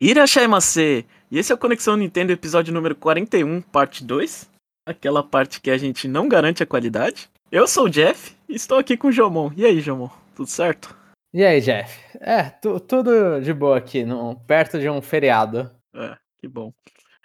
[0.00, 1.04] Irashaimase!
[1.30, 4.48] E esse é o Conexão Nintendo, episódio número 41, parte 2.
[4.88, 7.28] Aquela parte que a gente não garante a qualidade.
[7.52, 9.50] Eu sou o Jeff e estou aqui com o Jomon.
[9.56, 10.08] E aí, Jomon?
[10.34, 10.96] Tudo certo?
[11.34, 12.00] E aí, Jeff?
[12.18, 15.70] É, tu- tudo de boa aqui, no- perto de um feriado.
[15.94, 16.72] É, que bom.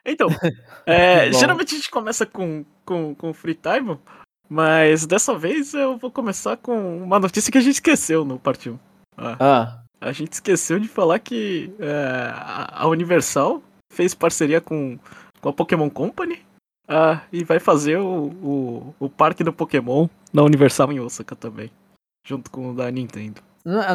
[0.05, 0.27] Então,
[0.85, 1.39] é, Que bom.
[1.39, 3.97] geralmente a gente começa com, com, com Free Time,
[4.49, 8.69] mas dessa vez eu vou começar com uma notícia que a gente esqueceu no parte
[8.69, 8.77] 1.
[9.17, 12.31] Ah, A gente esqueceu de falar que é,
[12.71, 13.59] a Universal
[13.91, 14.99] fez parceria com,
[15.41, 16.45] com a Pokémon Company
[16.87, 21.71] ah, e vai fazer o, o, o parque do Pokémon na Universal em Osaka também,
[22.23, 23.41] junto com o da Nintendo.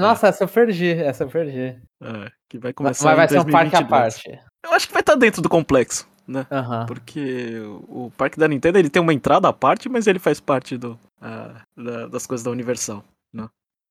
[0.00, 1.78] nossa, essa eu perdi, essa eu perdi.
[2.02, 3.88] É, que vai Mas começar vai em ser um parque à 2022.
[3.88, 4.40] parte.
[4.66, 6.44] Eu acho que vai estar dentro do complexo, né?
[6.50, 6.86] Aham.
[6.86, 10.76] Porque o, parque da Nintendo ele tem uma entrada à parte, mas ele faz parte
[10.76, 13.04] do, ah, da- das coisas da Universal.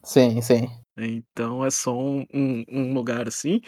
[0.04, 0.70] Sim, sim.
[0.98, 3.62] Então é só um, um- um lugar assim.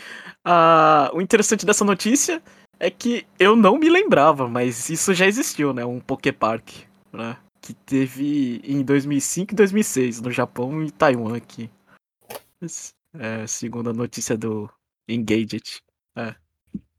[0.44, 2.42] Ah, o interessante dessa notícia
[2.80, 5.86] é que eu não me lembrava, mas isso já existiu, né?
[5.86, 6.70] Um Poképark,
[7.14, 7.38] né?
[7.62, 11.70] Que teve em 2005 e 2006 no Japão e Taiwan aqui.
[13.14, 14.70] É, segundo a notícia do
[15.08, 15.82] Engaged.
[16.16, 16.36] É.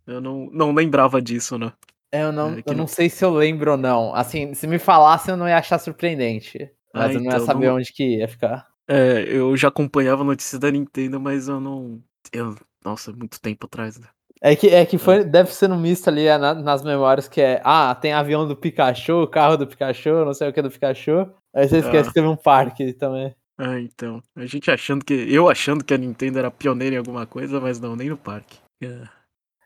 [0.07, 1.73] Eu não, não lembrava disso, né?
[2.11, 4.15] Eu não, É, eu não- não sei se eu lembro ou não.
[4.15, 6.71] Assim, se me falasse, eu não ia achar surpreendente.
[6.93, 8.69] Mas Ah, eu não ia então, saber não- onde que ia ficar.
[8.89, 12.01] É, eu já acompanhava a notícia da Nintendo, mas eu não.
[12.33, 14.07] Eu, nossa, muito tempo atrás, né?
[14.45, 17.41] É que, é que foi, deve ser no misto ali é, na- nas memórias que
[17.41, 17.61] é.
[17.65, 21.31] Ah, tem avião do Pikachu, carro do Pikachu, não sei o que do Pikachu.
[21.55, 22.09] Aí você esquece Ah.
[22.09, 23.35] que teve um parque também.
[23.59, 24.21] Ah, então.
[24.35, 25.15] A gente achando que.
[25.15, 28.59] Eu achando que a Nintendo era pioneira em alguma coisa, mas não, nem no parque.
[28.83, 29.03] É.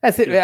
[0.02, 0.42] É, se- é,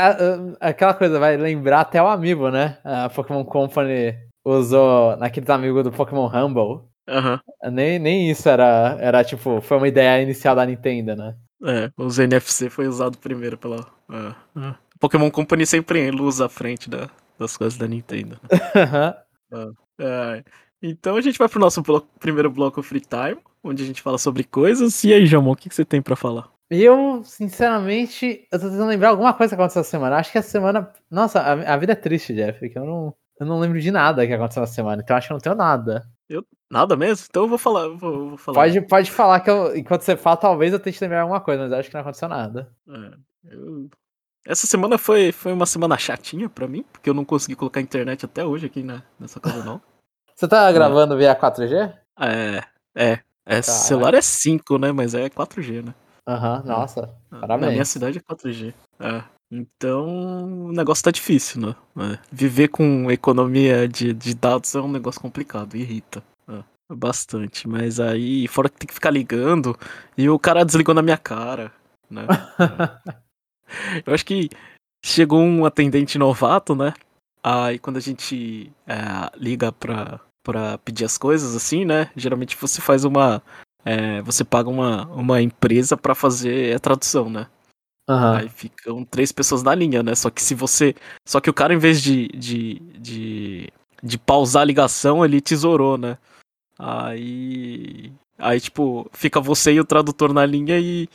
[0.60, 2.78] aquela coisa vai lembrar até o amigo, né?
[2.82, 6.88] A Pokémon Company usou naqueles amigos do Pokémon Rumble.
[7.08, 7.40] Aham.
[7.70, 11.34] Nem, nem isso era, era tipo, foi uma ideia inicial da Nintendo, né?
[11.64, 13.86] É, os NFC foi usado primeiro pela.
[14.10, 14.74] é, é.
[14.98, 17.08] Pokémon Company sempre usa à frente da-
[17.38, 18.38] das coisas da Nintendo.
[20.00, 20.42] É,
[20.82, 24.16] então a gente vai pro nosso blo- primeiro bloco Free Time, onde a gente fala
[24.18, 25.04] sobre coisas.
[25.04, 26.50] E aí, Jamon, o que, que você tem pra falar?
[26.70, 30.16] eu, sinceramente, eu tô tentando lembrar alguma coisa que aconteceu essa semana.
[30.16, 30.90] Acho que essa semana.
[31.10, 34.32] Nossa, a, a vida é triste, Jeff, eu não, eu não lembro de nada que
[34.32, 35.02] aconteceu essa semana.
[35.02, 36.02] Então acho que eu não tenho nada.
[36.70, 37.26] Nada mesmo?
[37.28, 37.82] Então eu vou falar.
[37.82, 38.54] eu Vou, eu vou falar.
[38.62, 41.72] Pode, pode falar que eu, enquanto você fala, talvez eu tente lembrar alguma coisa, mas
[41.72, 42.72] eu acho que não aconteceu nada.
[42.88, 43.14] É,
[43.54, 43.90] eu-
[44.46, 48.24] Essa semana foi, foi uma semana chatinha pra mim, porque eu não consegui colocar internet
[48.24, 49.80] até hoje aqui na, nessa casa não.
[50.34, 51.92] Você tá gravando via 4G?
[52.18, 52.62] É,
[52.96, 53.18] é.
[53.46, 54.90] é celular é 5, né?
[54.90, 55.94] Mas é 4G, né?
[56.26, 57.14] Aham, nossa.
[57.30, 57.72] Na Parabéns.
[57.72, 58.72] minha cidade é 4G.
[58.98, 59.22] É.
[59.52, 61.76] Então o negócio tá difícil, né?
[62.14, 62.18] É.
[62.32, 66.24] Viver com economia de, de dados é um negócio complicado, irrita.
[66.48, 67.68] É, bastante.
[67.68, 69.78] Mas aí, fora que tem que ficar ligando,
[70.16, 71.70] e o cara desligou na minha cara,
[72.10, 72.26] né?
[72.58, 73.22] É.
[74.06, 74.48] Eu acho que
[75.04, 76.94] chegou um atendente novato, né?
[77.42, 82.10] Aí quando a gente é, liga pra, pra pedir as coisas, assim, né?
[82.16, 83.42] Geralmente você faz uma.
[83.84, 87.48] é, você paga uma, uma empresa pra fazer a tradução, né?
[88.12, 88.36] Aham.
[88.38, 90.14] Aí ficam três pessoas na linha, né?
[90.14, 90.94] Só que se você.
[91.26, 92.28] Só que o cara, em vez de.
[92.28, 93.68] de, de,
[94.02, 96.18] de pausar a ligação, ele tesourou, né?
[96.78, 98.12] Aí.
[98.38, 101.08] Aí, tipo, fica você e o tradutor na linha e.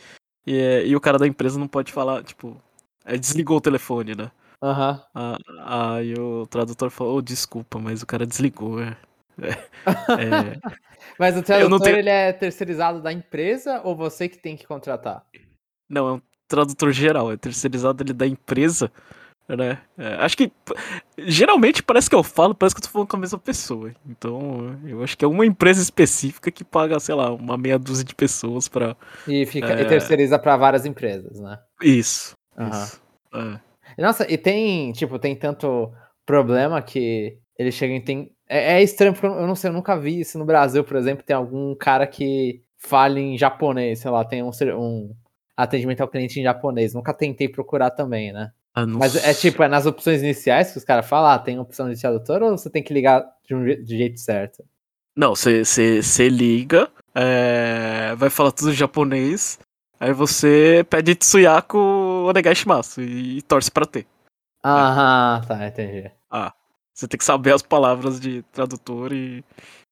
[0.46, 2.56] E, é, e o cara da empresa não pode falar, tipo.
[3.04, 4.30] Aí desligou o telefone, né?
[4.62, 5.00] Aham.
[5.14, 5.38] Ah,
[5.96, 8.80] Aí o tradutor falou, "Oh, desculpa, mas o cara desligou.
[8.82, 8.96] É,
[9.40, 9.50] é,
[10.18, 10.58] é,
[11.18, 15.24] Mas o tradutor, tenho- ele é terceirizado da empresa ou você que tem que contratar?
[15.88, 18.90] Não, é um tradutor geral, é terceirizado ele da empresa,
[19.48, 19.78] né?
[19.96, 20.50] É, acho que
[21.18, 23.92] geralmente parece que eu falo, parece que eu tô falando com a mesma pessoa.
[24.08, 28.04] Então, eu acho que é uma empresa específica que paga, sei lá, uma meia dúzia
[28.04, 28.96] de pessoas pra.
[29.26, 29.82] E, fica, É.
[29.82, 31.58] e terceiriza pra várias empresas, né?
[31.82, 32.36] Isso.
[32.56, 32.70] Aham.
[32.84, 33.00] Isso.
[33.34, 34.02] É.
[34.02, 35.90] Nossa, e tem, tipo, tem tanto
[36.26, 38.00] problema que ele chega em.
[38.00, 38.30] Tem...
[38.48, 41.24] É, é estranho, porque eu não sei, eu nunca vi isso no Brasil, por exemplo,
[41.24, 45.14] tem algum cara que fala em japonês, sei lá, tem um, um
[45.58, 46.94] atendimento ao cliente em japonês.
[46.94, 48.52] Nunca tentei procurar também, né?
[48.72, 51.92] Ah, Mas é tipo, é nas opções iniciais que os caras falam, ah, tem opção
[51.92, 54.64] de tradutor ou você tem que ligar de um de jeito certo?
[55.16, 59.58] Não, você liga, é, vai falar tudo em japonês,
[59.98, 61.76] aí você pede Tsuyaku
[62.28, 64.06] Onegaishimasu e, e torce pra ter.
[64.62, 66.08] Ah, tá, entendi.
[66.30, 66.52] Ah,
[66.94, 69.44] você tem que saber as palavras de tradutor e,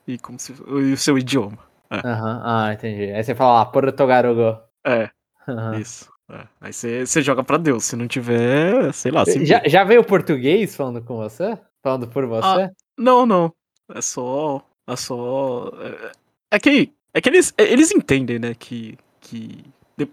[0.07, 1.59] e, como se, e o seu idioma.
[1.91, 3.13] Aham, ah, entendi.
[3.13, 4.61] Aí você fala lá, Portugarugo.
[4.87, 5.11] É,
[5.49, 5.79] Aham.
[5.79, 6.11] isso.
[6.31, 6.47] É.
[6.61, 7.85] Aí você joga pra Deus.
[7.85, 9.25] Se não tiver, sei lá.
[9.43, 11.57] Já, já veio português falando com você?
[11.83, 12.65] Falando por você?
[12.65, 12.71] Ah.
[12.99, 13.53] Não, não.
[13.95, 14.65] É só.
[14.87, 15.71] É só.
[15.81, 16.13] É,
[16.57, 16.93] é que.
[17.15, 18.55] É que eles, eles entendem, né?
[18.55, 18.99] Que.
[19.21, 19.65] que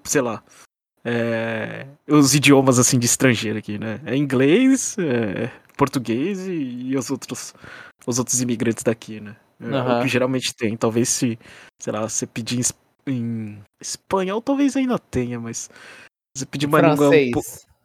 [0.04, 0.44] sei lá.
[1.04, 4.00] é, os idiomas assim de estrangeiro aqui, né?
[4.06, 7.54] É inglês, é, português e, e, os outros
[8.06, 9.36] os outros imigrantes daqui, né?
[9.60, 10.00] É uhum.
[10.00, 10.76] o que geralmente tem.
[10.76, 11.40] Talvez se,
[11.80, 12.60] sei lá, você pedir
[13.08, 15.70] em, espanhol, talvez ainda tenha, mas
[16.36, 17.14] você pedir língua um,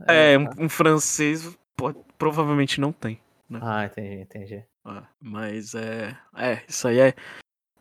[0.06, 3.20] é, é um, um francês pode, provavelmente não tem.
[3.48, 3.60] Né?
[3.62, 4.64] Ah, entendi, entendi.
[4.84, 7.14] Ah, mas é, é, isso aí é,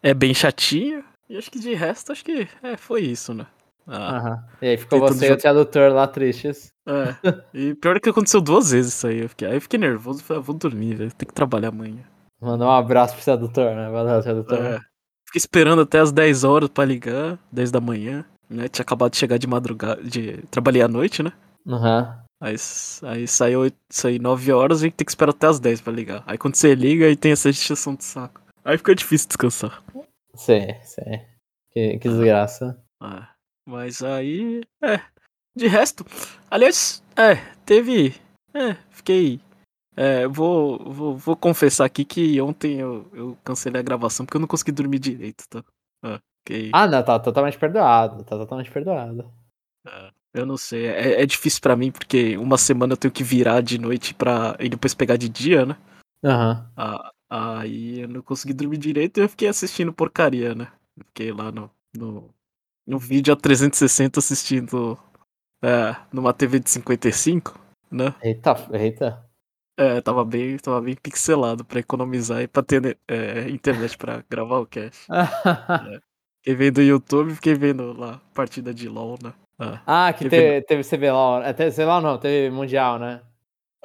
[0.01, 1.03] é bem chatinho.
[1.29, 3.47] E acho que de resto, acho que é, foi isso, né?
[3.85, 6.73] Ah, E aí ficou você e o tradutor lá tristes.
[6.85, 7.15] É.
[7.53, 9.21] E pior que aconteceu duas vezes isso aí.
[9.21, 11.13] Eu fiquei, aí eu fiquei nervoso, falei, ah, vou dormir, velho.
[11.13, 12.03] Tem que trabalhar amanhã.
[12.41, 13.89] Mandar um abraço pro tradutor, né?
[13.89, 14.57] Valeu, tradutor.
[14.57, 14.79] É.
[15.27, 18.67] Fiquei esperando até as 10 horas pra ligar, 10 da manhã, né?
[18.67, 21.31] Tinha acabado de chegar de madrugada, de trabalhar à noite, né?
[21.67, 22.01] Aham.
[22.01, 22.27] Uhum.
[22.39, 22.55] Aí,
[23.03, 26.23] aí saiu, saiu 9 horas e tem que esperar até as 10 pra ligar.
[26.25, 28.41] Aí quando você liga, aí tem essa extensão de saco.
[28.63, 29.83] Aí fica difícil descansar.
[30.35, 31.19] Sim, sim.
[31.71, 32.77] Que, que desgraça.
[33.01, 33.29] Ah,
[33.65, 34.61] mas aí.
[34.83, 34.99] É.
[35.55, 36.05] De resto.
[36.51, 37.35] Aliás, é,
[37.65, 38.15] teve.
[38.53, 39.41] É, fiquei.
[39.99, 44.41] É, vou, vou, vou confessar aqui que ontem eu, eu cancelei a gravação porque eu
[44.41, 45.63] não consegui dormir direito, tá?
[46.03, 46.69] Ah, okay.
[46.71, 48.23] ah não, tá totalmente perdoado.
[48.23, 49.33] Tá totalmente perdoado.
[49.87, 50.85] É, eu não sei.
[50.85, 54.55] É, é difícil para mim porque uma semana eu tenho que virar de noite pra.
[54.59, 55.75] e depois pegar de dia, né?
[56.23, 56.51] Aham.
[56.53, 56.65] Uhum.
[56.77, 60.71] Ah, aí eu não consegui dormir direito e eu fiquei assistindo porcaria, né?
[61.07, 62.29] Fiquei lá no, no,
[62.85, 64.97] no vídeo a 360 assistindo
[65.61, 67.59] é, numa TV de 55,
[67.91, 68.13] né?
[68.21, 69.26] Eita, eita.
[69.79, 74.57] É, tava bem, tava bem pixelado pra economizar e pra ter é, internet pra gravar
[74.57, 75.05] o cast.
[76.45, 76.55] é.
[76.55, 79.33] Vendo o YouTube, fiquei vendo lá partida de LOL, né?
[79.59, 83.21] Ah, ah que teve, teve CBLOL, até, sei lá não, teve Mundial, né?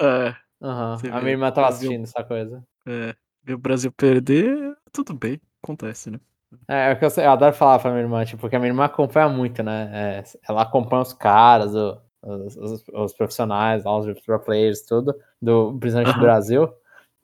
[0.00, 0.35] É.
[0.61, 0.94] Uhum.
[1.12, 2.62] A minha irmã tava Brasil, assistindo essa coisa.
[2.87, 6.21] É, ver o Brasil perder, tudo bem, acontece, né?
[6.69, 8.85] É, é que eu, eu, adoro falar pra minha irmã, tipo, porque a minha irmã
[8.85, 9.91] acompanha muito, né?
[9.93, 15.76] É, ela acompanha os caras, o, os, os, os, profissionais, os pro players, tudo, do,
[15.78, 16.72] principalmente do Brasil.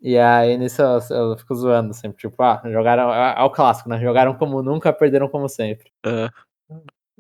[0.00, 3.12] E aí nisso eu, eu, fico zoando sempre, tipo, ah, jogaram.
[3.12, 4.00] É, é, o clássico, né?
[4.00, 5.90] Jogaram como nunca, perderam como sempre.
[6.04, 6.28] É.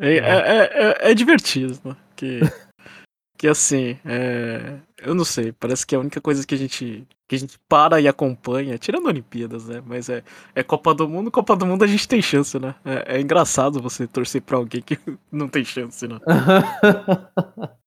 [0.00, 1.96] É, é, é, é divertido, né?
[2.14, 2.40] Que
[3.38, 4.78] que assim, é...
[4.98, 7.58] eu não sei, parece que é a única coisa que a gente que a gente
[7.68, 9.82] para e acompanha, tirando Olimpíadas, né?
[9.84, 10.24] Mas é,
[10.54, 12.74] é Copa do Mundo, Copa do Mundo a gente tem chance, né?
[12.82, 14.98] É, é engraçado você torcer pra alguém que
[15.30, 16.18] não tem chance, né?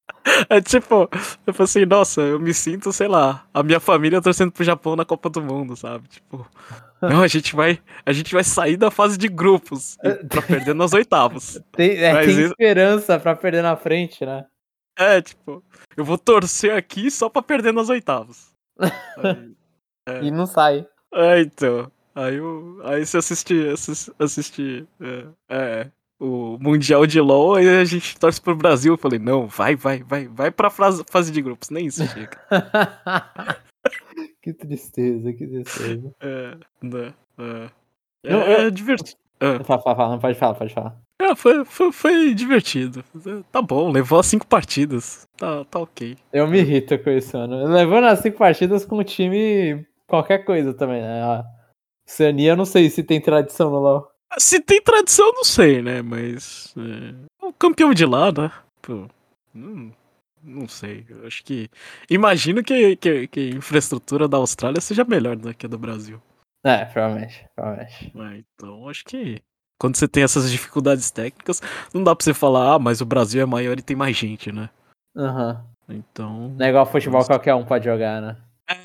[0.47, 1.09] É tipo,
[1.47, 4.95] eu falei assim, nossa, eu me sinto, sei lá, a minha família torcendo pro Japão
[4.95, 6.07] na Copa do Mundo, sabe?
[6.07, 6.47] Tipo,
[7.01, 9.97] não, a gente vai, a gente vai sair da fase de grupos
[10.29, 11.59] pra perder nas oitavas.
[11.71, 14.45] Tem, é, tem esperança pra perder na frente, né?
[14.97, 15.63] É, tipo,
[15.95, 18.53] eu vou torcer aqui só pra perder nas oitavas.
[19.17, 19.55] Aí,
[20.07, 20.23] é.
[20.23, 20.87] E não sai.
[21.13, 21.91] É, então.
[22.13, 27.85] Aí, eu, aí você assiste, assiste, assiste é, é, o Mundial de LoL, aí a
[27.85, 28.93] gente torce pro Brasil.
[28.93, 32.37] Eu falei, não, vai, vai, vai, vai pra fase, fase de grupos, nem isso chega.
[34.43, 36.13] que tristeza, que tristeza.
[36.19, 39.17] É, né, é, é, é divertido.
[39.63, 40.95] Fala, fala, não pode falar, pode falar.
[41.21, 43.03] É, foi, foi, foi, divertido.
[43.51, 45.27] Tá bom, levou as cinco partidas.
[45.37, 46.17] Tá, tá ok.
[46.33, 47.67] Eu me irrito com isso, mano.
[47.67, 51.21] Levou nas cinco partidas com o time qualquer coisa também, né?
[51.21, 51.45] A
[52.07, 54.11] Oceania, eu não sei se tem tradição no LoL.
[54.39, 56.01] Se tem tradição, eu não sei, né?
[56.01, 56.73] Mas.
[56.75, 58.51] É, o campeão de lá, né?
[58.81, 59.07] Pô,
[59.53, 59.91] não,
[60.43, 61.05] não sei.
[61.07, 61.69] Eu acho que.
[62.09, 66.19] Imagino que, que, que a infraestrutura da Austrália seja melhor do que a do Brasil.
[66.63, 68.11] É, provavelmente, provavelmente.
[68.15, 69.41] É, então, acho que
[69.81, 71.59] quando você tem essas dificuldades técnicas,
[71.91, 74.51] não dá pra você falar, ah, mas o Brasil é maior e tem mais gente,
[74.51, 74.69] né?
[75.17, 75.65] Aham.
[75.89, 75.95] Uhum.
[75.95, 76.49] Então.
[76.55, 77.33] Não é igual futebol, nossa.
[77.33, 78.37] qualquer um pode jogar, né?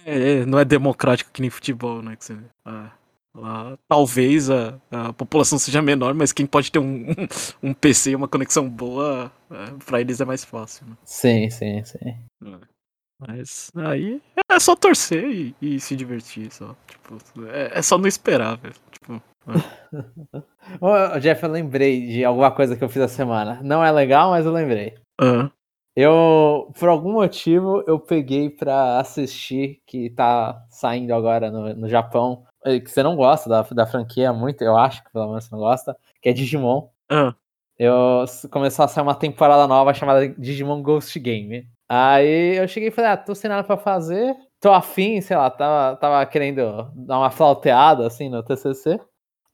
[0.06, 2.16] É, é, não é democrático que nem futebol, né?
[2.16, 2.90] Que você, ah,
[3.34, 7.10] lá, talvez a, a população seja menor, mas quem pode ter um,
[7.62, 10.86] um, um PC e uma conexão boa, é, pra eles é mais fácil.
[10.86, 10.96] Né?
[11.04, 12.16] Sim, sim, sim.
[12.42, 12.75] É.
[13.18, 16.76] Mas aí é só torcer e, e se divertir, só.
[16.86, 18.74] Tipo, é, é só não esperar, velho.
[18.90, 19.22] Tipo,
[20.80, 23.60] Ô, Jeff, eu lembrei de alguma coisa que eu fiz a semana.
[23.62, 24.94] Não é legal, mas eu lembrei.
[25.20, 25.50] Uhum.
[25.94, 32.44] Eu, por algum motivo, eu peguei pra assistir, que tá saindo agora no, no Japão,
[32.62, 35.60] que você não gosta da, da franquia muito, eu acho que pelo menos você não
[35.60, 36.88] gosta, que é Digimon.
[37.10, 37.32] Uhum.
[37.78, 41.66] Eu começou a sair uma temporada nova chamada Digimon Ghost Game.
[41.88, 45.50] Aí eu cheguei e falei, ah, tô sem nada pra fazer, tô afim, sei lá,
[45.50, 49.00] tava, tava querendo dar uma flauteada assim no TCC.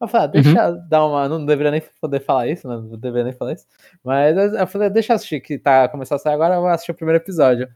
[0.01, 0.87] Eu falei, ah, deixa uhum.
[0.89, 1.29] dar uma.
[1.29, 3.65] Não deveria nem poder falar isso, não deveria nem falar isso.
[4.03, 6.91] Mas eu falei, deixa eu assistir, que tá começando a sair agora, eu vou assistir
[6.91, 7.69] o primeiro episódio.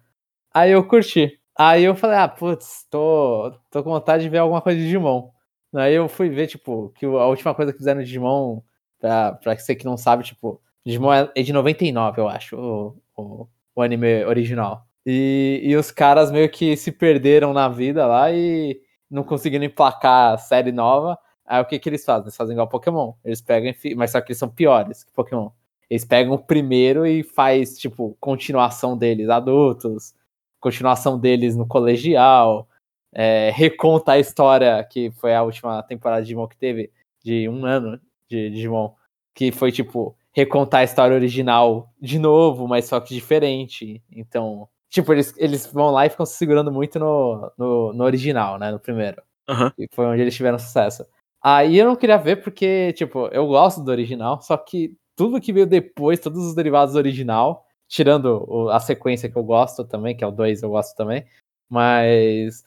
[0.53, 1.39] Aí eu curti.
[1.57, 5.29] Aí eu falei, ah, putz, tô, tô com vontade de ver alguma coisa de Digimon.
[5.75, 8.61] Aí eu fui ver, tipo, que a última coisa que fizeram no Digimon,
[8.99, 13.47] pra, pra você que não sabe, tipo, Digimon é de 99, eu acho, o, o,
[13.77, 14.85] o anime original.
[15.05, 20.33] E, e os caras meio que se perderam na vida lá e não conseguiram emplacar
[20.33, 21.17] a série nova.
[21.45, 22.23] Aí o que, que eles fazem?
[22.23, 23.13] Eles fazem igual Pokémon.
[23.23, 25.51] Eles pegam, mas só que eles são piores que Pokémon.
[25.89, 30.13] Eles pegam o primeiro e faz, tipo, continuação deles adultos,
[30.59, 32.67] continuação deles no colegial,
[33.13, 36.91] é, reconta a história que foi a última temporada de Digimon que teve,
[37.23, 38.93] de um ano de Digimon,
[39.33, 44.03] que foi, tipo, recontar a história original de novo, mas só que diferente.
[44.15, 48.59] Então, tipo, eles, eles vão lá e ficam se segurando muito no, no, no original,
[48.59, 49.19] né, no primeiro.
[49.49, 49.71] Uhum.
[49.75, 51.03] E foi onde eles tiveram sucesso.
[51.41, 55.51] Aí eu não queria ver porque, tipo, eu gosto do original, só que tudo que
[55.51, 60.15] veio depois, todos os derivados do original, tirando o, a sequência que eu gosto também,
[60.15, 61.25] que é o 2 eu gosto também,
[61.67, 62.63] mas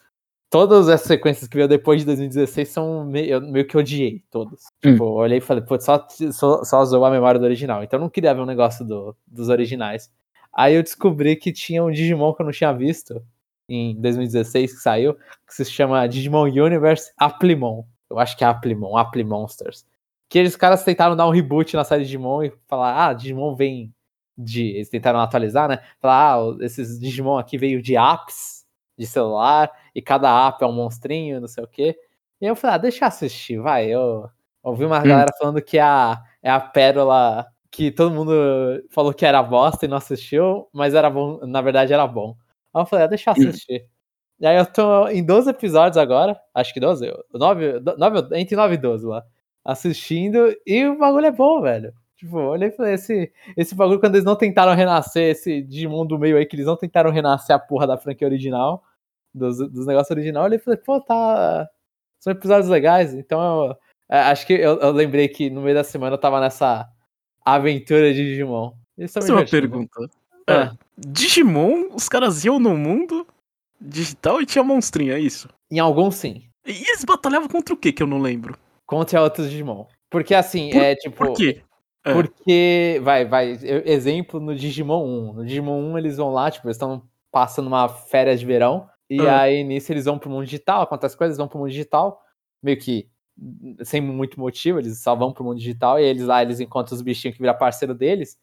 [0.51, 4.65] todas as sequências que veio depois de 2016 são meio, eu meio que odiei, todas.
[4.85, 4.93] Hum.
[4.93, 7.99] Tipo, eu olhei e falei, pô, só, só, só zoou a memória do original, então
[7.99, 10.11] eu não queria ver um negócio do, dos originais.
[10.53, 13.23] Aí eu descobri que tinha um Digimon que eu não tinha visto
[13.69, 15.15] em 2016 que saiu,
[15.47, 19.87] que se chama Digimon Universe Aplimon eu acho que é Applimon, Appli Monsters.
[20.29, 23.95] Que eles caras tentaram dar um reboot na série Digimon e falar, ah, Digimon vem
[24.37, 24.71] de.
[24.71, 25.81] Eles tentaram atualizar, né?
[26.01, 28.60] Falar, ah, esses Digimon aqui veio de apps
[29.01, 31.99] de celular, e cada app é um monstrinho, não sei o quê.
[32.41, 33.87] E eu falei, ah, deixa eu assistir, vai.
[33.87, 34.29] Eu
[34.63, 35.03] ouvi uma hum.
[35.03, 38.33] galera falando que a, é a pérola que todo mundo
[38.91, 42.37] falou que era bosta e não assistiu, mas era bom, na verdade era bom.
[42.75, 43.49] Aí eu falei, ah, deixa eu hum.
[43.49, 43.87] assistir.
[44.39, 48.75] E aí eu tô em 12 episódios agora, acho que 12, 9, 9, entre 9
[48.75, 49.25] e 12 lá,
[49.65, 51.93] assistindo, e o bagulho é bom, velho.
[52.17, 56.19] Tipo, olhei e falei, esse, esse bagulho, quando eles não tentaram renascer, esse Digimon do
[56.19, 58.83] meio aí, que eles não tentaram renascer a porra da franquia original,
[59.35, 61.69] dos, dos negócios original, eu olhei e falei, pô, tá.
[62.19, 63.77] São episódios legais, então eu,
[64.11, 66.87] é, acho que eu, eu, lembrei que no meio da semana eu tava nessa
[67.45, 68.73] aventura de Digimon.
[68.99, 70.11] Isso é uma pergunta.
[70.47, 70.53] É.
[70.53, 70.73] é.
[70.99, 73.27] Digimon, os caras iam no mundo
[73.81, 75.49] digital e tinha monstrinho, é isso?
[75.71, 76.43] Em alguns sim.
[76.67, 78.59] E eles batalhavam contra o que que eu não lembro?
[78.85, 79.87] Contra outros Digimon.
[80.11, 81.17] Porque assim, por, é tipo.
[81.17, 81.63] Por quê?
[82.05, 82.13] É.
[82.13, 85.33] Porque, vai, vai, exemplo no Digimon 1.
[85.35, 88.89] No Digimon 1 eles vão lá, tipo, eles estão passando uma férias de verão.
[89.11, 89.41] E ah.
[89.41, 92.23] aí nisso eles vão pro mundo digital, acontece coisas, vão pro mundo digital,
[92.63, 93.11] meio que
[93.83, 97.03] sem muito motivo, eles só vão pro mundo digital e eles lá eles encontram os
[97.03, 98.39] bichinhos que viram parceiro deles.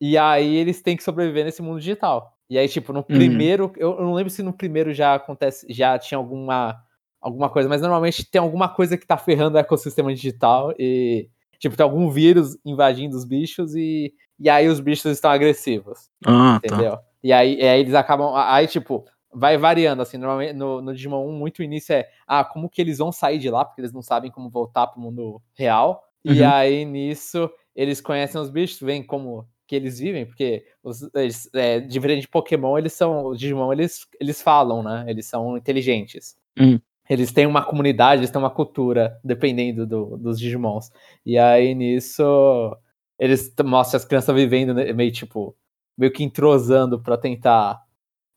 [0.00, 2.32] E aí eles têm que sobreviver nesse mundo digital.
[2.48, 3.04] E aí, tipo, no uhum.
[3.04, 3.72] primeiro, uhum.
[3.76, 6.76] eu, eu, não lembro se no primeiro já acontece, já tinha alguma,
[7.20, 11.76] alguma coisa, mas normalmente tem alguma coisa que tá ferrando o ecossistema digital e, tipo,
[11.76, 16.08] tem algum vírus invadindo os bichos e, e aí os bichos estão agressivos.
[16.24, 16.66] Ah, tá.
[16.66, 16.92] entendeu?
[16.92, 17.02] Tá.
[17.22, 21.28] E aí, e aí eles acabam, aí, tipo, vai variando, assim, normalmente no, no Digimon
[21.28, 24.02] 1, muito início é, ah, como que eles vão sair de lá, porque eles não
[24.02, 26.04] sabem como voltar pro mundo real.
[26.24, 26.34] Uhum.
[26.34, 31.48] E aí, nisso, eles conhecem os bichos, veem como que eles vivem, porque os, eles,
[31.54, 33.26] é, diferente de Pokémon, eles são.
[33.26, 35.04] Os Digimon, eles, eles falam, né?
[35.06, 36.36] Eles são inteligentes.
[36.58, 36.80] Hum.
[37.08, 40.90] Eles têm uma comunidade, eles têm uma cultura, dependendo do, dos Digimons.
[41.24, 42.76] E aí, nisso,
[43.18, 45.54] eles mostram as crianças vivendo né, meio, tipo,
[45.96, 47.82] meio que entrosando para tentar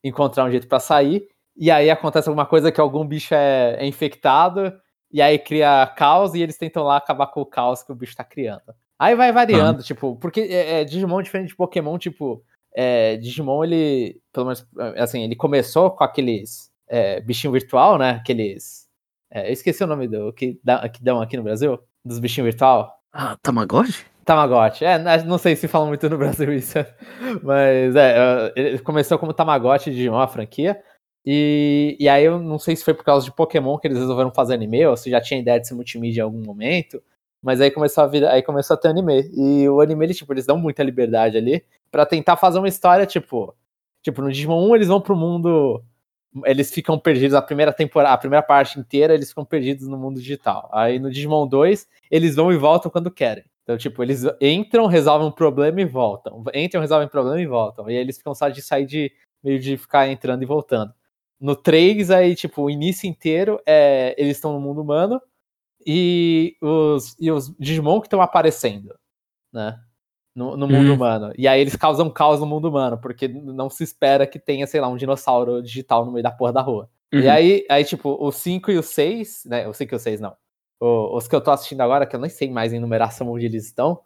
[0.04, 1.28] encontrar um jeito para sair.
[1.56, 4.74] E aí acontece alguma coisa que algum bicho é, é infectado,
[5.12, 8.16] e aí cria caos, e eles tentam lá acabar com o caos que o bicho
[8.16, 8.74] tá criando.
[8.98, 12.44] Aí vai variando, tipo, porque é, é, Digimon diferente de Pokémon, tipo,
[12.74, 14.66] é, Digimon, ele, pelo menos,
[14.98, 18.12] assim, ele começou com aqueles é, bichinho virtual, né?
[18.12, 18.88] Aqueles.
[19.30, 22.52] É, eu esqueci o nome do que, dá, que dão aqui no Brasil, dos bichinhos
[22.52, 22.94] virtual.
[23.12, 24.06] Ah, Tamagotchi?
[24.26, 26.78] Tamagotchi, é, não sei se falam muito no Brasil isso,
[27.44, 30.82] mas é, ele começou como Tamagotchi de Digimon, a franquia,
[31.26, 34.32] e, e aí eu não sei se foi por causa de Pokémon que eles resolveram
[34.32, 37.02] fazer anime, ou se já tinha ideia de ser multimídia em algum momento,
[37.42, 39.30] mas aí começou a vir, aí começou a ter anime.
[39.34, 43.06] E o anime, ele, tipo, eles dão muita liberdade ali para tentar fazer uma história,
[43.06, 43.56] tipo.
[44.04, 45.84] Tipo, no Digimon 1 eles vão pro mundo.
[46.46, 50.20] Eles ficam perdidos a primeira temporada, a primeira parte inteira, eles ficam perdidos no mundo
[50.20, 50.70] digital.
[50.74, 53.44] Aí no Digimon 2, eles vão e voltam quando querem.
[53.64, 56.44] Então, tipo, eles entram, resolvem um problema e voltam.
[56.54, 57.90] Entram, resolvem um problema e voltam.
[57.90, 59.12] E aí eles ficam só de sair de.
[59.44, 60.94] meio de ficar entrando e voltando.
[61.40, 64.16] No 3, aí, tipo, o início inteiro é.
[64.18, 65.22] Eles estão no mundo humano
[65.86, 68.96] e os, e os Digimon que estão aparecendo,
[69.54, 69.80] né?
[70.36, 70.96] No, no mundo hum.
[70.96, 71.34] humano.
[71.38, 74.80] E aí eles causam caos no mundo humano, porque não se espera que tenha, sei
[74.80, 76.90] lá, um dinossauro digital no meio da porra da rua.
[77.14, 77.20] Uhum.
[77.20, 79.68] E aí, aí, tipo, o 5 e o 6, né?
[79.68, 80.36] O 5 e o 6 não.
[80.82, 83.66] Os que eu tô assistindo agora, que eu nem sei mais em numeração onde eles
[83.66, 84.02] estão.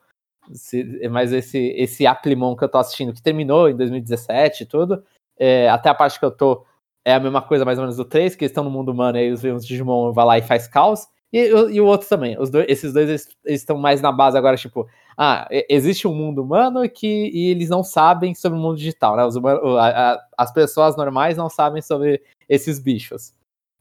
[1.10, 5.04] Mas esse, esse Aplimon que eu tô assistindo, que terminou em 2017 e tudo,
[5.38, 6.66] é, até a parte que eu tô
[7.06, 9.18] é a mesma coisa mais ou menos do 3, que eles estão no mundo humano
[9.18, 11.08] e aí os, os Digimon vai lá e faz caos.
[11.32, 12.38] E, e o outro também.
[12.40, 16.88] Os dois, esses dois estão mais na base agora, tipo, ah, existe um mundo humano
[16.90, 19.24] que, e eles não sabem sobre o mundo digital, né?
[19.24, 23.34] Os humanos, a, a, as pessoas normais não sabem sobre esses bichos.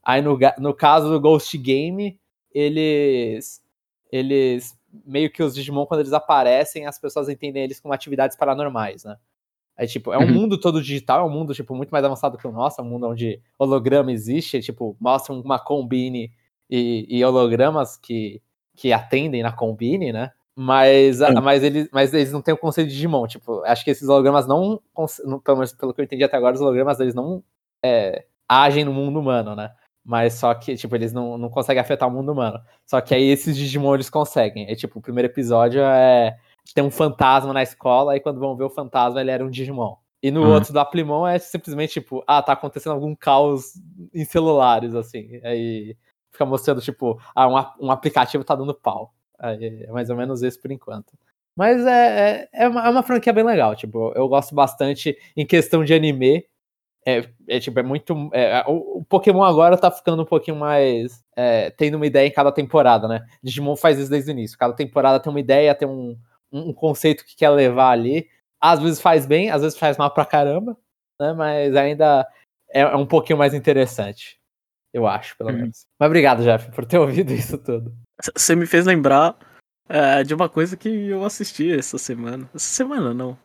[0.02, 2.18] Aí no, no caso do Ghost Game,
[2.54, 3.62] eles.
[4.10, 4.78] Eles.
[5.04, 9.16] Meio que os Digimon, quando eles aparecem, as pessoas entendem eles como atividades paranormais, né?
[9.76, 10.32] É tipo, é um uhum.
[10.32, 12.86] mundo todo digital, é um mundo, tipo, muito mais avançado que o nosso, é um
[12.86, 16.30] mundo onde holograma existe, tipo, mostra uma combine
[16.70, 18.40] e, e hologramas que,
[18.76, 20.30] que atendem na combine, né?
[20.54, 24.08] Mas, mas, eles, mas eles não têm o conceito de Digimon, tipo, acho que esses
[24.08, 24.80] hologramas não,
[25.44, 27.42] pelo menos pelo que eu entendi até agora, os hologramas eles não
[27.84, 29.74] é, agem no mundo humano, né?
[30.04, 32.60] Mas só que, tipo, eles não, não conseguem afetar o mundo humano.
[32.84, 34.70] Só que aí esses Digimon eles conseguem.
[34.70, 36.36] É tipo, o primeiro episódio é.
[36.74, 39.96] Tem um fantasma na escola, e quando vão ver o fantasma, ele era um Digimon.
[40.22, 40.54] E no uhum.
[40.54, 43.74] outro do Aplimon é simplesmente tipo, ah, tá acontecendo algum caos
[44.14, 45.38] em celulares, assim.
[45.44, 45.96] Aí
[46.32, 49.14] fica mostrando, tipo, ah, um, um aplicativo tá dando pau.
[49.38, 51.12] Aí é mais ou menos isso por enquanto.
[51.56, 55.46] Mas é, é, é, uma, é uma franquia bem legal, tipo, eu gosto bastante em
[55.46, 56.44] questão de anime
[57.06, 58.30] é, é, tipo, é muito.
[58.32, 61.22] É, o, o, Pokémon agora tá ficando um pouquinho mais.
[61.36, 63.26] É, tendo uma ideia em cada temporada, né?
[63.42, 64.58] Digimon faz isso desde o início.
[64.58, 66.16] Cada temporada tem uma ideia, tem um,
[66.50, 68.28] um, conceito que quer levar ali.
[68.60, 70.76] Às vezes faz bem, às vezes faz mal pra caramba,
[71.20, 71.34] né?
[71.34, 72.26] Mas ainda
[72.70, 74.40] é, é um pouquinho mais interessante.
[74.92, 75.56] Eu acho, pelo uhum.
[75.56, 75.86] menos.
[75.98, 77.94] Mas obrigado, Jeff, por ter ouvido isso tudo.
[78.34, 79.36] Você me fez lembrar
[79.88, 82.48] é, de uma coisa que eu assisti essa semana.
[82.54, 83.36] Essa semana não.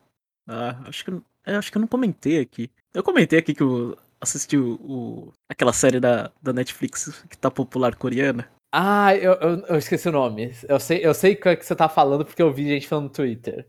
[0.48, 2.72] Ah, acho que, acho que eu não comentei aqui.
[2.94, 7.50] Eu comentei aqui que eu assisti o, o, aquela série da, da Netflix que tá
[7.50, 8.50] popular coreana.
[8.72, 10.52] Ah, eu, eu, eu, esqueci o nome.
[10.68, 13.06] Eu sei, eu sei o que, é você tá falando porque eu vi gente falando
[13.06, 13.68] no Twitter.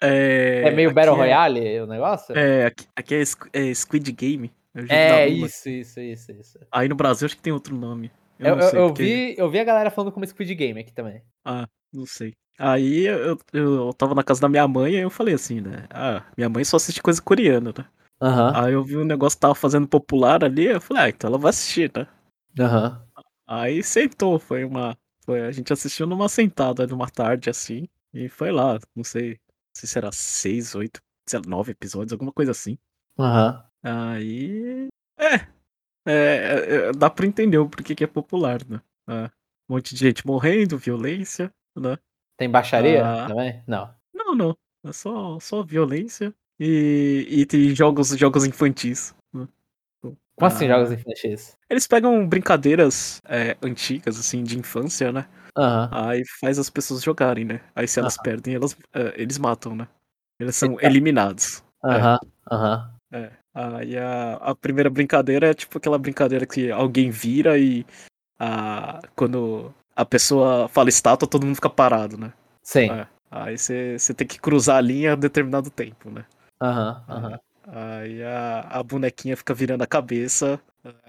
[0.00, 2.36] É, é meio Battle é, Royale o negócio?
[2.36, 4.50] É, aqui, aqui é, é, Squid Game.
[4.88, 6.58] É, isso, isso, isso, isso.
[6.72, 8.10] Aí no Brasil acho que tem outro nome.
[8.38, 9.04] Eu, eu, eu porque...
[9.04, 11.22] vi, eu vi a galera falando como Squid Game aqui também.
[11.44, 12.32] Ah, não sei.
[12.58, 15.86] Aí eu, eu tava na casa da minha mãe e eu falei assim, né?
[15.90, 17.84] Ah, minha mãe só assiste coisa coreana, né?
[18.22, 18.54] Uhum.
[18.54, 21.38] Aí eu vi um negócio que tava fazendo popular ali, eu falei, ah, então ela
[21.38, 22.06] vai assistir, né?
[22.56, 23.24] Uhum.
[23.48, 24.96] Aí sentou, foi uma.
[25.24, 29.74] Foi, a gente assistiu numa sentada, numa tarde assim, e foi lá, não sei, não
[29.76, 32.78] sei se era seis, oito, sei lá, nove episódios, alguma coisa assim.
[33.18, 33.62] Uhum.
[33.82, 34.86] Aí.
[35.18, 35.34] É,
[36.06, 38.80] é, é, Dá pra entender o porquê que é popular, né?
[39.08, 39.24] É,
[39.68, 41.98] um monte de gente morrendo, violência, né?
[42.38, 43.64] Tem baixaria ah, também?
[43.66, 43.92] Não.
[44.14, 44.56] Não, não.
[44.84, 46.32] É só, só violência
[46.64, 49.12] e, e tem jogos, jogos infantis.
[49.34, 49.48] Né?
[50.00, 51.56] Como ah, assim, jogos infantis?
[51.68, 55.26] Eles pegam brincadeiras é, antigas, assim, de infância, né?
[55.58, 55.88] Uhum.
[55.90, 57.60] Aí faz as pessoas jogarem, né?
[57.74, 58.22] Aí se elas uhum.
[58.22, 59.88] perdem, elas, é, eles matam, né?
[60.38, 61.64] Eles são tá eliminados.
[61.84, 62.56] Aham, uhum.
[62.56, 62.90] aham.
[63.10, 63.30] É.
[63.54, 67.84] Aí a, a primeira brincadeira é tipo aquela brincadeira que alguém vira e
[68.38, 72.32] a, quando a pessoa fala estátua, todo mundo fica parado, né?
[72.62, 72.88] Sim.
[72.88, 73.06] É.
[73.30, 76.24] Aí você tem que cruzar a linha a determinado tempo, né?
[76.62, 77.40] Aham, aham.
[77.66, 80.60] Aí a, a bonequinha fica virando a cabeça.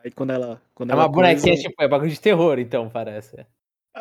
[0.03, 0.59] Aí quando ela.
[0.73, 3.45] Quando é ela uma bonequinha, tipo, é bagulho de terror, então, parece.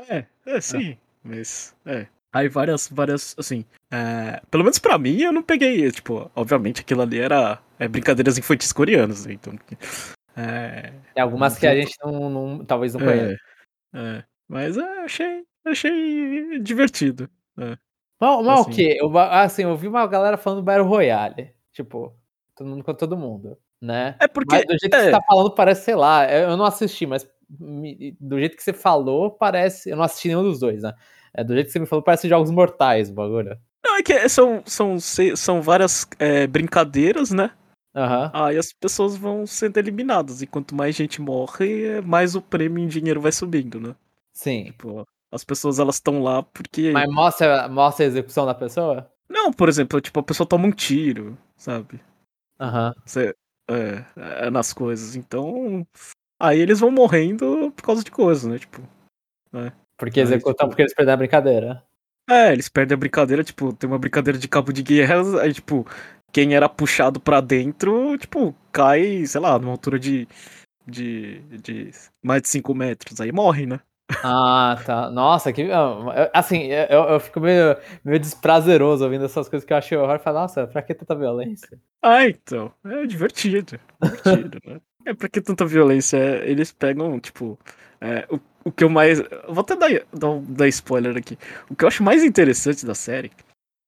[0.08, 0.92] É, é sim.
[0.92, 0.98] Ah.
[1.22, 1.76] Mas.
[1.84, 2.06] É.
[2.32, 3.66] Aí várias, várias, assim.
[3.90, 5.90] É, pelo menos pra mim, eu não peguei.
[5.92, 9.34] Tipo, obviamente aquilo ali era é, brincadeiras infantis coreanas, né?
[9.34, 9.52] Então.
[10.34, 13.36] É, Tem algumas que a gente não, não talvez não conheça.
[13.92, 17.28] É, é, mas é, achei, achei divertido.
[18.22, 18.36] É.
[18.36, 18.70] Mas, mas assim.
[18.70, 18.98] o quê?
[19.00, 21.50] Eu, assim, eu vi uma galera falando Battle Royale.
[21.72, 22.14] Tipo,
[22.54, 24.16] todo mundo com todo mundo, né?
[24.20, 24.54] É porque.
[24.54, 24.98] Mas do jeito é.
[24.98, 28.72] que você tá falando, parece, sei lá, eu não assisti, mas do jeito que você
[28.72, 29.90] falou, parece.
[29.90, 30.94] Eu não assisti nenhum dos dois, né?
[31.34, 33.58] É, do jeito que você me falou, parece jogos mortais o bagulho.
[33.84, 37.50] Não, é que são, são, são várias é, brincadeiras, né?
[37.94, 38.30] Uhum.
[38.32, 40.40] Aí as pessoas vão sendo eliminadas.
[40.40, 43.94] E quanto mais gente morre, mais o prêmio em dinheiro vai subindo, né?
[44.32, 44.64] Sim.
[44.66, 46.92] Tipo, as pessoas elas estão lá porque.
[46.92, 49.10] Mas mostra, mostra a execução da pessoa?
[49.28, 51.98] Não, por exemplo, tipo, a pessoa toma um tiro, sabe?
[52.60, 52.94] Aham.
[53.16, 53.22] Uhum.
[53.70, 54.04] é,
[54.46, 55.16] é, nas coisas.
[55.16, 55.86] Então.
[56.38, 58.58] Aí eles vão morrendo por causa de coisas, né?
[58.58, 58.82] Tipo.
[59.50, 59.72] Né?
[59.96, 60.68] Porque executam tipo...
[60.68, 61.82] porque eles perdem a brincadeira.
[62.28, 65.86] É, eles perdem a brincadeira, tipo, tem uma brincadeira de cabo de guerra, aí, tipo,
[66.32, 70.28] quem era puxado pra dentro, tipo, cai, sei lá, numa altura de,
[70.86, 71.90] de, de
[72.22, 73.80] mais de 5 metros, aí morre, né?
[74.22, 75.10] Ah, tá.
[75.10, 75.68] Nossa, que.
[76.32, 80.18] Assim, eu, eu fico meio, meio desprazeroso ouvindo essas coisas que eu achei horror e
[80.18, 81.80] falo, nossa, pra que tanta violência?
[82.02, 82.72] Ah, então.
[82.84, 83.78] É divertido.
[84.02, 84.80] Divertido, né?
[85.04, 86.16] É pra que tanta violência?
[86.44, 87.58] Eles pegam, tipo.
[88.00, 89.20] É, o, o que eu mais.
[89.48, 91.36] Vou até dar, dar, dar spoiler aqui.
[91.68, 93.32] O que eu acho mais interessante da série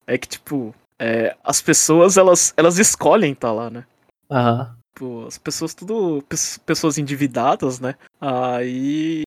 [0.09, 3.87] é que, tipo, é, as pessoas, elas, elas escolhem estar tá lá, né?
[4.29, 4.61] Aham.
[4.61, 4.77] Uhum.
[4.93, 6.25] Tipo, as pessoas tudo.
[6.67, 7.95] Pessoas endividadas, né?
[8.21, 9.23] Aí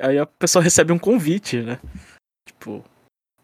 [0.00, 1.78] aí a pessoa recebe um convite, né?
[2.46, 2.84] Tipo,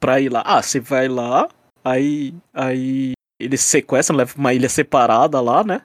[0.00, 0.42] pra ir lá.
[0.44, 1.48] Ah, você vai lá,
[1.84, 5.82] aí, aí eles sequestram, levam pra uma ilha separada lá, né?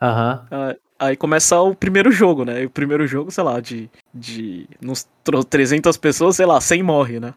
[0.00, 0.46] Aham.
[0.50, 2.62] Ah, Aí começa o primeiro jogo, né?
[2.62, 3.88] E o primeiro jogo, sei lá, de.
[4.12, 7.34] de nos tro- 300 pessoas, sei lá, 100 morre, né?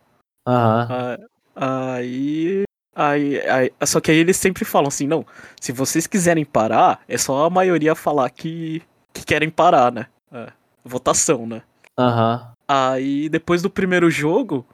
[0.47, 1.17] Aham.
[1.55, 2.63] Ah, Aí,
[2.95, 3.71] aí, aí.
[3.85, 5.23] Só que aí eles sempre falam assim: não,
[5.59, 8.81] se vocês quiserem parar, é só a maioria falar que,
[9.13, 10.07] que querem parar, né?
[10.31, 10.51] É,
[10.83, 11.61] votação, né?
[11.99, 12.50] Aham.
[12.73, 14.65] Aí depois do primeiro jogo,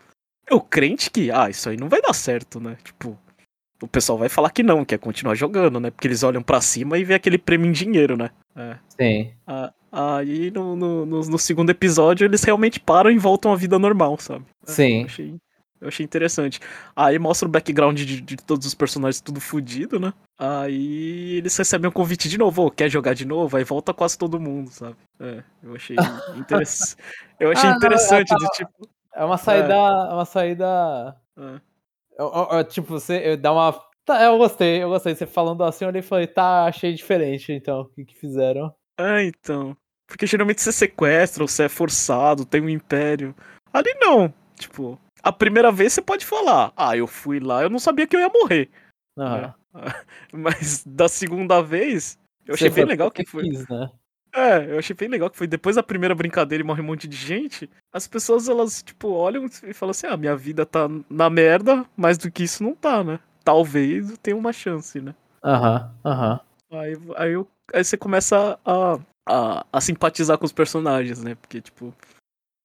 [0.49, 2.77] eu crente que, ah, isso aí não vai dar certo, né?
[2.83, 3.17] Tipo,
[3.81, 5.89] o pessoal vai falar que não, quer continuar jogando, né?
[5.89, 8.29] Porque eles olham pra cima e vê aquele prêmio em dinheiro, né?
[8.55, 8.75] É.
[8.99, 9.31] Sim.
[9.47, 13.79] Ah, Aí no, no, no- no segundo episódio eles realmente param e voltam à vida
[13.79, 14.45] normal, sabe?
[14.67, 14.99] É, Sim.
[15.01, 15.35] Eu achei,
[15.79, 16.59] eu achei interessante.
[16.95, 20.13] Aí mostra o background de, de todos os personagens tudo fudido, né?
[20.37, 23.57] Aí eles recebem um convite de novo, "Ô, quer jogar de novo?
[23.57, 24.95] Aí volta quase todo mundo, sabe?
[25.19, 25.95] É, eu achei
[26.37, 26.95] interessante.
[27.39, 28.89] Eu achei Ah, não, interessante, eu do tipo.
[29.15, 29.73] É uma saída.
[29.73, 31.15] É uma saída.
[31.37, 31.61] é,
[32.19, 33.73] eu, tipo, você dá uma.
[34.05, 35.15] Tá, eu gostei, eu gostei.
[35.15, 38.73] Você falando assim, eu olhei e falei, tá, achei diferente, então, o que, que fizeram?
[38.99, 39.75] É, então.
[40.07, 43.35] Porque geralmente você sequestra, ou você é forçado, tem um império.
[43.73, 44.33] Ali não.
[44.55, 48.15] Tipo, a primeira vez você pode falar, ah, eu fui lá, eu não sabia que
[48.15, 48.69] eu ia morrer.
[49.17, 49.53] Aham.
[50.31, 53.43] Mas da segunda vez, eu Você achei bem legal porque que foi.
[53.43, 53.89] quis, né?
[54.33, 57.07] É, eu achei bem legal que foi depois da primeira brincadeira e morre um monte
[57.07, 57.69] de gente.
[57.93, 62.17] As pessoas, elas, tipo, olham e falam assim: ah, minha vida tá na merda, mais
[62.17, 63.19] do que isso não tá, né?
[63.43, 65.13] Talvez eu tenha uma chance, né?
[65.43, 66.39] Aham, aham.
[66.71, 71.35] Aí, aí, eu- aí você começa a, a, a simpatizar com os personagens, né?
[71.35, 71.93] Porque, tipo,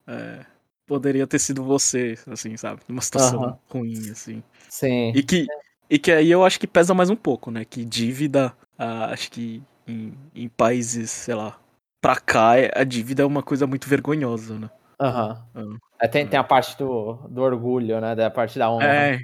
[0.06, 0.44] é,
[0.86, 2.80] poderia ter sido você, assim, sabe?
[2.88, 3.58] Numa situação Aham.
[3.70, 4.42] ruim, assim.
[4.68, 5.12] Sim.
[5.14, 5.46] E que,
[5.88, 7.64] e que aí eu acho que pesa mais um pouco, né?
[7.64, 11.58] Que dívida, ah, acho que em, em países, sei lá,
[12.00, 14.70] pra cá, é- a dívida é uma coisa muito vergonhosa, né?
[15.00, 15.44] Aham.
[15.54, 15.62] Ah.
[16.00, 18.14] É, tem, tem a parte do, do orgulho, né?
[18.14, 18.86] Da parte da honra.
[18.86, 19.20] É,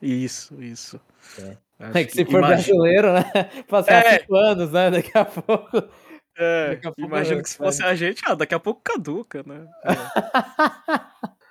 [0.00, 1.00] isso, isso.
[1.38, 1.56] É.
[1.92, 3.24] É que se for imagi- brasileiro, né?
[3.68, 4.18] Passar É.
[4.20, 4.90] cinco anos, né?
[4.90, 5.82] Daqui a pouco.
[6.40, 9.66] É, pouco imagino que se fosse a gente, ah, daqui a pouco caduca, né?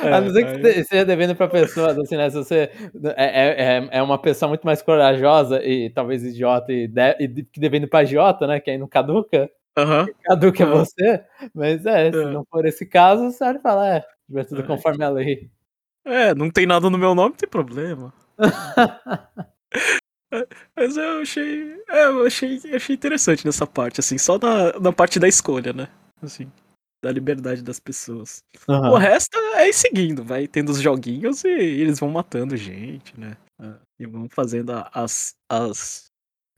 [0.00, 0.12] É.
[0.12, 2.30] a não ser que aí- você esteja devendo pra pessoas, assim, né?
[2.30, 2.70] Se você
[3.16, 7.88] é, é, é uma pessoa muito mais corajosa e talvez idiota e, de, e devendo
[7.88, 8.60] pra idiota, né?
[8.60, 10.06] Que aí não caduca, Aham.
[10.24, 10.70] caduca é Ah.
[10.70, 11.24] você.
[11.54, 12.26] Mas é, se É.
[12.26, 14.66] não for esse caso, você pode falar, é, vai tudo É.
[14.66, 15.50] conforme a lei.
[16.06, 18.12] É, não tem nada no meu nome, não tem problema.
[20.76, 21.72] Mas eu achei.
[21.88, 25.88] É, eu achei, achei interessante nessa parte, assim, só na, na parte da escolha, né?
[26.22, 26.50] Assim,
[27.02, 28.42] da liberdade das pessoas.
[28.68, 28.98] O Aham.
[28.98, 33.36] resto é ir seguindo, vai tendo os joguinhos e eles vão matando gente, né?
[33.60, 35.34] Ah, E vão fazendo as.
[35.48, 36.06] as...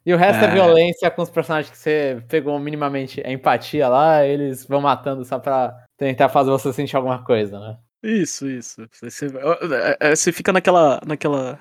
[0.04, 0.48] E o resto é.
[0.48, 0.52] É.
[0.52, 5.38] violência com os personagens que você pegou minimamente a empatia lá, eles vão matando só
[5.38, 7.78] pra tentar fazer você sentir alguma coisa, né?
[8.02, 8.88] Isso, isso.
[9.02, 11.00] Você, é, é, você fica naquela.
[11.06, 11.60] naquela.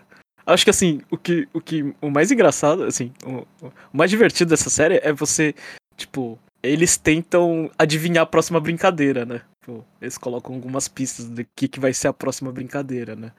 [0.54, 1.94] Acho que assim, o que, o que.
[2.02, 5.54] O mais engraçado, assim, o, o mais divertido dessa série é você,
[5.98, 9.42] tipo, eles tentam adivinhar a próxima brincadeira, né?
[9.62, 13.32] Tipo, eles colocam algumas pistas do que, que vai ser a próxima brincadeira, né?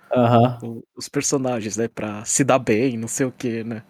[0.63, 1.89] O- os personagens, né?
[1.89, 3.83] Pra se dar bem, não sei o que, né?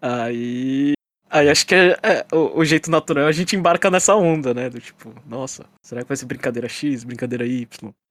[0.00, 0.92] Aí.
[1.30, 4.54] Aí acho que é, é, o, o jeito natural é a gente embarca nessa onda,
[4.54, 4.70] né?
[4.70, 7.66] Do tipo, nossa, será que vai ser brincadeira X, brincadeira Y?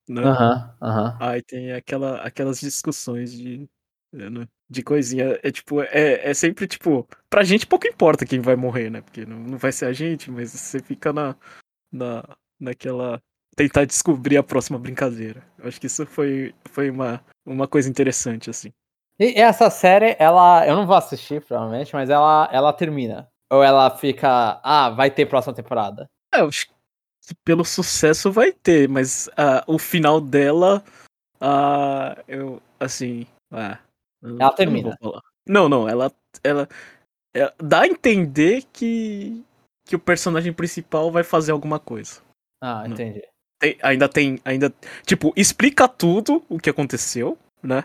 [0.09, 0.21] Né?
[0.23, 0.75] Aham.
[0.81, 1.17] Aham.
[1.21, 3.67] Aí tem aquela, aquelas discussões de.
[4.13, 5.39] É, né, De coisinha.
[5.43, 7.07] É tipo, é, é sempre tipo.
[7.29, 9.01] Pra gente pouco importa quem vai morrer, né?
[9.01, 11.35] Porque não, não vai ser a gente, mas você fica na.
[11.91, 12.23] na
[12.59, 13.19] naquela.
[13.55, 15.43] Tentar descobrir a próxima brincadeira.
[15.59, 18.71] Eu acho que isso foi, foi uma, uma coisa interessante, assim.
[19.19, 20.65] E essa série, ela.
[20.67, 23.27] Eu não vou assistir, provavelmente, mas ela, ela termina.
[23.51, 24.59] Ou ela fica.
[24.63, 26.09] Ah, vai ter próxima temporada.
[26.33, 26.73] É, eu acho que
[27.45, 30.83] pelo sucesso vai ter, mas ah, o final dela,
[31.39, 33.92] ah, eu, assim, ah, eu
[34.23, 34.97] Ela não termina.
[35.01, 35.21] falar.
[35.47, 36.11] Não, não, ela,
[36.43, 36.67] ela,
[37.35, 39.43] é, dá a entender que,
[39.85, 42.21] que o personagem principal vai fazer alguma coisa.
[42.61, 42.93] Ah, Não.
[42.93, 43.21] entendi.
[43.59, 44.73] Tem- ainda tem, ainda,
[45.05, 47.83] tipo, explica tudo o que aconteceu, né?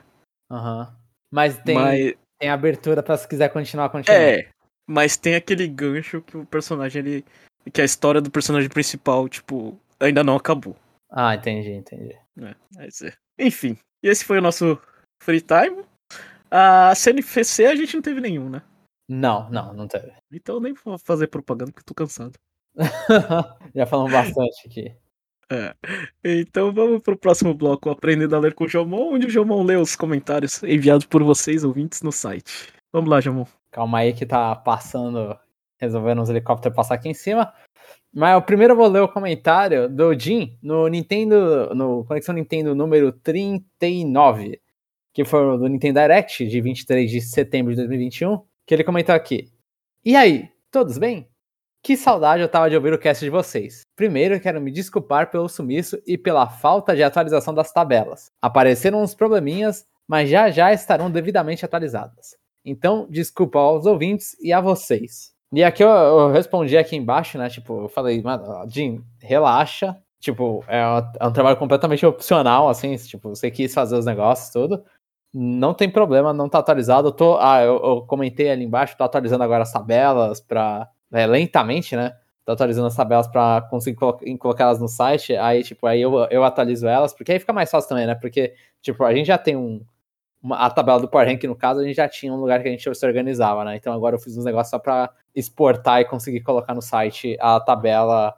[0.51, 0.95] Aham.
[1.31, 4.17] Mas tem, mas, tem abertura pra se quiser continuar, continuar.
[4.19, 4.49] é,
[4.89, 7.25] mas tem aquele gancho que o personagem, ele,
[7.73, 10.75] que a história do personagem principal, tipo, ainda não acabou.
[11.11, 12.17] Ah, entendi, entendi.
[12.41, 13.13] É, é.
[13.39, 14.81] Enfim, e esse foi o nosso
[15.23, 15.85] free time.
[16.51, 18.63] A CNFC a gente não teve nenhum, né?
[19.09, 20.13] Não, não, não teve.
[20.33, 22.39] Então eu nem vou fazer propaganda porque eu tô cansado.
[23.75, 24.95] Já falamos bastante aqui.
[25.51, 25.75] É.
[26.23, 29.77] Então vamos pro próximo bloco, Aprendendo a Ler com o Jomon, onde o Jomon lê
[29.77, 32.71] os comentários enviados por vocês, ouvintes, no site.
[32.93, 33.47] Vamos lá, Jomon.
[33.71, 35.39] Calma aí que tá passando
[35.79, 37.53] resolveram os helicópteros passar aqui em cima.
[38.13, 42.75] Mas o primeiro eu vou ler o comentário do Jim no Nintendo, no Conexão Nintendo
[42.75, 44.61] número 39,
[45.13, 49.51] que foi do Nintendo Direct de 23 de setembro de 2021, que ele comentou aqui.
[50.05, 51.29] E aí, todos bem?
[51.83, 53.83] Que saudade eu tava de ouvir o cast de vocês.
[53.97, 58.31] Primeiro, quero me desculpar pelo sumiço e pela falta de atualização das tabelas.
[58.43, 62.37] Apareceram uns probleminhas, mas já já estarão devidamente atualizadas.
[62.65, 65.33] Então, desculpa aos ouvintes e a vocês.
[65.53, 67.49] E aqui eu, eu respondi aqui embaixo, né?
[67.49, 69.97] Tipo, eu falei, mano, Jim, relaxa.
[70.21, 72.95] Tipo, é um, é um, trabalho completamente opcional, assim.
[72.97, 74.85] Tipo, você quis fazer os negócios, tudo.
[75.41, 77.09] Não tem problema, não tá atualizado.
[77.09, 80.89] Eu tô, ah, eu, eu comentei ali embaixo, tô atualizando agora as tabelas pra.
[81.13, 82.17] É, lentamente, né?
[82.45, 85.37] Tô atualizando as tabelas pra conseguir colo colocar elas no site.
[85.37, 88.17] Aí, tipo, aí eu, eu atualizo elas, porque aí fica mais fácil também, né?
[88.17, 89.81] Porque, tipo, a gente já tem um
[90.43, 92.71] uma, a tabela do Power no caso, a gente já tinha um lugar que a
[92.71, 93.77] gente se organizava, né?
[93.77, 97.61] Então agora eu fiz uns negócios só pra exportar e conseguir colocar no site a
[97.61, 98.35] tabela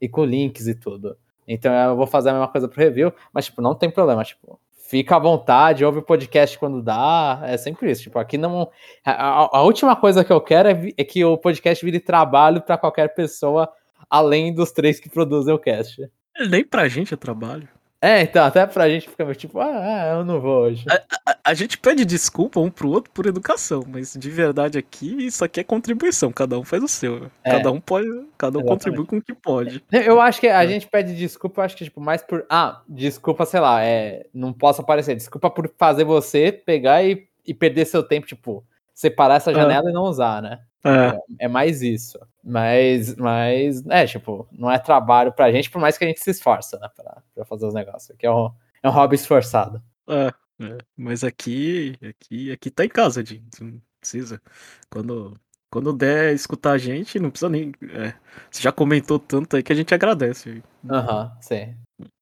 [0.00, 1.16] e com links e tudo.
[1.46, 4.58] Então eu vou fazer a mesma coisa pro review, mas, tipo, não tem problema, tipo,
[4.92, 8.02] fica à vontade, ouve o podcast quando dá, é sempre isso.
[8.02, 8.70] Tipo, aqui não.
[9.02, 12.76] A, a última coisa que eu quero é, é, que o podcast vire trabalho para
[12.76, 13.66] qualquer pessoa,
[14.10, 16.06] além dos três que produzem o cast.
[16.46, 17.66] Nem pra gente é trabalho.
[18.02, 20.84] É, então, até pra gente fica meio tipo, ah, eu não vou hoje.
[20.90, 25.24] A, a, a, gente pede desculpa um pro outro por educação, mas de verdade aqui,
[25.24, 27.30] isso aqui é contribuição, cada um faz o seu.
[27.44, 29.84] É, cada um pode, cada um contribui com o que pode.
[29.92, 30.66] Eu acho que a é.
[30.66, 34.80] gente pede desculpa, acho que, tipo, mais por, ah, desculpa, sei lá, é, não posso
[34.80, 39.88] aparecer, desculpa por fazer você pegar e, e perder seu tempo, tipo, separar essa janela
[39.88, 40.58] e não usar, né?
[40.84, 41.44] É.
[41.44, 42.18] é mais isso.
[42.44, 46.30] Mas, mas, é, tipo, não é trabalho pra gente, por mais que a gente se
[46.30, 48.10] esforça, né, pra, pra fazer os negócios.
[48.10, 48.50] Aqui é um,
[48.82, 49.82] é um hobby esforçado.
[50.08, 50.26] É,
[50.64, 53.44] é, mas aqui, aqui, aqui tá em casa, Jim.
[53.60, 54.42] Não precisa.
[54.90, 55.38] Quando,
[55.70, 57.72] quando der escutar a gente, não precisa nem.
[57.90, 58.14] É,
[58.50, 60.62] você já comentou tanto aí que a gente agradece.
[60.90, 61.76] Aham, uhum, sim.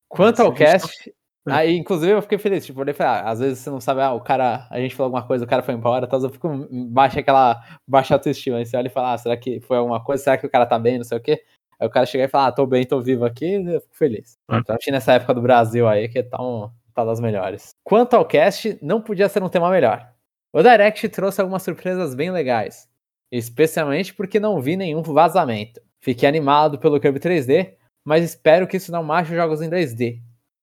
[0.09, 1.13] Quanto ao cast, é.
[1.51, 4.13] Aí, inclusive, eu fiquei feliz, tipo, eu falei, ah, às vezes você não sabe, ah,
[4.13, 6.49] o cara, a gente falou alguma coisa, o cara foi embora, então eu fico
[6.91, 8.59] baixa aquela baixa autoestima.
[8.59, 10.25] Aí você olha e fala, ah, será que foi alguma coisa?
[10.25, 11.43] Será que o cara tá bem, não sei o quê?
[11.79, 14.39] Aí o cara chega e fala, ah, tô bem, tô vivo aqui, eu fico feliz.
[14.51, 14.59] É.
[14.59, 17.71] Então, acho que nessa época do Brasil aí, que tá, um, tá das melhores.
[17.85, 20.11] Quanto ao cast, não podia ser um tema melhor.
[20.53, 22.89] O Direct trouxe algumas surpresas bem legais,
[23.33, 25.81] especialmente porque não vi nenhum vazamento.
[26.01, 30.21] Fiquei animado pelo Kirby 3D, mas espero que isso não mate os jogos em 2D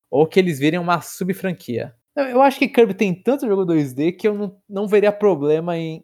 [0.09, 1.93] ou que eles virem uma sub-franquia.
[2.15, 6.03] Eu acho que Kirby tem tanto jogo 2D que eu não, não veria problema em,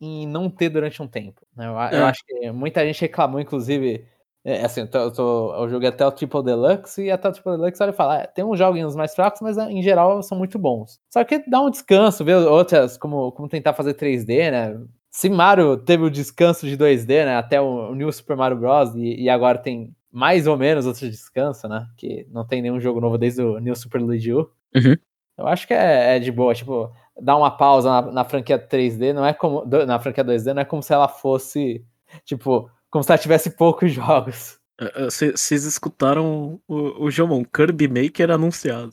[0.00, 1.46] em não ter durante um tempo.
[1.56, 1.68] Né?
[1.68, 2.00] Eu, é.
[2.00, 4.04] eu, acho que muita gente reclamou, inclusive.
[4.44, 7.32] É, assim, eu, tô, eu, tô, eu, joguei até o Triple Deluxe e até o
[7.32, 10.36] Triple Deluxe olha e fala: ah, tem uns joguinhos mais fracos, mas em geral são
[10.36, 10.98] muito bons.
[11.08, 14.80] Só que dá um descanso, ver outras, como, como tentar fazer 3D, né?
[15.12, 17.36] Se Mario teve o descanso de 2D, né?
[17.36, 18.96] Até o New Super Mario Bros.
[18.96, 21.88] e, e agora tem mais ou menos outro descanso, né?
[21.96, 24.50] Que não tem nenhum jogo novo desde o New Super Luigi U.
[24.74, 24.96] Uhum.
[25.38, 29.14] Eu acho que é, é, de boa, tipo, dar uma pausa na, na, franquia 3D
[29.14, 29.64] não é como.
[29.86, 31.84] Na franquia 2D não é como se ela fosse,
[32.24, 34.60] tipo, como se ela tivesse poucos jogos.
[35.04, 38.92] Vocês escutaram o, o Jomon, Kirby Maker anunciado.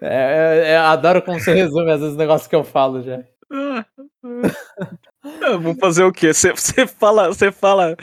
[0.00, 0.06] É.
[0.06, 3.22] é, é, adoro como você resume às vezes os negócios que eu falo já.
[5.60, 6.32] Vou fazer o quê?
[6.32, 7.96] Você fala, você fala,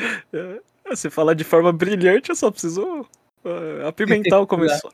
[0.87, 3.07] você fala de forma brilhante, eu só preciso
[3.43, 4.91] uh, apimentar o comentário.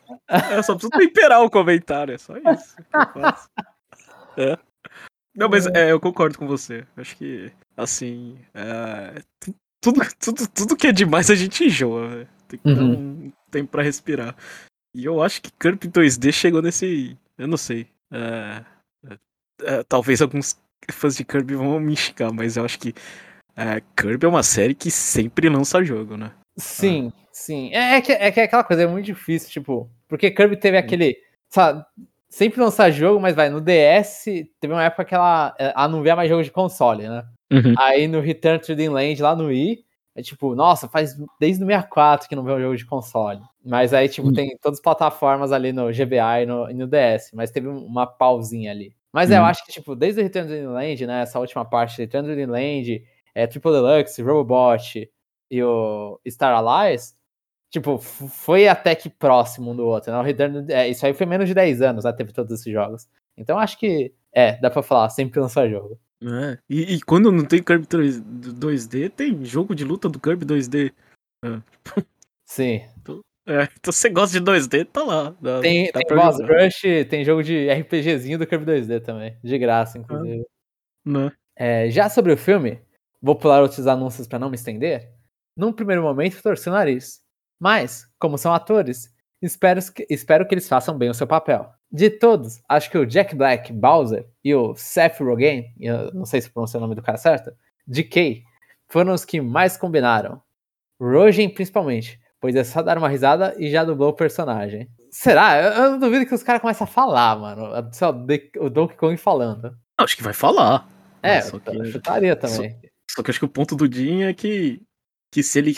[0.52, 3.48] Eu só preciso temperar o comentário, é só isso que eu faço.
[4.36, 4.58] É.
[5.34, 6.84] Não, mas é, eu concordo com você.
[6.96, 9.22] Acho que, assim, é,
[9.80, 12.26] tudo, tudo, tudo que é demais a gente enjoa.
[12.48, 12.74] Tem que uhum.
[12.74, 14.36] dar um tempo pra respirar.
[14.94, 17.16] E eu acho que Kirby 2D chegou nesse.
[17.38, 17.86] Eu não sei.
[18.10, 18.64] É,
[19.62, 20.56] é, talvez alguns
[20.90, 22.94] fãs de Kirby vão me xingar, mas eu acho que
[23.56, 26.32] é, Kirby é uma série que sempre lança jogo, né?
[26.56, 27.26] Sim, ah.
[27.32, 27.70] sim.
[27.74, 30.76] É, é, que, é que é aquela coisa, é muito difícil, tipo, porque Kirby teve
[30.76, 31.16] aquele.
[31.48, 31.84] Sabe,
[32.28, 34.24] sempre lançar jogo, mas vai, no DS
[34.60, 37.24] teve uma época que ela, ela não via mais jogo de console, né?
[37.52, 37.74] Uhum.
[37.76, 41.66] Aí no Return to the Land lá no Wii, é tipo, nossa, faz desde o
[41.66, 43.40] 64 que não vê um jogo de console.
[43.64, 44.34] Mas aí, tipo, uhum.
[44.34, 48.06] tem todas as plataformas ali no GBA e no, e no DS, mas teve uma
[48.06, 48.94] pausinha ali.
[49.12, 49.46] Mas é, eu uhum.
[49.46, 52.34] acho que, tipo, desde o Return to the Land, né, essa última parte, Return to
[52.34, 55.10] the Land, é, Triple Deluxe, Robobot
[55.50, 57.16] e o Star Allies,
[57.70, 60.18] tipo, foi até que próximo um do outro, né?
[60.18, 63.08] O Return, é, isso aí foi menos de 10 anos, né, teve todos esses jogos.
[63.36, 65.98] Então acho que, é, dá pra falar, sempre lançar jogo.
[66.22, 70.92] É, e, e, quando não tem Kirby 2D, tem jogo de luta do Kirby 2D.
[71.42, 71.62] É.
[72.44, 72.82] Sim.
[73.50, 75.36] Então, é, então você gosta de 2D, tá lá.
[75.40, 79.36] Dá, tem dá tem Boss Rush, tem jogo de RPGzinho do Kirby 2D também.
[79.42, 80.46] De graça, inclusive.
[81.04, 81.32] Né?
[81.56, 82.80] É, já sobre o filme,
[83.20, 85.10] vou pular outros anúncios para não me estender.
[85.56, 87.20] Num primeiro momento, torci o nariz.
[87.58, 91.70] Mas, como são atores, espero que, espero que eles façam bem o seu papel.
[91.90, 96.40] De todos, acho que o Jack Black, Bowser, e o Seth Rogen, eu não sei
[96.40, 97.52] se pronunciei o nome do cara certo,
[97.84, 98.44] DK,
[98.88, 100.40] foram os que mais combinaram.
[101.00, 104.88] Rogen principalmente, pois é só dar uma risada e já dublou o personagem.
[105.10, 105.60] Será?
[105.62, 107.90] Eu, eu não duvido que os caras comecem a falar, mano.
[107.92, 109.76] Só o Donkey Kong falando.
[109.98, 110.88] Acho que vai falar.
[111.22, 112.70] É, só que, eu chutaria também.
[112.70, 114.80] Só, só, que acho que o ponto do Jim é que,
[115.30, 115.76] que se ele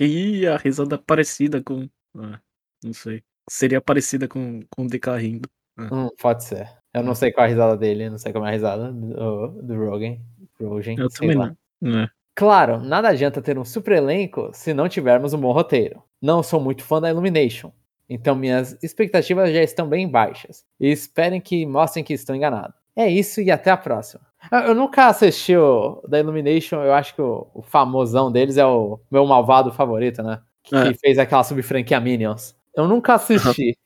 [0.00, 1.88] ri, a risada é parecida com.
[2.16, 2.40] Ah,
[2.82, 3.22] não sei.
[3.50, 5.48] Seria parecida com, com o DK rindo.
[5.76, 5.88] Ah.
[5.92, 6.68] Hum, pode ser.
[6.94, 9.62] Eu não sei qual é a risada dele, não sei como é a risada do,
[9.62, 10.16] do Rogan.
[10.60, 11.54] Rogan eu também lá.
[11.80, 12.00] não.
[12.00, 12.10] É.
[12.38, 16.00] Claro, nada adianta ter um super elenco se não tivermos um bom roteiro.
[16.22, 17.72] Não sou muito fã da Illumination,
[18.08, 20.64] então minhas expectativas já estão bem baixas.
[20.78, 22.72] E esperem que mostrem que estou enganado.
[22.94, 24.22] É isso e até a próxima.
[24.52, 29.00] Eu nunca assisti o da Illumination, eu acho que o, o famosão deles é o
[29.10, 30.40] meu malvado favorito, né?
[30.62, 30.94] Que, é.
[30.94, 32.54] fez aquela sub-franquia Minions.
[32.72, 33.76] Eu nunca assisti,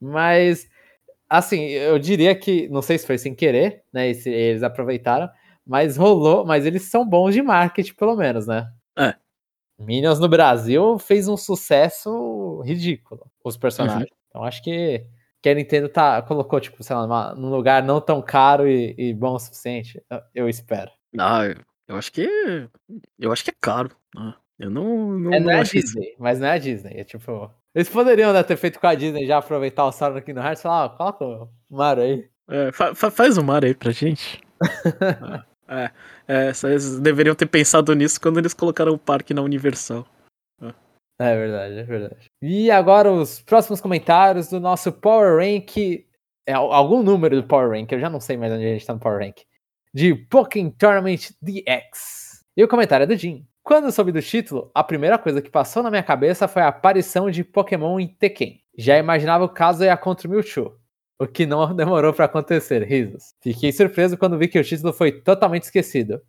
[0.00, 0.68] mas
[1.28, 4.14] assim, eu diria que, não sei se foi sem querer, né?
[4.14, 5.28] Se eles aproveitaram,
[5.68, 8.72] mas rolou, mas eles são bons de marketing, pelo menos, né?
[8.98, 9.14] É.
[9.78, 14.10] Minions no Brasil fez um sucesso ridículo, os personagens.
[14.10, 14.16] Uhum.
[14.28, 15.04] Então acho que,
[15.42, 19.12] que a Nintendo tá, colocou, tipo, sei lá, num lugar não tão caro e, e
[19.12, 20.02] bom o suficiente.
[20.34, 20.90] Eu espero.
[21.18, 21.42] Ah,
[21.86, 22.26] eu acho que.
[23.18, 23.90] Eu acho que é caro.
[24.14, 24.34] Né?
[24.58, 25.18] Eu não.
[25.18, 26.94] não é, não é a Disney, mas não é a Disney.
[26.98, 27.50] É tipo.
[27.74, 30.62] Eles poderiam né, ter feito com a Disney já aproveitar o aqui no Hearts e
[30.62, 32.28] falar, ó, coloca o Mario aí.
[32.48, 34.40] É, fa faz o Mario aí pra gente.
[35.68, 35.90] É,
[36.26, 40.06] é, vocês deveriam ter pensado nisso quando eles colocaram o parque na Universal.
[40.62, 40.72] É.
[41.20, 42.26] é verdade, é verdade.
[42.40, 45.76] E agora os próximos comentários do nosso Power Rank.
[46.46, 48.94] É, algum número do Power Rank, eu já não sei mais onde a gente tá
[48.94, 49.40] no Power Rank.
[49.92, 52.42] De Pokémon Tournament DX.
[52.56, 53.46] E o comentário é do Jim.
[53.62, 57.30] Quando soube do título, a primeira coisa que passou na minha cabeça foi a aparição
[57.30, 58.62] de Pokémon em Tekken.
[58.78, 60.77] Já imaginava o caso ia contra o Mewtwo
[61.18, 63.34] o que não demorou para acontecer, risos.
[63.40, 66.22] Fiquei surpreso quando vi que o título foi totalmente esquecido,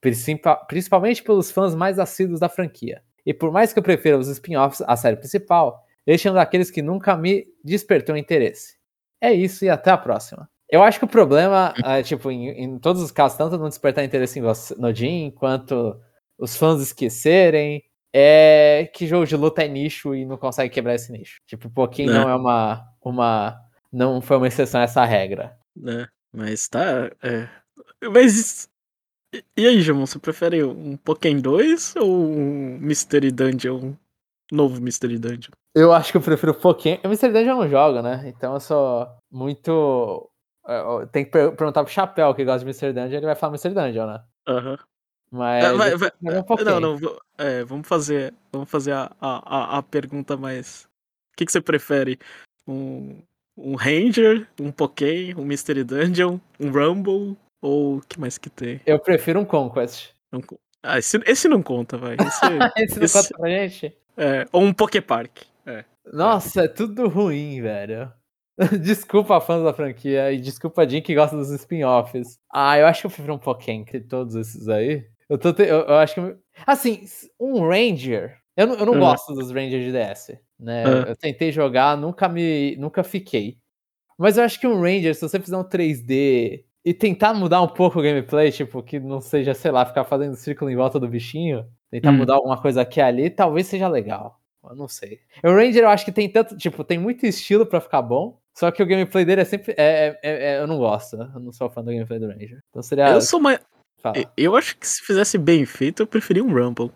[0.00, 3.02] principalmente pelos fãs mais assíduos da franquia.
[3.24, 6.70] E por mais que eu prefira os spin-offs à série principal, este é um daqueles
[6.70, 8.78] que nunca me despertou interesse.
[9.20, 10.48] É isso e até a próxima.
[10.70, 14.04] Eu acho que o problema, é, tipo, em, em, todos os casos, tanto não despertar
[14.04, 16.00] interesse em você, no Jin, quanto
[16.38, 21.12] os fãs esquecerem, é que jogo de luta é nicho e não consegue quebrar esse
[21.12, 21.40] nicho.
[21.46, 25.58] Tipo, pouquinho não, não é uma, uma não foi uma exceção a essa regra.
[25.76, 26.08] Né?
[26.32, 27.10] Mas tá.
[27.22, 27.48] É...
[28.12, 28.68] Mas.
[29.56, 33.94] E aí, Jamon, você prefere um Pokémon 2 ou um Mystery Dungeon?
[34.50, 35.52] Novo Mystery Dungeon?
[35.74, 36.98] Eu acho que eu prefiro Pokémon.
[37.04, 38.24] O Mystery Dungeon não joga, né?
[38.26, 40.28] Então eu sou muito.
[41.12, 44.06] Tem que perguntar pro Chapéu que gosta de Mystery Dungeon, ele vai falar Mystery Dungeon,
[44.06, 44.24] né?
[44.48, 44.70] Aham.
[44.72, 44.78] Uhum.
[45.30, 45.64] Mas.
[45.64, 47.18] É, vai, vai, um não, não.
[47.38, 50.88] É, vamos fazer, vamos fazer a, a, a pergunta mais.
[51.32, 52.18] O que, que você prefere?
[52.66, 53.22] Um,
[53.60, 58.80] um Ranger, um Poké, um Mystery Dungeon, um Rumble, ou o que mais que tem?
[58.86, 60.10] Eu prefiro um Conquest.
[60.32, 60.40] Um,
[60.82, 62.14] ah, esse, esse não conta, vai.
[62.14, 62.46] Esse,
[62.82, 63.96] esse não esse, conta pra gente?
[64.16, 65.42] É, ou um Poké Park.
[65.66, 65.84] É.
[66.12, 66.64] Nossa, é.
[66.64, 68.10] é tudo ruim, velho.
[68.82, 72.38] desculpa fãs da franquia e desculpa a Jim que gosta dos spin-offs.
[72.52, 75.06] Ah, eu acho que eu prefiro um Pokémon que todos esses aí.
[75.28, 75.62] Eu, tô te...
[75.62, 76.36] eu, eu, acho que.
[76.66, 77.04] Assim,
[77.38, 78.38] um Ranger.
[78.56, 79.00] Eu não, eu não uhum.
[79.00, 80.84] gosto dos Rangers de DS né?
[80.86, 81.02] Uhum.
[81.08, 83.58] Eu tentei jogar, nunca me, nunca fiquei.
[84.18, 87.68] Mas eu acho que um Ranger, se você fizer um 3D e tentar mudar um
[87.68, 91.08] pouco o gameplay, tipo, que não seja, sei lá, ficar fazendo círculo em volta do
[91.08, 92.18] bichinho, tentar uhum.
[92.18, 94.38] mudar alguma coisa aqui e ali, talvez seja legal.
[94.62, 95.20] Eu não sei.
[95.42, 98.70] O Ranger eu acho que tem tanto, tipo, tem muito estilo para ficar bom, só
[98.70, 99.74] que o gameplay dele é sempre.
[99.76, 101.16] É, é, é, eu não gosto?
[101.16, 102.60] Eu não sou fã do gameplay do Ranger.
[102.68, 103.08] Então seria.
[103.08, 103.58] Eu sou mais.
[104.02, 104.16] Fala.
[104.36, 106.90] Eu acho que se fizesse bem feito, eu preferia um Rumble.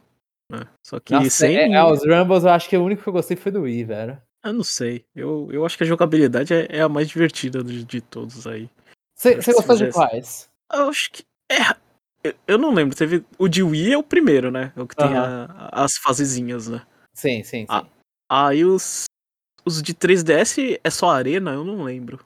[0.62, 1.56] É, só que Nossa, sem.
[1.56, 3.84] É, é, os Rumbles eu acho que o único que eu gostei foi do Wii,
[3.84, 4.22] velho.
[4.44, 5.06] Eu não sei.
[5.14, 8.68] Eu, eu acho que a jogabilidade é, é a mais divertida de, de todos aí.
[9.16, 10.50] Você gostou de quais?
[10.72, 11.24] Eu acho que.
[11.50, 12.34] É.
[12.46, 12.96] Eu, não lembro.
[12.96, 13.24] Teve.
[13.38, 14.72] O de Wii é o primeiro, né?
[14.76, 16.82] É o que tem a, as fasezinhas, né?
[17.14, 17.90] Sim, sim, sim.
[18.30, 19.04] aí os.
[19.66, 21.52] Os de 3DS é só arena?
[21.52, 22.20] Eu não lembro.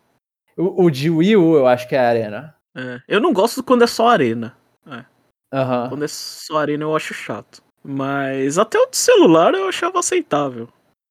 [0.57, 2.57] O, o de Wii U eu acho que é arena.
[2.77, 3.01] É.
[3.07, 4.57] Eu não gosto quando é só arena.
[4.87, 5.05] É.
[5.57, 5.89] Uhum.
[5.91, 7.63] Quando é só arena eu acho chato.
[7.91, 10.69] Mas até o de celular eu achava aceitável.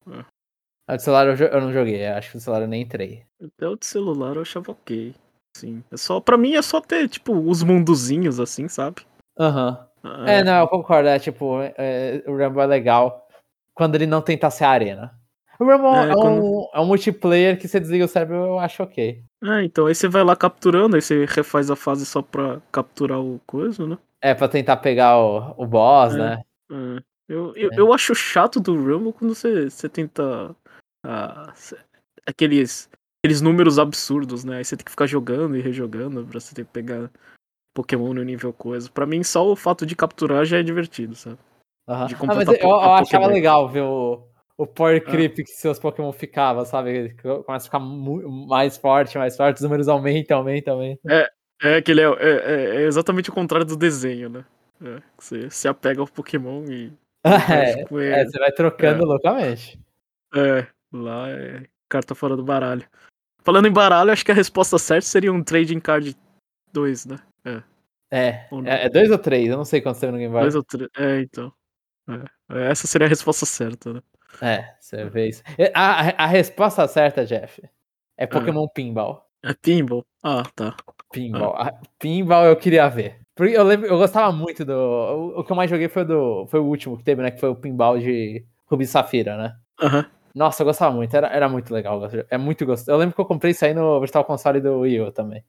[0.08, 0.24] É.
[0.86, 3.24] A de celular eu, eu não joguei, acho que o celular eu nem entrei.
[3.42, 5.12] Até o de celular eu achava ok.
[5.56, 5.82] Sim.
[5.90, 9.02] É só, pra mim é só ter, tipo, os mundozinhos assim, sabe?
[9.38, 9.86] Aham.
[10.04, 10.26] Uhum.
[10.28, 11.08] É, não, eu concordo.
[11.08, 13.26] É tipo, é, o Rambo é legal
[13.74, 15.18] quando ele não tenta ser a arena.
[15.58, 18.58] O Rumble É, é, quando- um, é um multiplayer que você desliga o cérebro, eu
[18.60, 19.20] acho ok.
[19.42, 23.18] É, então aí você vai lá capturando, aí você refaz a fase só pra capturar
[23.20, 23.98] o coisa, né?
[24.22, 26.18] É, pra tentar pegar o, o boss, É.
[26.18, 26.42] né?
[26.70, 27.02] É.
[27.28, 27.78] Eu, eu, É.
[27.78, 30.54] eu acho chato do Rumble quando você, você tenta.
[31.04, 31.52] ah,
[32.26, 32.88] aqueles,
[33.22, 34.58] aqueles números absurdos, né?
[34.58, 37.10] Aí você tem que ficar jogando e rejogando pra você ter que pegar
[37.74, 38.90] Pokémon no nível coisa.
[38.90, 41.38] Pra mim, só o fato de capturar já é divertido, sabe?
[41.86, 42.06] Aham.
[42.06, 45.10] de Ah, mas eu, eu achava legal ver o, o power Ah.
[45.10, 47.14] creep que seus Pokémon ficavam, sabe?
[47.22, 51.10] Começa a ficar mais forte, mais forte, os números aumentam, aumentam, aumentam.
[51.62, 54.44] É que ele é, é, é- é exatamente o contrário do desenho, né?
[54.80, 56.92] É, você se apega ao Pokémon e.
[57.24, 59.78] É, é, você vai trocando loucamente.
[60.34, 62.86] É, lá é carta fora do baralho.
[63.42, 66.16] Falando em baralho, acho que a resposta certa seria um Trading Card
[66.72, 67.16] 2, né?
[68.10, 68.70] É, Ou não?
[68.70, 70.42] é, é dois ou três, eu não sei quantos tem no Game Boy.
[70.42, 70.88] Dois ou três.
[70.96, 71.52] É, então.
[72.08, 72.70] É.
[72.70, 74.02] Essa seria a resposta certa, né?
[74.40, 75.42] É, você vê isso.
[75.58, 77.62] É, A, a resposta certa, Jeff,
[78.16, 79.28] é Pokémon Pinball.
[79.42, 80.06] É Pinball?
[80.22, 80.76] Ah, tá.
[81.12, 81.54] Pinball.
[81.56, 83.17] A- Pinball eu queria ver.
[83.46, 84.72] Eu lembro, eu gostava muito do.
[84.72, 86.46] O, o que eu mais joguei foi do.
[86.46, 87.30] Foi o último que teve, né?
[87.30, 89.56] Que foi o pinball de Ruby Safira, né?
[89.80, 90.06] Aham.
[90.34, 92.00] Nossa, eu gostava muito, era, era muito legal.
[92.30, 92.90] É muito gostoso.
[92.90, 95.42] Eu lembro que eu comprei isso aí no Virtual Console do Wii U também.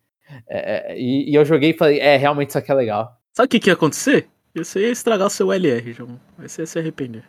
[0.48, 3.18] É, é, e, e eu joguei e falei, é, realmente isso aqui é legal.
[3.34, 4.28] Sabe o que, que ia acontecer?
[4.56, 6.20] Você ia estragar o seu LR, João.
[6.40, 7.24] Você ia se arrepender.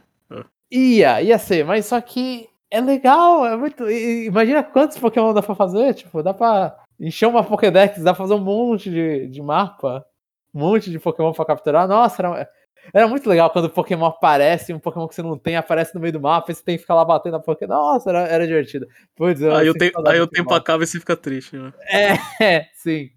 [0.71, 3.91] Ia, ia ser, mas só que é legal, é muito.
[3.91, 8.35] Imagina quantos Pokémon dá pra fazer, tipo, dá pra encher uma Pokédex, dá pra fazer
[8.35, 10.07] um monte de, de mapa,
[10.55, 11.87] um monte de Pokémon pra capturar.
[11.89, 12.49] Nossa, era,
[12.93, 16.01] era muito legal quando o Pokémon aparece, um Pokémon que você não tem aparece no
[16.01, 17.73] meio do mapa, e você tem que ficar lá batendo a Pokémon.
[17.73, 18.87] Nossa, era, era divertido.
[19.15, 21.57] Putz, eu Aí o, sinto tempo, saudade aí o tempo acaba e você fica triste,
[21.57, 21.73] né?
[22.41, 23.11] É, sim.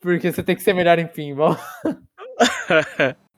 [0.00, 1.56] Porque você tem que ser melhor em pinball.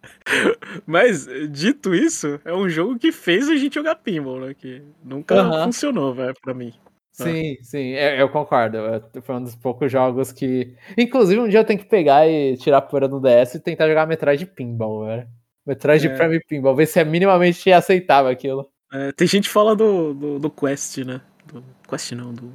[0.87, 4.55] Mas, dito isso, é um jogo que fez a gente jogar pinball, né?
[4.55, 6.73] Que nunca funcionou, velho, pra mim.
[7.13, 8.79] Sim, sim, eu, eu concordo.
[8.79, 10.75] É, Foi um dos poucos jogos que.
[10.97, 13.89] Inclusive, um dia eu tenho que pegar e tirar a poeira do DS e tentar
[13.89, 15.29] jogar Metroid Pinball, velho.
[15.67, 16.17] Metroid É.
[16.17, 18.71] Prime Pinball, ver se é minimamente aceitável aquilo.
[18.93, 21.21] É, tem gente que fala do, do, do Quest, né?
[21.47, 22.55] Do, Quest não, do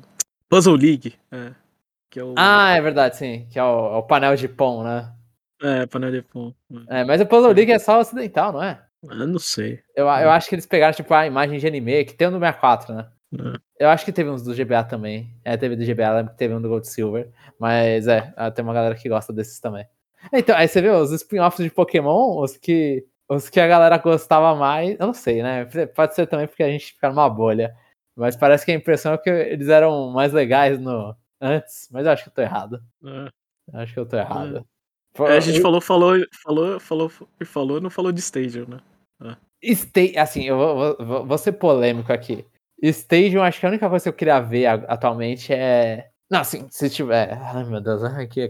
[0.49, 1.15] Puzzle League.
[1.31, 1.51] É,
[2.09, 2.33] que é o.
[2.37, 3.47] Ah, é verdade, sim.
[3.51, 5.11] Que é o, é o painel de Pong, né?
[5.61, 6.53] É, panela de pão.
[6.89, 8.81] É, mas o Puzzle League é só ocidental, não é?
[9.03, 9.79] Eu não sei.
[9.95, 12.39] Eu, eu acho que eles pegaram, tipo, a imagem de anime, que tem o no
[12.39, 13.07] 64, né?
[13.33, 13.85] É.
[13.85, 15.33] Eu acho que teve uns do GBA também.
[15.43, 17.29] É, teve do GBA, lembro que teve um do Gold Silver.
[17.59, 19.85] Mas é, ah, tem uma galera que gosta desses também.
[20.33, 24.55] Então, aí você vê os spin-offs de Pokémon, os que, os que a galera gostava
[24.55, 24.97] mais.
[24.99, 25.65] Eu não sei, né?
[25.95, 27.75] Pode ser também porque a gente fica numa bolha.
[28.15, 31.89] Mas parece que a impressão é que eles eram mais legais no antes.
[31.91, 32.81] Mas eu acho que eu tô errado.
[33.03, 33.27] É.
[33.73, 34.65] Eu acho que eu tô errado.
[35.19, 38.79] É, a gente falou, falou, falou, falou e falou, não falou de Stadium, né?
[39.63, 42.45] Sta- assim, eu vou, vou- vou ser polêmico aqui.
[42.81, 46.09] Stadium, acho que a única coisa que eu queria ver atualmente é.
[46.29, 47.33] Não, assim, se tiver.
[47.39, 48.01] Ai, meu Deus,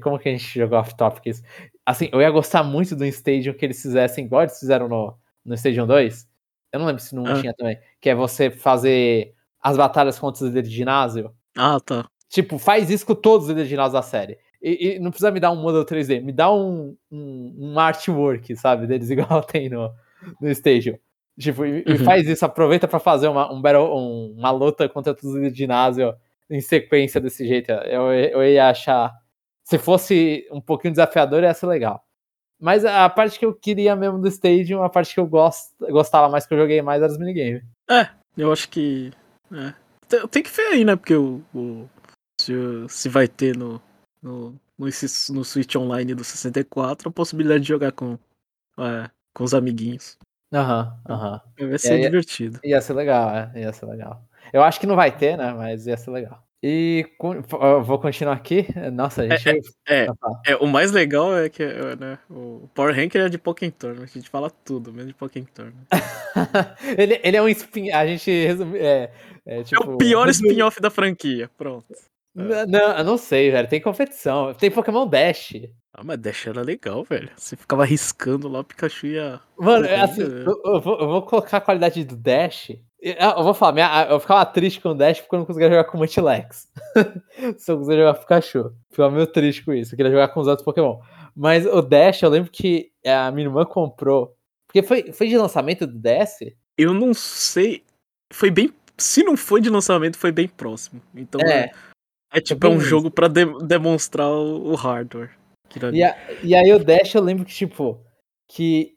[0.02, 1.44] como que a gente jogou off-topic isso?
[1.86, 5.14] Assim, eu ia gostar muito do Stadium que eles fizessem, igual eles fizeram no,
[5.44, 6.28] no Stadium 2.
[6.72, 7.40] Eu não lembro se não Ah.
[7.40, 7.78] tinha também.
[8.02, 11.32] Que é você fazer as batalhas contra os líderes de ginásio.
[11.58, 12.08] Ah, tá.
[12.30, 14.38] Tipo, faz isso com todos os líderes de ginásio da série.
[14.62, 18.56] E, e não precisa me dar um modelo 3D, me dá um, um, um artwork,
[18.56, 18.88] sabe?
[18.88, 19.92] Deles igual tem no,
[20.42, 20.98] no Stadium.
[21.40, 22.06] Tipo, e, e Uhum.
[22.06, 26.16] faz isso, aproveita pra fazer uma, um battle, um- uma luta contra todos de ginásio
[26.50, 27.72] em sequência desse jeito.
[27.72, 29.12] Eu, eu ia achar.
[29.68, 32.04] Se fosse um pouquinho desafiador, ia ser legal.
[32.62, 36.30] Mas a parte que eu queria mesmo do Stadium, a parte que eu gost, gostava
[36.30, 37.64] mais, que eu joguei mais, era os minigames.
[38.38, 39.12] Eu acho que.
[39.52, 39.74] É.
[40.30, 40.96] Tem, que ver aí, né?
[40.96, 41.42] Porque o.
[41.54, 41.90] o-
[42.40, 42.54] se,
[42.90, 43.82] se vai ter no,
[44.22, 44.86] no, no,
[45.30, 48.18] no Switch Online do 64 a possibilidade de jogar com,
[48.78, 50.18] é, com os amiguinhos.
[50.54, 51.42] Aham, aham.
[51.60, 52.60] Vai ser aí- divertido.
[52.64, 54.24] Ia ser legal, é, ia ser legal.
[54.54, 55.52] Eu acho que não vai ter, né?
[55.54, 56.44] Mas ia ser legal.
[56.64, 57.06] E
[57.84, 58.66] vou continuar aqui.
[58.94, 59.62] Nossa, a gente.
[59.88, 60.42] É, tá.
[60.48, 64.02] é, o mais legal é que é, né, o Power Ranker é de Pokémon Turn.
[64.02, 65.74] A gente fala tudo, menos de Pokémon Turn.
[66.98, 67.92] ele, ele é um spin.
[67.92, 68.80] A gente resume.
[68.80, 69.12] É,
[69.46, 71.50] é, É tipo, o pior resume- spin-off da franquia.
[71.58, 71.86] Pronto.
[72.36, 73.68] N- Não, eu não sei, velho.
[73.68, 74.54] Tem competição.
[74.54, 75.54] Tem Pokémon Dash.
[75.98, 77.30] Ah, mas Dash era legal, velho.
[77.38, 79.40] Você ficava riscando lá, o Pikachu ia.
[79.58, 82.72] Mano, é assim, eu, eu vou, eu vou colocar a qualidade do Dash.
[83.02, 85.70] Eu, eu vou falar, minha- eu ficava triste com o Dash porque eu não conseguia
[85.70, 86.68] jogar com o Multilex.
[87.58, 88.74] Só conseguia jogar com o Pikachu.
[88.90, 89.94] Ficava meio triste com isso.
[89.94, 91.00] Eu queria jogar com os outros Pokémon.
[91.34, 94.36] Mas o Dash, eu lembro que a minha irmã comprou.
[94.68, 96.40] Porque foi, foi de lançamento do DS?
[96.78, 97.84] Eu não sei.
[98.34, 98.74] Foi bem.
[98.98, 101.02] Se não foi de lançamento, foi bem próximo.
[101.16, 101.72] Então é, É.
[102.34, 102.90] é tipo é bem um isso.
[102.90, 105.32] jogo pra de- demonstrar o, o hardware.
[105.96, 108.04] E, a- e aí o Dash eu lembro que, tipo,
[108.48, 108.94] que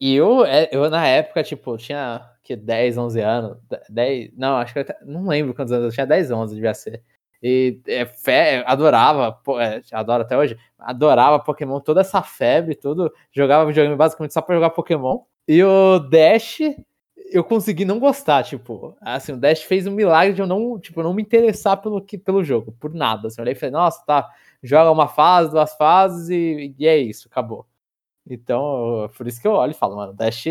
[0.00, 3.58] eu, é, eu, na época, tipo, tinha que 10, 11 anos.
[3.90, 7.02] 10, não, acho que eu não lembro quantos anos eu tinha, 10, 11 devia ser.
[7.42, 13.12] E é, fé, adorava, pô, é, adoro até hoje, adorava Pokémon, toda essa febre, tudo.
[13.32, 15.20] Jogava videogame basicamente só pra jogar Pokémon.
[15.46, 16.58] E o Dash,
[17.30, 21.02] eu consegui não gostar, tipo, assim, o Dash fez um milagre de eu não, tipo,
[21.02, 23.28] não me interessar pelo, pelo jogo, por nada.
[23.28, 24.28] Assim, eu olhei e falei, nossa, tá,
[24.62, 27.66] joga uma fase, duas fases e, e é isso, acabou.
[28.28, 30.44] Então, por isso que eu olho e falo, mano, Dash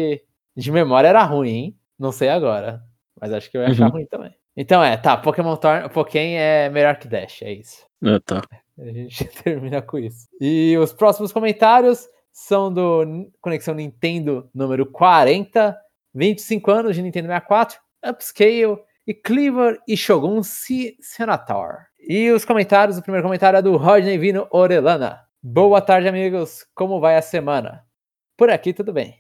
[0.56, 1.78] de memória era ruim, hein?
[1.98, 2.84] Não sei agora,
[3.20, 3.92] mas acho que eu ia achar uhum.
[3.94, 4.34] ruim também.
[4.56, 7.86] Então é, tá, Pokémon Torn, Pokémon é melhor que Dash, é isso.
[8.04, 8.42] É, tá.
[8.80, 10.28] A gente termina com isso.
[10.40, 15.76] E os próximos comentários são do Conexão Nintendo número 40,
[16.18, 21.86] 25 anos de Nintendo 64, Upscale e Cleaver e Shogun Senator.
[22.00, 25.22] E os comentários, o primeiro comentário é do Rodney Vino Orelana.
[25.44, 26.66] Boa tarde, amigos.
[26.74, 27.86] Como vai a semana?
[28.36, 29.20] Por aqui tudo bem.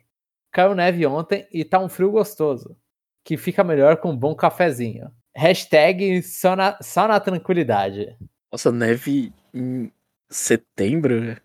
[0.52, 2.76] Caiu neve ontem e tá um frio gostoso,
[3.24, 5.12] que fica melhor com um bom cafezinho.
[5.36, 8.18] Hashtag só na, só na tranquilidade.
[8.52, 9.91] Nossa, neve em
[10.32, 11.38] setembro?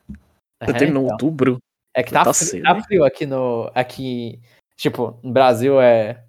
[0.60, 1.06] É, Setembro, então.
[1.08, 1.58] outubro.
[1.94, 3.70] É que tá, tá, frio, tá frio aqui no.
[3.74, 4.40] Aqui.
[4.82, 6.24] Tipo, no Brasil é.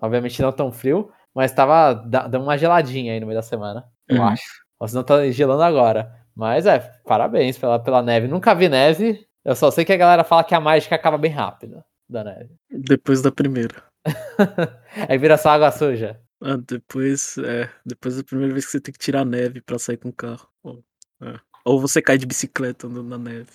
[0.00, 4.16] Obviamente não tão frio, mas tava dando uma geladinha aí no meio da semana, eu
[4.16, 4.28] uhum.
[4.28, 4.64] acho.
[4.78, 6.10] Ou senão tá gelando agora.
[6.34, 8.26] Mas é, parabéns pela, pela neve.
[8.26, 9.26] Nunca vi neve.
[9.44, 12.54] Eu só sei que a galera fala que a mágica acaba bem rápido da neve.
[12.70, 13.82] Depois da primeira.
[15.06, 16.18] Aí vira só água suja.
[16.42, 19.78] Ah, depois, é, depois da primeira vez que você tem que tirar a neve pra
[19.78, 20.48] sair com o carro.
[20.62, 20.82] Ou,
[21.20, 21.38] é.
[21.66, 23.50] ou você cai de bicicleta andando na neve.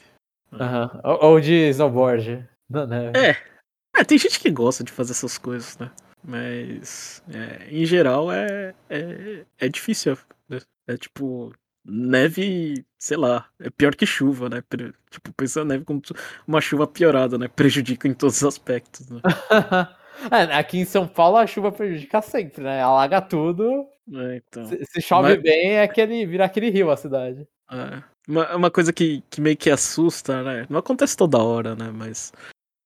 [0.52, 1.02] Uhum.
[1.04, 3.18] Ou, ou, de snowboard na neve.
[3.18, 3.55] É.
[3.98, 4.04] é.
[4.04, 5.92] Tem gente que gosta de fazer essas coisas, né?
[6.24, 10.18] Mas, é, em geral, é, é, é difícil.
[10.50, 10.60] Né?
[10.88, 11.54] É tipo,
[11.86, 14.64] neve, sei lá, é pior que chuva, né?
[15.10, 16.02] Tipo, pensa a neve como
[16.48, 17.48] uma chuva piorada, né?
[17.48, 19.22] Prejudica em todos os aspectos, né?
[20.32, 22.82] é, aqui em São Paulo a chuva prejudica sempre, né?
[22.82, 23.86] Alaga tudo.
[24.12, 24.66] É, então.
[24.66, 25.42] se, se, chove Mas...
[25.42, 27.48] bem, é aquele, vira aquele rio a cidade.
[27.72, 28.02] É.
[28.28, 30.66] Uma, uma coisa que, que meio que assusta, né?
[30.70, 31.92] Não acontece toda hora, né?
[31.94, 32.34] Mas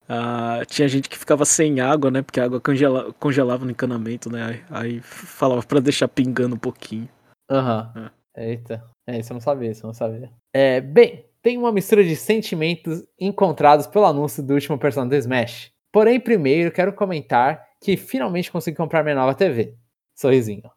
[0.10, 2.24] Uh, tinha gente que ficava sem água, né?
[2.24, 4.66] Porque a água congela, congelava no encanamento, né?
[4.70, 7.08] Aí, falava para deixar pingando um pouquinho.
[7.50, 7.92] Aham.
[7.96, 8.10] Uhum.
[8.36, 8.50] É.
[8.52, 8.84] Eita.
[9.08, 10.32] É, isso eu não sabia, isso eu não sabia.
[10.54, 15.72] É, bem, tem uma mistura de sentimentos encontrados pelo anúncio do último Persona do Smash.
[15.92, 19.76] Porém, primeiro quero comentar que finalmente consegui comprar minha nova TV.
[20.16, 20.70] Sorrisinho.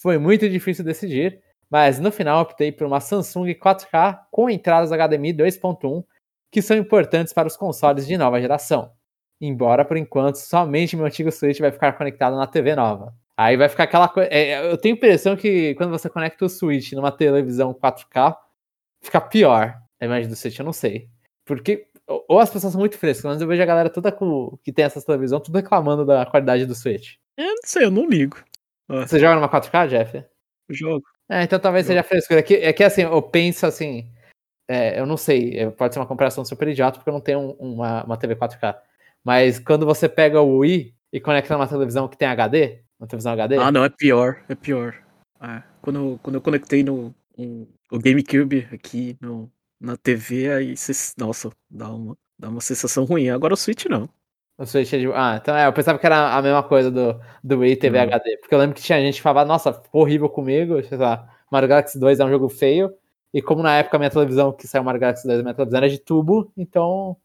[0.00, 5.32] Foi muito difícil decidir, mas no final optei por uma Samsung 4K com entradas HDMI
[5.32, 6.04] 2.1,
[6.52, 8.92] que são importantes para os consoles de nova geração.
[9.40, 13.14] Embora por enquanto somente meu antigo Switch vai ficar conectado na TV nova.
[13.36, 14.28] Aí vai ficar aquela coisa.
[14.30, 18.36] É, eu tenho a impressão que quando você conecta o Switch numa televisão 4K,
[19.00, 21.08] fica pior a imagem do Switch, eu não sei.
[21.44, 21.86] Porque.
[22.28, 24.84] Ou as pessoas são muito frescas, mas eu vejo a galera toda com, que tem
[24.84, 27.14] essas televisão tudo reclamando da qualidade do Switch.
[27.36, 28.36] Eu não sei, eu não ligo.
[28.88, 30.16] Você joga numa 4K, Jeff?
[30.18, 31.04] Eu jogo.
[31.30, 32.40] É, então talvez seja frescura.
[32.40, 34.11] É que, é que assim, eu penso assim.
[34.72, 37.50] É, eu não sei, é, pode ser uma comparação super idiota, porque eu não tenho
[37.58, 38.74] uma, uma TV 4K.
[39.22, 43.32] Mas quando você pega o Wii e conecta numa televisão que tem HD, uma televisão
[43.34, 43.58] HD?
[43.58, 44.94] Ah, não, é pior, é pior.
[45.42, 45.62] É.
[45.82, 51.50] Quando, quando eu conectei no um, o GameCube aqui no, na TV, aí você, nossa,
[51.70, 53.28] dá uma, dá uma sensação ruim.
[53.28, 54.08] Agora o Switch não.
[54.56, 55.12] O Switch é de...
[55.12, 58.04] Ah, então é, eu pensava que era a mesma coisa do, do Wii TV não.
[58.04, 58.38] HD.
[58.38, 61.98] Porque eu lembro que tinha gente que falava, nossa, horrível comigo, sei lá, Mario Galaxy
[61.98, 62.90] 2 é um jogo feio.
[63.32, 65.78] E como na época a minha televisão que saiu Mario Galaxy 2, a minha televisão
[65.78, 67.16] era de tubo, então,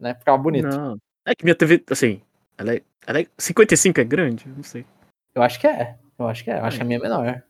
[0.00, 0.68] né, ficava bonito.
[0.68, 0.98] Não.
[1.24, 2.20] É que minha TV, assim,
[2.58, 4.48] ela é, ela é 55 é grande?
[4.48, 4.84] Não sei.
[5.34, 5.96] Eu acho que é.
[6.18, 6.58] Eu acho que é.
[6.58, 7.26] Eu acho que a minha é menor.
[7.26, 7.42] É.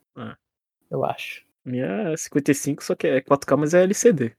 [0.90, 1.42] Eu acho.
[1.64, 4.32] Minha é 55, só que é 4K, mas é LCD.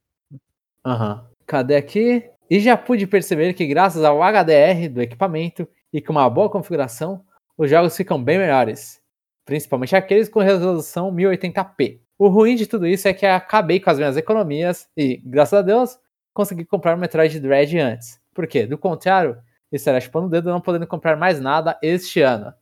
[0.86, 1.16] Aham.
[1.16, 1.36] Uhum.
[1.45, 2.30] Cadê aqui?
[2.49, 7.24] E já pude perceber que graças ao HDR do equipamento e com uma boa configuração,
[7.57, 9.01] os jogos ficam bem melhores.
[9.45, 11.99] Principalmente aqueles com resolução 1080p.
[12.18, 15.61] O ruim de tudo isso é que acabei com as minhas economias e, graças a
[15.61, 15.97] Deus,
[16.34, 18.20] consegui comprar o Metroid Dread antes.
[18.34, 18.66] Por quê?
[18.66, 19.38] Do contrário,
[19.72, 22.53] estará chupando o dedo não podendo comprar mais nada este ano.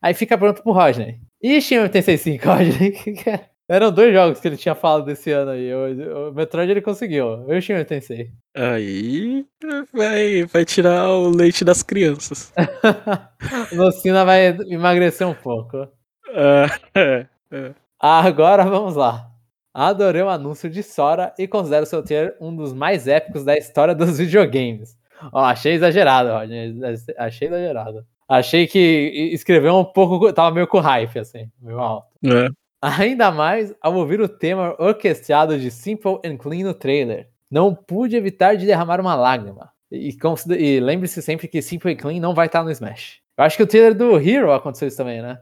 [0.00, 1.20] Aí fica pronto pro Rodney.
[1.42, 3.52] E Shin 865, Rodney?
[3.68, 5.72] Eram dois jogos que ele tinha falado desse ano aí.
[5.72, 7.48] O, o Metroid ele conseguiu.
[7.48, 8.28] Eu Shin 86.
[8.54, 9.46] Aí
[9.92, 12.52] vai, vai tirar o leite das crianças.
[13.72, 15.88] Lucina vai emagrecer um pouco.
[16.34, 17.74] É, é, é.
[18.04, 19.30] Agora vamos lá.
[19.72, 23.94] Adorei o anúncio de Sora e considero seu ter um dos mais épicos da história
[23.94, 24.98] dos videogames.
[25.32, 26.74] Ó, achei exagerado, Rodney.
[27.16, 28.04] Achei exagerado.
[28.28, 30.32] Achei que escreveu um pouco.
[30.32, 32.08] Tava meio com hype, assim, meio alto.
[32.26, 32.48] É.
[32.82, 37.28] Ainda mais ao ouvir o tema orquestrado de Simple and Clean no trailer.
[37.48, 39.70] Não pude evitar de derramar uma lágrima.
[39.92, 40.16] E,
[40.58, 43.20] e lembre-se sempre que Simple Clean não vai estar no Smash.
[43.38, 45.38] Eu acho que o trailer do Hero aconteceu isso também, né?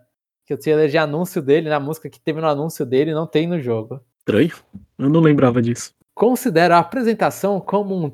[0.50, 3.46] Que o trailer de anúncio dele, na música que teve no anúncio dele, não tem
[3.46, 4.00] no jogo.
[4.18, 4.50] Estranho.
[4.98, 5.94] Eu não lembrava disso.
[6.12, 8.12] Considero a apresentação como um,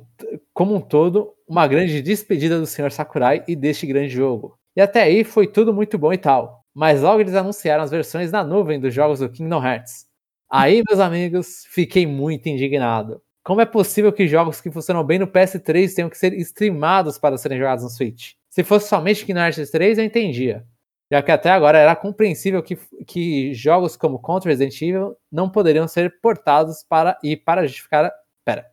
[0.53, 2.93] como um todo uma grande despedida do Sr.
[2.93, 4.55] Sakurai e deste grande jogo.
[4.77, 6.63] E até aí foi tudo muito bom e tal.
[6.75, 10.05] Mas logo eles anunciaram as versões na nuvem dos jogos do Kingdom Hearts.
[10.51, 13.23] Aí, meus amigos, fiquei muito indignado.
[13.43, 17.39] Como é possível que jogos que funcionam bem no PS3 tenham que ser streamados para
[17.39, 18.33] serem jogados no Switch?
[18.51, 20.67] Se fosse somente Kingdom Hearts 3, eu entendia.
[21.11, 22.77] Já que até agora era compreensível que,
[23.07, 28.13] que jogos como Contra Resident Evil não poderiam ser portados para e para justificar.
[28.45, 28.67] Pera.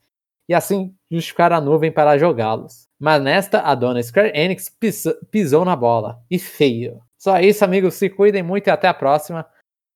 [0.50, 2.88] E assim justificar a nuvem para jogá-los.
[3.00, 6.22] Mas nesta, a dona Square Enix pis, pisou na bola.
[6.30, 7.02] E feio.
[7.18, 7.94] Só isso, amigos.
[7.96, 9.46] Se cuidem muito e até a próxima.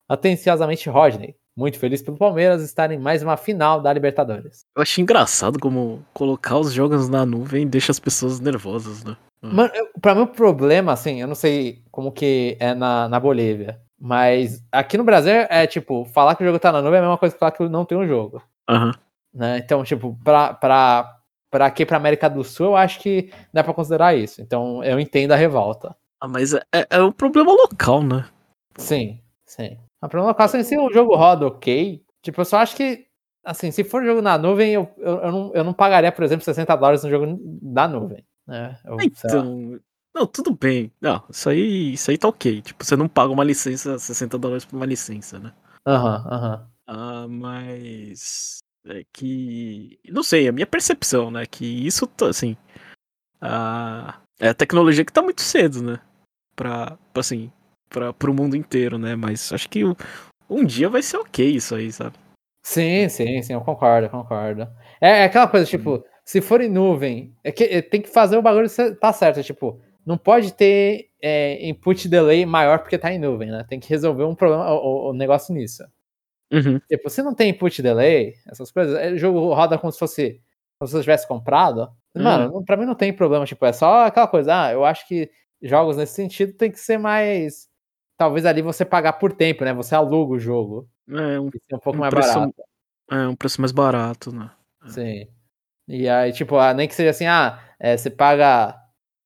[0.08, 4.60] Atenciosamente, Rodney muito feliz pelo Palmeiras estar em mais uma final da Libertadores.
[4.76, 9.18] Eu achei engraçado como colocar os jogos na nuvem deixa as pessoas nervosas, né?
[9.44, 9.54] Hum.
[9.54, 13.20] Mano, eu, pra mim o problema, assim, eu não sei como que é na, na
[13.20, 17.00] Bolívia, mas aqui no Brasil é tipo, falar que o jogo tá na nuvem é
[17.00, 18.42] a mesma coisa que falar que não tem um jogo.
[18.70, 18.92] Uhum.
[19.34, 19.60] Né?
[19.60, 21.18] Então, tipo, pra, pra,
[21.52, 24.42] pra aqui pra América do Sul, eu acho que dá pra considerar isso.
[24.42, 25.96] Então, eu entendo a revolta.
[26.20, 28.26] Ah, mas é, é, é um problema local, né?
[28.78, 29.78] Sim, sim.
[30.02, 33.06] A problema local, assim, se o jogo roda ok, tipo, eu só acho que,
[33.46, 36.44] assim, se for jogo na nuvem, eu, eu, eu, não, eu não pagaria, por exemplo,
[36.44, 38.26] 60 dólares no jogo da nuvem.
[38.86, 39.80] Eu, então,
[40.16, 40.92] não, tudo bem.
[41.02, 42.62] Não, isso aí, isso aí tá ok.
[42.62, 45.54] Tipo, você não paga uma licença, 60 dólares por uma licença, né?
[45.86, 46.54] Aham, uhum, aham.
[46.62, 46.68] Uhum.
[46.90, 52.56] Ah, mas é que não sei, a minha percepção, né, que isso tá, assim,
[53.42, 56.00] a é a tecnologia que tá muito cedo, né?
[56.56, 57.52] Pra, assim,
[57.90, 59.16] para pro mundo inteiro, né?
[59.16, 59.84] Mas acho que
[60.50, 62.16] um dia vai ser ok isso aí, sabe?
[62.64, 64.62] Sim, sim, sim, eu concordo, eu concordo.
[65.02, 68.36] É, é aquela coisa, tipo, se for em nuvem, é que é, tem que fazer
[68.36, 68.68] o bagulho
[69.00, 73.66] tá certo, tipo, não pode ter é, input delay maior porque tá em nuvem, né?
[73.66, 75.86] Tem que resolver um problema, o, o negócio nisso.
[76.52, 76.82] Uhum.
[76.86, 80.42] Tipo, se não tem input delay, essas coisas, é, o jogo roda como se fosse
[80.78, 81.90] como se você tivesse comprado.
[82.14, 82.24] Uhum.
[82.24, 85.32] Mano, pra mim não tem problema, tipo, é só aquela coisa, ah, eu acho que
[85.62, 87.70] jogos nesse sentido tem que ser mais
[88.18, 89.74] talvez ali você pagar por tempo, né?
[89.74, 90.90] Você aluga o jogo.
[91.08, 92.64] É um, um pouco um mais preço, barato.
[93.10, 94.52] É um preço mais barato, né?
[94.84, 94.90] É.
[94.90, 95.37] Sim.
[95.88, 98.76] E aí, tipo, ah, nem que seja assim, ah, é, você paga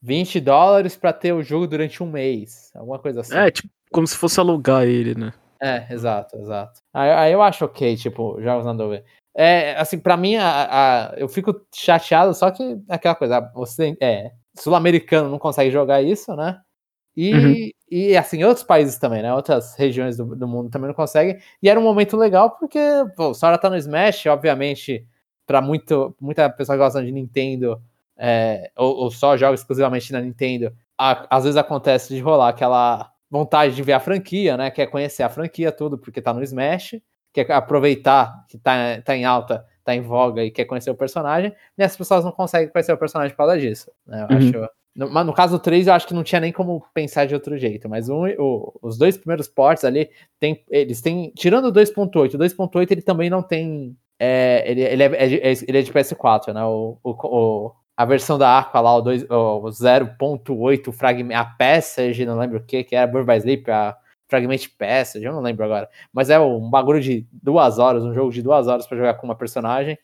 [0.01, 2.71] 20 dólares para ter o jogo durante um mês.
[2.75, 3.35] Alguma coisa assim.
[3.35, 5.33] É, tipo, como se fosse alugar ele, né?
[5.61, 6.81] É, exato, exato.
[6.93, 9.03] Aí, aí eu acho ok, tipo, jogos na nuvem.
[9.35, 13.95] É, assim, pra mim, a, a, eu fico chateado, só que é aquela coisa, você
[14.01, 16.59] é sul-americano não consegue jogar isso, né?
[17.15, 17.69] E, uhum.
[17.89, 19.33] e assim, outros países também, né?
[19.33, 21.39] Outras regiões do, do, mundo também não conseguem.
[21.61, 22.79] E era um momento legal porque
[23.15, 25.05] pô, o hora tá no Smash, obviamente,
[25.45, 27.81] para muito, muita pessoa que gosta de Nintendo,
[28.17, 33.11] é, ou, ou, só joga exclusivamente na Nintendo, a, às vezes acontece de rolar aquela
[33.29, 34.69] vontade de ver a franquia, né?
[34.69, 37.01] Quer conhecer a franquia, tudo, porque tá no Smash,
[37.33, 41.55] quer aproveitar que tá, tá em alta, tá em voga e quer conhecer o personagem,
[41.77, 43.91] e as pessoas não conseguem conhecer o personagem por causa disso.
[44.05, 44.27] Né?
[44.29, 44.37] Eu uhum.
[44.37, 47.25] acho no, mas no caso do 3, eu acho que não tinha nem como pensar
[47.25, 47.87] de outro jeito.
[47.87, 51.31] Mas um, o, os dois primeiros ports ali, tem, eles têm.
[51.35, 53.95] Tirando o 2.8, o 2.8 ele também não tem.
[54.23, 56.63] É, ele, ele, é, é, ele é de PS4, né?
[56.63, 62.59] O, o, a versão da Aqua lá, o, o 0.8 fragment, a Passage, não lembro
[62.59, 63.97] o que, que era Bird by Sleep, a
[64.29, 65.89] Fragment Passage, eu não lembro agora.
[66.13, 69.25] Mas é um bagulho de duas horas, um jogo de duas horas para jogar com
[69.25, 69.97] uma personagem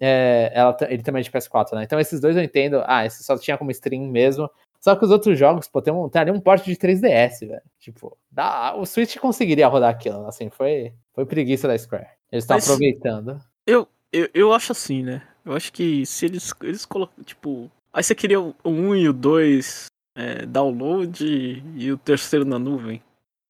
[0.00, 1.82] é, ela, ele também é de PS4, né?
[1.82, 2.82] Então esses dois eu entendo.
[2.86, 4.48] Ah, esse só tinha como stream mesmo.
[4.80, 7.62] Só que os outros jogos, pô, tem, um, tem ali um porte de 3DS, velho.
[7.80, 10.24] Tipo, dá, o Switch conseguiria rodar aquilo.
[10.26, 12.06] Assim, foi, foi preguiça da Square.
[12.30, 13.40] Eles estão aproveitando.
[13.68, 15.22] Eu, eu, eu acho assim, né?
[15.44, 17.70] Eu acho que se eles, eles colocam, tipo.
[17.92, 23.02] Aí você queria o 1 e o 2 é, download e o terceiro na nuvem.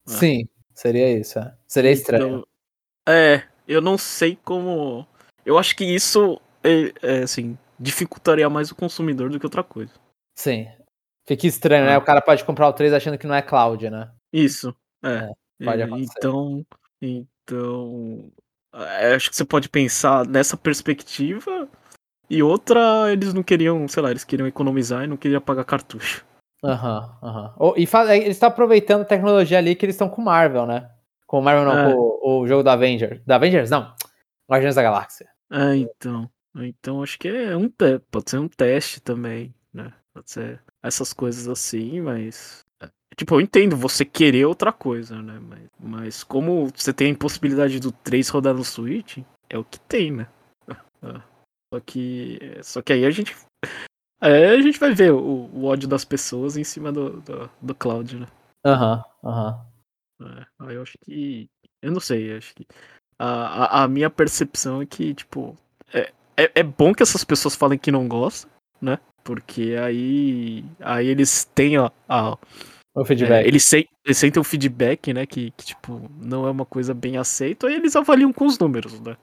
[0.08, 0.14] Né?
[0.14, 1.38] Sim, seria isso.
[1.38, 1.54] É.
[1.68, 2.26] Seria estranho.
[2.26, 2.46] Então,
[3.08, 5.06] é, eu não sei como
[5.48, 9.92] eu acho que isso, é, é, assim, dificultaria mais o consumidor do que outra coisa.
[10.34, 10.68] Sim.
[11.26, 11.94] Fica estranho, né?
[11.94, 11.98] Ah.
[11.98, 14.10] O cara pode comprar o 3 achando que não é cloud, né?
[14.32, 15.30] Isso, é.
[15.60, 16.12] é pode acontecer.
[16.18, 16.66] Então,
[17.00, 21.68] então, é, acho que você pode pensar nessa perspectiva.
[22.30, 26.26] E outra, eles não queriam, sei lá, eles queriam economizar e não queriam pagar cartucho.
[26.62, 27.54] Aham, uhum, aham.
[27.58, 27.74] Uhum.
[27.76, 27.88] E
[28.22, 30.90] eles estão aproveitando a tecnologia ali que eles estão com Marvel, né?
[31.26, 31.94] Com o Marvel não, é.
[31.94, 33.22] com o, o jogo da Avengers.
[33.24, 33.94] Da Avengers, não.
[34.50, 35.28] Guardiões da Galáxia.
[35.50, 36.28] Ah, então.
[36.56, 37.70] Então acho que é um
[38.10, 39.92] pode ser um teste também, né?
[40.12, 42.64] Pode ser essas coisas assim, mas.
[43.18, 45.40] É, tipo, eu entendo você querer outra coisa, né?
[45.40, 49.18] Mas, mas como você tem a impossibilidade do 3 rodar no Switch,
[49.50, 50.28] é o que tem, né?
[51.74, 52.38] Só que.
[52.62, 53.36] Só que aí a gente.
[54.20, 57.72] É, a gente vai ver o, o ódio das pessoas em cima do, do, do
[57.72, 58.26] Cloud, né?
[58.66, 59.64] Aham, aham.
[60.20, 61.48] É, aí eu acho que.
[61.80, 62.66] Eu não sei, acho que.
[63.16, 65.56] A, a, a minha percepção é que, tipo.
[65.94, 68.50] É, é, é bom que essas pessoas falem que não gostam,
[68.82, 68.98] né?
[69.22, 70.64] Porque aí.
[70.80, 71.92] Aí eles têm a.
[72.08, 72.36] a
[73.00, 73.44] O feedback.
[73.44, 75.26] é, eles, se, eles sentem o feedback, né?
[75.26, 79.00] Que, que, tipo, não é uma coisa bem aceita, aí eles avaliam com os números,
[79.00, 79.16] né?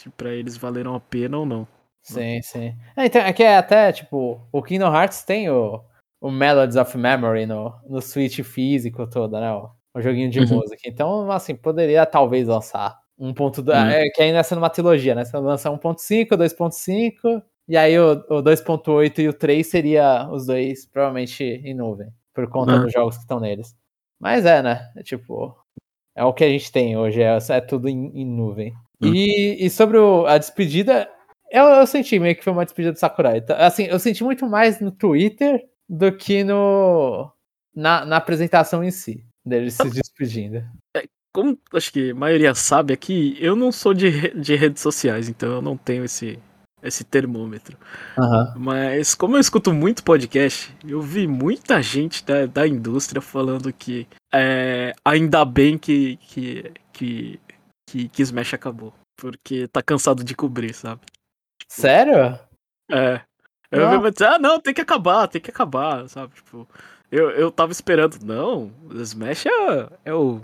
[0.00, 1.66] Se pra eles valeram a pena ou não.
[2.02, 2.74] Sim, sim.
[2.96, 5.80] É, então, é que é até, tipo, o Kingdom Hearts tem o,
[6.20, 9.52] o Melodies of Memory no, no Switch físico todo, né?
[9.52, 10.46] O, o joguinho de Uhum.
[10.46, 10.80] música.
[10.86, 13.68] Então, assim, poderia talvez lançar 1.2.
[13.68, 13.90] Uhum.
[13.90, 15.24] É, que ainda é sendo uma trilogia, né?
[15.24, 20.84] Você lança 1.5, 2.5, e aí o, o 2.8 e o 3 seria os dois,
[20.86, 23.74] provavelmente, em nuvem, por conta dos jogos que estão neles.
[24.20, 24.90] Mas é, né?
[24.96, 25.56] É tipo.
[26.14, 28.74] É o que a gente tem hoje, é, é tudo em, em nuvem.
[29.02, 29.14] Uhum.
[29.14, 31.08] E, e sobre o- a despedida,
[31.50, 33.40] eu, eu senti meio que foi uma despedida do Sakurai.
[33.40, 37.32] Tá- Assim, eu senti muito mais no Twitter do que no
[37.74, 40.62] na, na apresentação em si, dele se despedindo.
[41.34, 45.50] Como acho que a maioria sabe aqui, eu não sou de, de redes sociais, então
[45.50, 46.38] eu não tenho esse,
[46.82, 47.76] esse termômetro.
[48.18, 48.54] Aham.
[48.56, 54.06] Mas como eu escuto muito podcast, eu vi muita gente da, da indústria falando que
[54.32, 57.40] é, ainda bem que, que, que,
[57.88, 58.92] que, que Smash acabou.
[59.16, 61.02] Porque tá cansado de cobrir, sabe?
[61.68, 62.38] Sério?
[62.90, 63.20] É.
[63.70, 64.00] Eu Nossa.
[64.00, 66.34] mesmo ah, não, tem que acabar, tem que acabar, sabe?
[66.34, 66.68] Tipo,
[67.10, 70.40] eu, eu tava esperando, não, Smash é, é, o,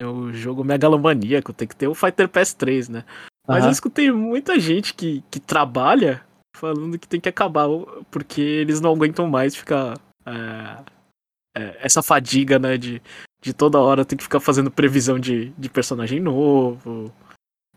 [0.00, 3.04] é o jogo megalomaníaco, tem que ter o Fighter Pass 3, né?
[3.46, 3.66] Mas Aham.
[3.68, 6.22] eu escutei muita gente que, que trabalha
[6.56, 7.68] falando que tem que acabar,
[8.10, 9.98] porque eles não aguentam mais ficar.
[10.26, 10.84] é,
[11.56, 12.76] é, essa fadiga, né?
[12.76, 13.00] De,
[13.40, 17.12] de toda hora ter que ficar fazendo previsão de, de personagem novo.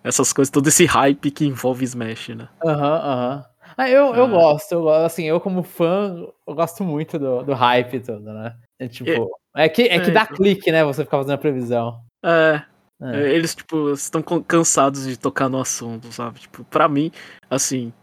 [0.03, 2.47] Essas coisas, todo esse hype que envolve Smash, né?
[2.65, 3.45] Aham, aham.
[3.77, 4.27] Ah, eu, eu Ah.
[4.27, 8.57] gosto, eu assim, eu como fã, eu gosto muito do, do hype todo, né?
[8.79, 10.35] É tipo, é que, é que É, dá então.
[10.37, 12.01] clique, né, você ficar fazendo a previsão.
[12.23, 12.61] É,
[13.01, 13.17] É.
[13.21, 16.39] É, Eles, tipo, estão cansados de tocar no assunto, sabe?
[16.39, 17.11] Tipo, pra mim,
[17.49, 17.93] assim,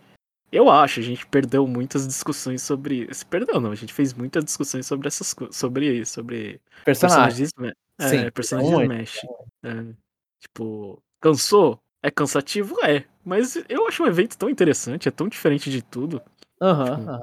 [0.51, 3.13] eu acho, a gente perdeu muitas discussões sobre.
[3.15, 5.57] Se perdeu, não, a gente fez muitas discussões sobre essas coisas.
[5.57, 7.75] Sobre, sobre personagens Smash.
[8.01, 9.21] Sim, é, personagens muito, Smash.
[9.65, 9.95] É,
[10.41, 11.81] tipo, cansou?
[12.03, 12.77] É cansativo?
[12.85, 13.05] É.
[13.25, 16.23] Mas eu acho um evento tão interessante, é tão diferente de tudo.
[16.63, 17.21] Aham, Tipo, aham.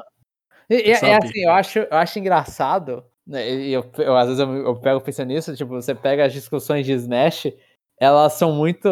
[0.69, 4.76] E, e- é assim, eu acho, eu acho engraçado, eu, eu- às vezes eu, eu
[4.80, 7.47] pego pensando nisso, tipo, você pega as discussões de Smash,
[7.99, 8.89] elas são muito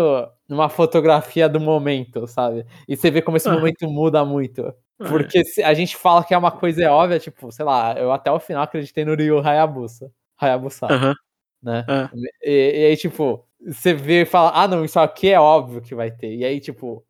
[0.47, 2.65] numa fotografia do momento, sabe?
[2.88, 3.57] E você vê como esse Aham.
[3.57, 4.61] momento muda muito.
[4.67, 4.73] É.
[5.07, 8.32] Porque se a gente fala que é uma coisa óbvia, tipo, sei lá, eu até
[8.32, 10.11] o final acreditei no Ryu Hayabusa.
[10.39, 11.15] Hayabusa, Aham,
[11.63, 11.86] né?
[11.89, 12.09] é.
[12.43, 15.95] E, e aí, tipo, você vê e fala, ah, não, isso aqui é óbvio que
[15.95, 16.36] vai ter.
[16.36, 17.03] E aí, tipo,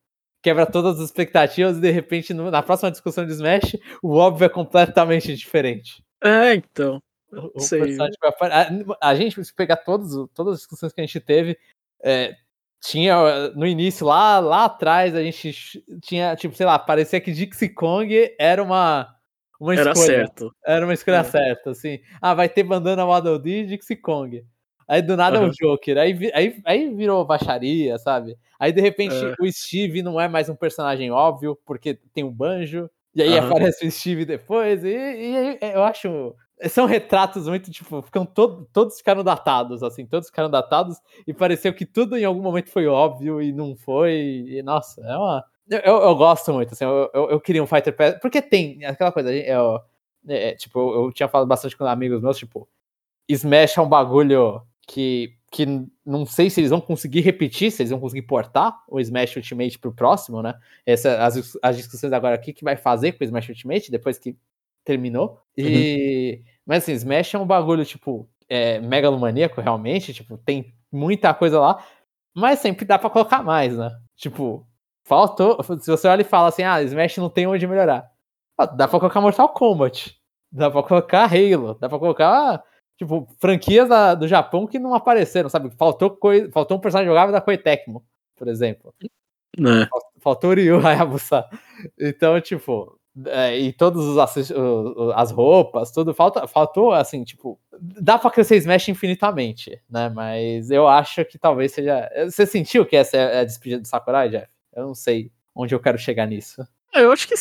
[0.43, 4.49] quebra todas as expectativas e de repente, na próxima discussão de Smash, o óbvio é
[4.49, 6.03] completamente diferente.
[6.23, 7.01] É, então.
[7.57, 7.97] Sei.
[9.01, 11.57] a, a gente, se pegar todos, todas as discussões que a gente teve,
[12.03, 12.35] é,
[12.83, 15.53] tinha no início, lá, lá atrás, a gente
[16.01, 19.07] tinha, tipo, sei lá, parecia que Dixie Kong era uma,
[19.59, 20.07] uma Era escolha.
[20.07, 20.51] certo.
[20.65, 21.23] Era uma escolha É.
[21.23, 21.99] certa, assim.
[22.21, 24.43] Ah, vai ter bandana Waddle Dee e Dixie Kong.
[24.87, 25.49] Aí do nada é Aham.
[25.49, 25.97] o Joker.
[25.97, 28.35] Aí, aí, aí virou baixaria, sabe?
[28.59, 29.35] Aí de repente É.
[29.39, 32.89] o Steve não é mais um personagem óbvio, porque tem um banjo.
[33.15, 33.47] E aí Aham.
[33.47, 34.83] aparece o Steve depois.
[34.83, 36.35] E, e aí eu acho.
[36.69, 41.73] São retratos muito, tipo, ficam todo, todos ficaram datados, assim, todos ficaram datados e pareceu
[41.73, 44.45] que tudo em algum momento foi óbvio e não foi.
[44.47, 45.43] E nossa, é uma.
[45.69, 48.19] Eu, eu, gosto muito, assim, eu, eu, eu queria um Fighter Pass.
[48.21, 49.79] Porque tem aquela coisa, eu,
[50.27, 52.67] é, tipo, eu, eu tinha falado bastante com amigos meus, tipo,
[53.29, 55.65] Smash é um bagulho que, que
[56.05, 59.79] não sei se eles vão conseguir repetir, se eles vão conseguir portar o Smash Ultimate
[59.79, 60.53] pro próximo, né?
[60.85, 64.35] Essa, as, as discussões agora aqui que vai fazer com o Smash Ultimate depois que
[64.83, 65.39] terminou.
[65.57, 71.59] E, Mas assim, Smash é um bagulho, tipo, é, megalomaníaco, realmente, tipo, tem muita coisa
[71.59, 71.83] lá,
[72.35, 73.89] mas sempre dá pra colocar mais, né?
[74.15, 74.65] Tipo,
[75.05, 75.57] faltou.
[75.79, 78.09] Se você olha e fala assim, ah, Smash não tem onde melhorar.
[78.57, 80.17] Ah, Dá pra colocar Mortal Kombat.
[80.51, 81.75] Dá pra colocar Halo.
[81.79, 82.63] Dá pra colocar,
[82.97, 85.69] tipo, franquias da- do Japão que não apareceram, sabe?
[85.71, 88.05] Faltou, coi- faltou um personagem jogável da Koei Tecmo,
[88.37, 88.93] por exemplo.
[89.57, 89.87] Né?
[90.19, 91.45] Faltou Ryu Hayabusa.
[91.99, 93.73] Então, tipo, é, e
[94.51, 100.09] o- as roupas, tudo, falta, faltou, assim, tipo, dá pra crescer Smash infinitamente, né?
[100.09, 102.09] Mas eu acho que talvez seja.
[102.25, 104.47] Você sentiu que essa é a despedida do Sakurai, Jeff?
[104.73, 106.61] Eu não sei onde eu quero chegar nisso.
[106.93, 107.33] É, Eu acho que.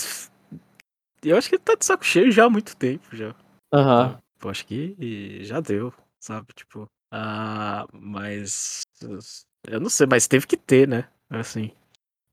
[1.22, 3.34] Eu acho que ele tá de saco cheio já há muito tempo já.
[3.72, 4.18] Aham.
[4.42, 6.46] Eu acho que já deu, sabe?
[6.54, 6.86] Tipo.
[7.12, 8.82] Ah, mas.
[9.68, 11.08] Eu não sei, mas teve que ter, né?
[11.28, 11.70] Assim.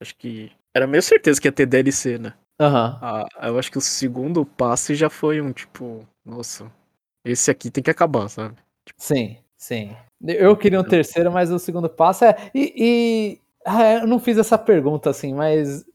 [0.01, 0.51] Acho que.
[0.75, 2.33] Era meio certeza que ia ter DLC, né?
[2.60, 2.97] Aham.
[3.01, 6.72] Ah, eu acho que o segundo passe já foi um tipo, nossa,
[7.24, 8.55] esse aqui tem que acabar, sabe?
[8.97, 9.95] Sim, sim.
[10.26, 12.36] Eu queria um terceiro, mas o segundo passo é.
[12.55, 12.74] E.
[13.36, 15.86] e- ah, eu não fiz essa pergunta assim, mas.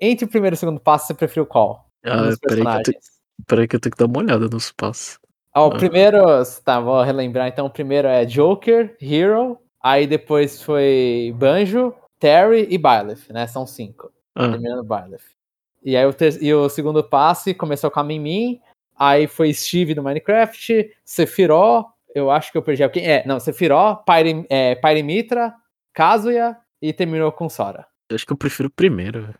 [0.00, 1.88] Entre o primeiro e o segundo passo, você preferiu qual?
[2.04, 2.84] Ah, peraí que, eu personagens.
[2.84, 2.98] tenho,
[3.46, 5.18] peraí que eu tenho que dar uma olhada nos passes.
[5.52, 5.76] Ah, o Ah.
[5.78, 6.20] primeiro.
[6.64, 7.48] Tá, vou relembrar.
[7.48, 9.58] Então, o primeiro é Joker, Hero.
[9.82, 13.46] Aí depois foi Banjo, Terry e Byleth, né?
[13.46, 14.12] São cinco.
[14.34, 15.22] Ah, Terminando Byleth.
[15.84, 18.60] E aí o, ter- e o segundo passe começou com a Mimim.
[18.96, 21.86] Aí foi Steve do Minecraft, Sephiroth.
[22.14, 23.04] Eu acho que eu perdi alguém.
[23.06, 25.54] É, não, Sephiroth, Pyre, é, Pyrimitra,
[25.92, 27.86] Kazuya e terminou com Sora.
[28.08, 29.34] eu acho que eu prefiro o primeiro.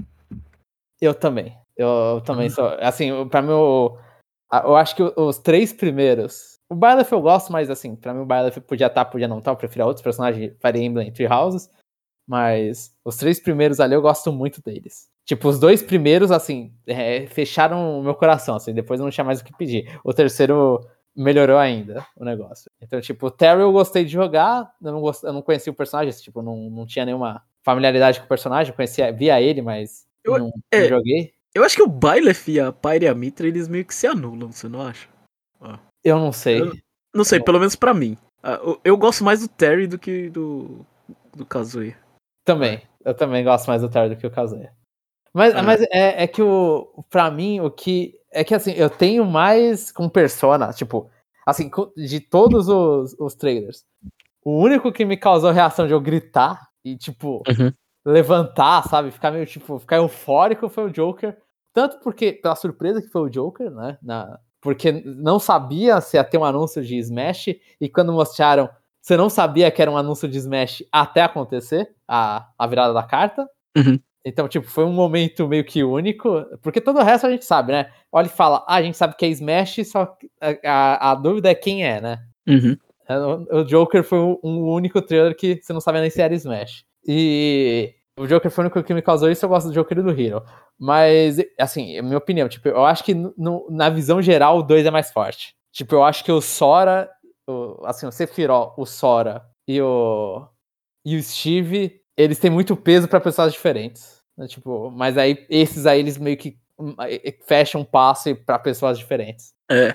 [1.00, 1.56] Eu também.
[1.76, 2.66] Eu, eu também sou.
[2.80, 3.50] Assim, pra mim,
[4.50, 6.54] a- eu acho que os três primeiros.
[6.68, 9.52] O Byleth eu gosto, mas assim, pra mim o Byleth podia estar, podia não estar.
[9.52, 11.70] Eu prefiro outros personagens Fire Emblem Three Houses.
[12.28, 15.08] Mas os três primeiros ali eu gosto muito deles.
[15.26, 19.24] Tipo, os dois primeiros, assim, é, fecharam o meu coração, assim, depois eu não tinha
[19.24, 19.98] mais o que pedir.
[20.04, 20.80] O terceiro
[21.16, 22.70] melhorou ainda o negócio.
[22.80, 25.22] Então, tipo, o Terry eu gostei de jogar, eu não, gost...
[25.24, 28.76] eu não conhecia o personagem, tipo, não, não tinha nenhuma familiaridade com o personagem, eu
[28.76, 30.82] conhecia, via ele, mas Eu- não, é.
[30.82, 31.32] não joguei.
[31.54, 34.06] Eu acho que o Byleth e a Pyre e a Mitra, eles meio que se
[34.08, 35.08] anulam, você não acha?
[36.02, 36.60] Eu não sei.
[36.60, 36.72] Eu-
[37.14, 38.18] Não sei, Eu- pelo menos pra mim.
[38.42, 40.84] Ah, eu, eu gosto mais do Terry do que do,
[41.34, 41.96] do Kazuya.
[42.44, 42.82] Também.
[43.04, 44.72] Eu também gosto mais do Terry do que o Kazuya.
[45.34, 45.62] Mas, Ah.
[45.62, 47.04] mas é, é que o.
[47.10, 48.14] Pra mim, o que.
[48.30, 51.10] É que assim, eu tenho mais com Persona, tipo,
[51.46, 53.84] assim, de todos os, os trailers.
[54.44, 57.72] O único que me causou reação de eu gritar e, tipo, Uhum.
[58.06, 59.10] levantar, sabe?
[59.10, 61.36] Ficar meio, tipo, ficar eufórico foi o Joker.
[61.72, 63.98] Tanto porque, pela surpresa que foi o Joker, né?
[64.02, 67.48] Na, porque não sabia se ia ter um anúncio de Smash,
[67.80, 68.68] e quando mostraram,
[69.02, 73.02] você não sabia que era um anúncio de Smash até acontecer a, a virada da
[73.02, 73.46] carta.
[73.76, 73.98] Uhum.
[74.24, 77.72] Então, tipo, foi um momento meio que único, porque todo o resto a gente sabe,
[77.72, 77.90] né?
[78.10, 81.50] Olha e fala, ah, a gente sabe que é Smash, só a, a, a dúvida
[81.50, 82.18] é quem é, né?
[82.48, 82.76] Uhum.
[83.06, 86.34] É, O Joker foi um, um único trailer que você não sabia nem se era
[86.34, 86.84] Smash.
[87.06, 90.02] E o Joker foi o único que me causou isso, eu gosto do Joker e
[90.02, 90.42] do Hero.
[90.78, 94.86] Mas, assim, é minha opinião, tipo, eu acho que no- na visão geral o 2
[94.86, 95.54] é mais forte.
[95.70, 97.10] Tipo, eu acho que o Sora,
[97.46, 100.46] o, assim, o Sephiroth, o Sora e o,
[101.04, 104.13] e o Steve, eles têm muito peso pra pessoas diferentes.
[104.36, 104.46] Né?
[104.46, 106.94] Tipo, mas aí, esses aí, eles meio que hum,
[107.46, 109.52] fecham um passe pra pessoas diferentes.
[109.70, 109.94] É.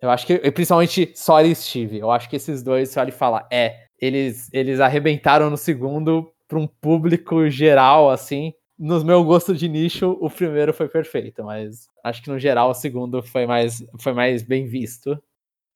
[0.00, 3.12] Eu acho que, principalmente Sora e Steve, eu acho que esses dois, você olha e
[3.12, 8.54] fala, é, eles, eles arrebentaram no segundo pra um público geral, assim.
[8.78, 12.74] No meu gosto de nicho, o primeiro foi perfeito, mas acho que no geral o
[12.74, 15.20] segundo foi mais, foi mais bem visto.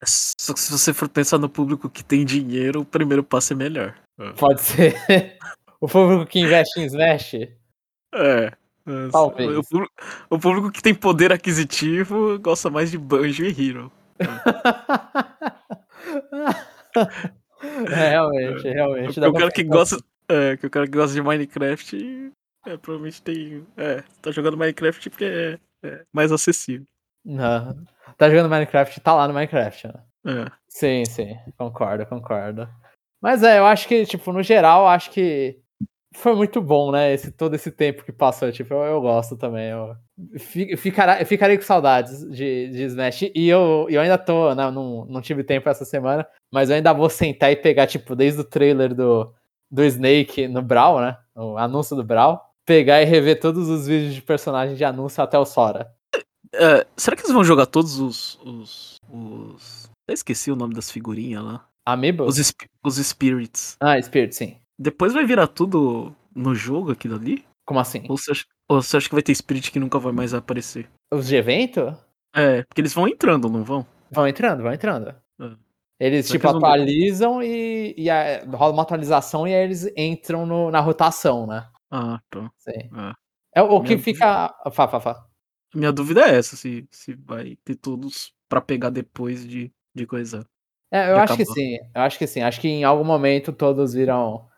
[0.05, 3.57] Só que se você for pensar no público que tem dinheiro, o primeiro passo é
[3.57, 3.97] melhor.
[4.37, 4.95] Pode ser.
[5.81, 7.35] o público que investe em Smash.
[8.15, 8.53] É.
[9.11, 9.57] Talvez.
[9.57, 9.95] O público,
[10.29, 13.93] o público que tem poder aquisitivo gosta mais de Banjo e Hero.
[17.91, 19.05] É, realmente, realmente.
[19.07, 19.97] Porque dá o cara que gosta.
[20.29, 22.33] É, que o cara que gosta de Minecraft
[22.67, 23.67] é, provavelmente tem.
[23.77, 26.87] É, tá jogando Minecraft porque é, é mais acessível.
[27.25, 27.85] Não.
[28.17, 29.95] Tá jogando Minecraft, tá lá no Minecraft, né?
[30.25, 30.53] É.
[30.69, 32.69] Sim, sim, concordo, concordo.
[33.21, 35.62] Mas é, eu acho que, tipo, no geral, acho que
[36.15, 37.13] foi muito bom, né?
[37.13, 39.71] Esse, todo esse tempo que passou, tipo, eu, eu gosto também.
[39.71, 39.97] Eu
[40.39, 43.23] fi- ficará- eu ficarei com saudades de, de Smash.
[43.35, 46.93] E eu, eu ainda tô, né, não, não tive tempo essa semana, mas eu ainda
[46.93, 49.33] vou sentar e pegar, tipo, desde o trailer do,
[49.71, 51.17] do Snake no Brawl, né?
[51.35, 52.41] O anúncio do Brawl.
[52.65, 55.91] Pegar e rever todos os vídeos de personagem de anúncio até o Sora.
[56.55, 58.39] É, será que eles vão jogar todos os.
[58.45, 58.97] os.
[59.11, 59.91] os...
[60.07, 61.67] Eu esqueci o nome das figurinhas lá.
[61.85, 62.25] Amiibo?
[62.25, 62.53] Os,
[62.85, 63.77] os Spirits.
[63.81, 64.57] Ah, Spirit, sim.
[64.83, 67.45] Depois vai virar tudo no jogo aquilo ali?
[67.65, 68.05] Como assim?
[68.09, 70.89] Ou você acha, ou você acha que vai ter Spirit que nunca vai mais aparecer?
[71.13, 71.97] Os de evento?
[72.35, 73.87] É, porque eles vão entrando, não vão?
[74.11, 75.15] Vão entrando, vão entrando.
[75.41, 75.53] É.
[76.01, 79.63] Eles, Será tipo, que eles vão- atualizam e, e a- rola uma atualização e aí
[79.63, 81.69] eles entram no- na rotação, né?
[81.91, 82.51] Ah, tá.
[82.57, 82.73] Sim.
[83.55, 83.61] É.
[83.61, 84.53] É o que Minha fica.
[84.73, 85.27] Fá, fá, fá.
[85.75, 90.45] Minha dúvida é essa, se, se vai ter todos pra pegar depois de, de coisa.
[90.91, 91.55] É, eu acho que acabou.
[91.55, 91.77] sim.
[91.95, 92.41] Eu acho que sim.
[92.43, 94.49] Acho que em algum momento todos viram.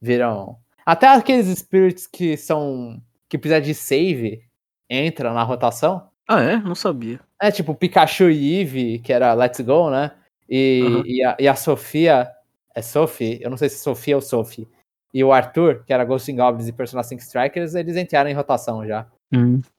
[0.00, 0.56] Viram.
[0.84, 3.00] Até aqueles spirits que são.
[3.28, 4.42] que precisam de save
[4.88, 6.08] entram na rotação.
[6.26, 6.56] Ah, é?
[6.56, 7.20] Não sabia.
[7.40, 10.12] É tipo Pikachu e Eevee, que era Let's Go, né?
[10.48, 11.02] E, Aham.
[11.06, 12.30] e, a, e a Sofia.
[12.74, 13.38] É Sophie?
[13.42, 14.66] Eu não sei se é Sofia ou Sophie.
[15.12, 18.34] E o Arthur, que era Ghost in Goblins e Persona 5 Strikers, eles entraram em
[18.34, 19.06] rotação já.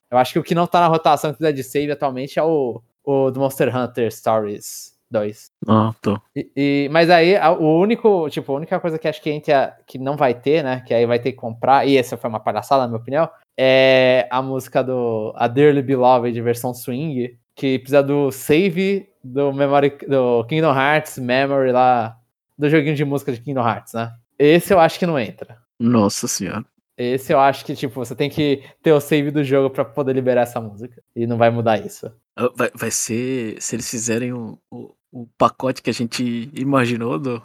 [0.10, 2.44] Eu acho que o que não tá na rotação que precisa de save atualmente é
[2.44, 5.52] o, o do Monster Hunter Stories 2.
[5.68, 6.22] Ah, tá.
[6.36, 9.78] E, e- mas aí, a- o único, tipo, a única coisa que acho que entra,
[9.86, 10.82] que não vai ter, né?
[10.88, 14.28] Que aí vai ter que comprar, e essa foi uma palhaçada, na minha opinião, é
[14.32, 20.44] a música do A Dearly Beloved versão swing, que precisa do save do memory do
[20.46, 22.18] Kingdom Hearts Memory lá
[22.58, 24.12] do joguinho de música de Kingdom Hearts, né?
[24.40, 25.58] Esse eu acho que não entra.
[25.80, 26.66] Nossa senhora.
[26.98, 30.14] Esse eu acho que, tipo, você tem que ter o save do jogo para poder
[30.14, 31.02] liberar essa música.
[31.16, 32.12] E não vai mudar isso.
[32.36, 33.60] Ah, vai, vai ser.
[33.60, 37.42] Se eles fizerem o, o, o pacote que a gente imaginou do,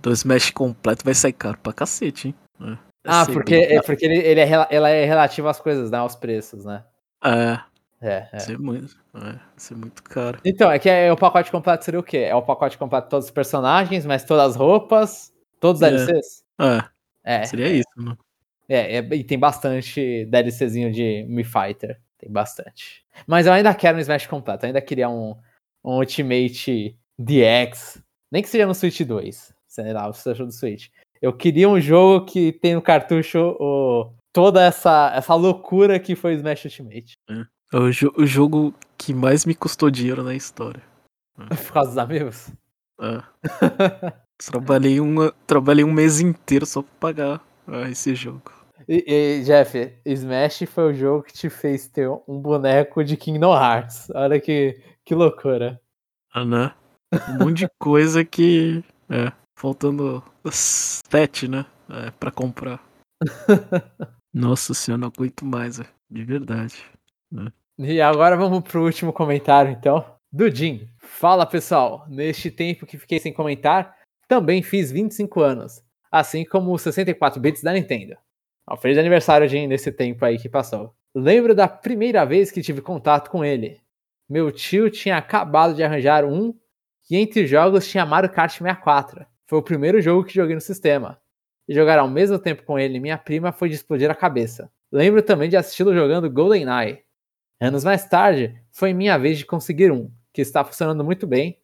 [0.00, 2.34] do Smash completo, vai sair caro pra cacete, hein?
[2.60, 5.98] É, ah, porque, é porque ele, ele é, ela é relativo às coisas, né?
[5.98, 6.82] Aos preços, né?
[7.22, 7.58] É.
[8.00, 8.38] É, é.
[8.38, 10.38] Ser muito, é, muito caro.
[10.44, 12.18] Então, é que é, o pacote completo seria o quê?
[12.18, 15.90] É o pacote completo de todos os personagens, mas todas as roupas, todos os É.
[15.90, 16.44] DLCs?
[16.58, 16.84] É,
[17.24, 17.44] É.
[17.44, 18.16] seria isso, né?
[18.68, 21.98] É, é, e tem bastante DLCzinho de Mi Fighter.
[22.18, 23.04] Tem bastante.
[23.26, 24.64] Mas eu ainda quero um Smash completo.
[24.64, 25.36] Eu ainda queria um,
[25.86, 28.02] um Ultimate DX.
[28.30, 29.54] Nem que seja no Switch 2.
[29.68, 30.88] Sei lá, o seja do Switch.
[31.22, 33.56] Eu queria um jogo que tem no cartucho
[34.32, 37.16] toda essa, essa loucura que foi o Smash Ultimate.
[37.72, 40.82] É o, jo- o jogo que mais me custou dinheiro na história.
[41.36, 42.52] Por causa dos amigos.
[43.00, 43.22] É.
[44.50, 48.52] trabalhei, uma, trabalhei um mês inteiro só pra pagar ah, esse jogo.
[48.88, 53.52] E, e, Jeff, Smash foi o jogo que te fez ter um boneco de Kingdom
[53.52, 54.10] Hearts.
[54.14, 55.80] Olha que, que loucura.
[56.32, 56.74] Ah, né?
[57.30, 58.84] Um monte de coisa que.
[59.08, 61.64] É, faltando sete, né?
[61.88, 62.84] É, pra comprar.
[64.34, 66.84] Nossa senhora, não aguento mais, é, de verdade.
[67.78, 70.04] E agora vamos pro último comentário, então.
[70.32, 70.88] Do Jim.
[70.98, 72.04] Fala, pessoal.
[72.08, 73.96] Neste tempo que fiquei sem comentar,
[74.28, 75.82] também fiz 25 anos.
[76.10, 78.16] Assim como os 64 bits da Nintendo.
[78.80, 80.92] Feliz aniversário, Jim, nesse tempo aí que passou.
[81.14, 83.80] Lembro da primeira vez que tive contato com ele.
[84.28, 86.54] Meu tio tinha acabado de arranjar um
[87.10, 89.24] e entre os jogos tinha Mario Kart 64.
[89.46, 91.18] Foi o primeiro jogo que joguei no sistema.
[91.68, 94.70] E jogar ao mesmo tempo com ele e minha prima foi de explodir a cabeça.
[94.90, 97.02] Lembro também de assisti-lo jogando GoldenEye.
[97.60, 101.58] Anos mais tarde, foi minha vez de conseguir um, que está funcionando muito bem,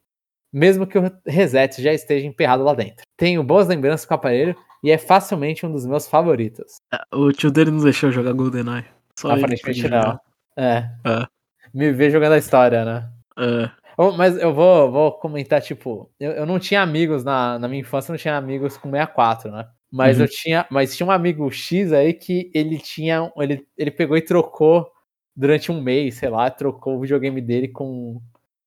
[0.51, 3.05] mesmo que o reset já esteja emperrado lá dentro.
[3.17, 6.77] Tenho boas lembranças com o aparelho e é facilmente um dos meus favoritos.
[6.93, 8.85] É, O tio dele não deixou jogar GoldenEye.
[9.17, 10.19] Só ele Aparentemente não.
[10.57, 10.89] É.
[11.05, 11.27] É.
[11.73, 13.09] Me ver jogando a história, né?
[13.37, 17.67] É, Oh, Mas eu vou, vou comentar, tipo, eu, eu não tinha amigos na, na
[17.67, 19.67] minha infância, eu não tinha amigos com 64, né?
[19.91, 20.23] Mas Uhum.
[20.23, 24.21] eu tinha, mas tinha um amigo X aí que ele tinha, ele, ele pegou e
[24.21, 24.91] trocou
[25.35, 28.19] durante um mês, sei lá, trocou o videogame dele com,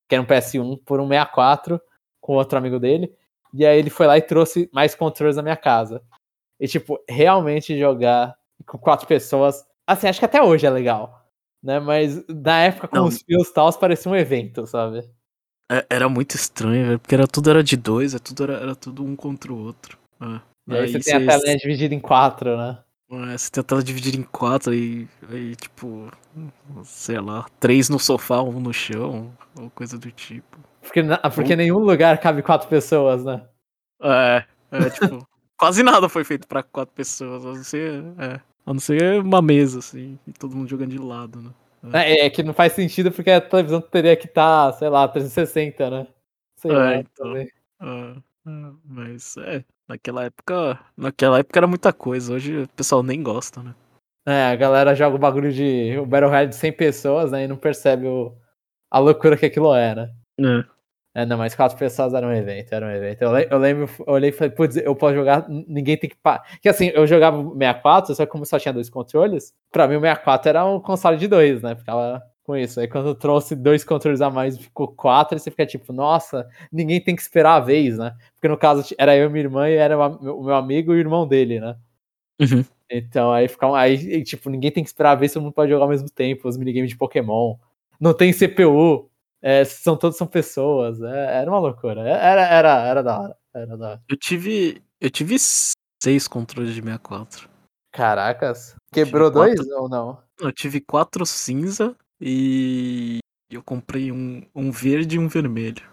[0.08, 1.80] que era um PS1 por um 64
[2.20, 3.12] com outro amigo dele.
[3.52, 6.00] E aí ele foi lá e trouxe mais controles na minha casa.
[6.60, 8.36] E tipo, realmente jogar
[8.66, 11.25] com quatro pessoas, assim, acho que até hoje é legal.
[11.66, 13.06] Né, mas na época com Não.
[13.06, 15.02] os fios tal, parecia um evento, sabe?
[15.68, 18.76] é, era muito estranho, velho, porque era tudo era de dois, é tudo era, era
[18.76, 19.98] tudo um contra o outro.
[20.20, 20.40] É.
[20.68, 22.78] E aí, você tem a telinha dividida em quatro, né?
[23.10, 26.08] É, você tem a tela dividida em quatro e, aí, tipo,
[26.84, 30.58] sei lá, três no sofá, um no chão, ou coisa do tipo.
[30.80, 33.44] Porque, na- porque nenhum lugar cabe quatro pessoas, né?
[34.00, 35.26] É, é tipo,
[35.58, 40.18] quase nada foi feito pra quatro pessoas, ser, é, a não ser uma mesa, assim,
[40.26, 41.50] e todo mundo jogando de lado, né?
[41.92, 45.88] É, é que não faz sentido porque a televisão teria que estar, sei lá, 360,
[45.90, 46.06] né?
[46.58, 47.26] Sei É, lá, então.
[47.26, 47.48] também.
[47.80, 47.86] É,
[48.48, 53.62] é, mas, é, naquela época, naquela época era muita coisa, hoje o pessoal nem gosta,
[53.62, 53.74] né?
[54.26, 55.96] É, a galera joga o bagulho de.
[55.98, 57.44] O Battle Royale de 100 pessoas, né?
[57.44, 58.34] E não percebe o,
[58.90, 60.14] a loucura que aquilo é, né?
[60.40, 60.75] É.
[61.16, 63.22] É, não, mas quatro pessoas era um evento, era um evento.
[63.22, 66.16] Eu, eu lembro, eu olhei e falei, putz, eu posso jogar, ninguém tem que.
[66.16, 66.44] Pa...
[66.60, 69.96] Que assim, eu jogava o 64, só que como só tinha dois controles, pra mim
[69.96, 71.74] o 64 era um console de dois, né?
[71.74, 72.78] Ficava com isso.
[72.78, 75.90] Aí quando eu trouxe dois controles a mais e ficou quatro, aí você fica tipo,
[75.90, 78.12] nossa, ninguém tem que esperar a vez, né?
[78.34, 81.00] Porque no caso era eu e minha irmã e era o meu amigo e o
[81.00, 81.76] irmão dele, né?
[82.38, 82.62] Uhum.
[82.90, 83.74] Então aí fica.
[83.74, 86.10] Aí, e, tipo, ninguém tem que esperar a vez, todo mundo pode jogar ao mesmo
[86.10, 87.56] tempo, os minigames de Pokémon.
[87.98, 89.08] Não tem CPU.
[89.46, 91.00] É, são todos são pessoas.
[91.00, 92.00] é, era uma loucura.
[92.00, 93.36] Era, era, era da hora.
[93.54, 94.02] Era da hora.
[94.08, 97.48] Eu tive, eu tive seis controles de 64.
[97.92, 98.74] Caracas.
[98.92, 100.20] Quebrou dois ou não?
[100.40, 105.84] Eu tive quatro cinza e eu comprei um, um verde e um vermelho.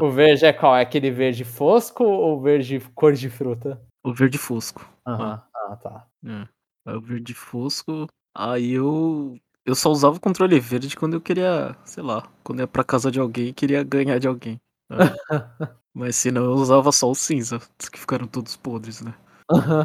[0.00, 0.76] O verde é qual?
[0.76, 3.82] É aquele verde fosco ou verde cor de fruta?
[4.04, 4.88] O verde fosco.
[5.04, 5.42] Aham.
[5.52, 6.06] Ah, tá.
[6.24, 6.48] É.
[6.86, 8.06] Aí o verde fosco.
[8.32, 9.36] Aí eu.
[9.66, 13.10] Eu só usava o controle verde quando eu queria, sei lá, quando ia pra casa
[13.10, 14.60] de alguém e queria ganhar de alguém.
[14.90, 14.96] É.
[15.94, 17.60] Mas senão eu usava só o cinza,
[17.90, 19.14] que ficaram todos podres, né?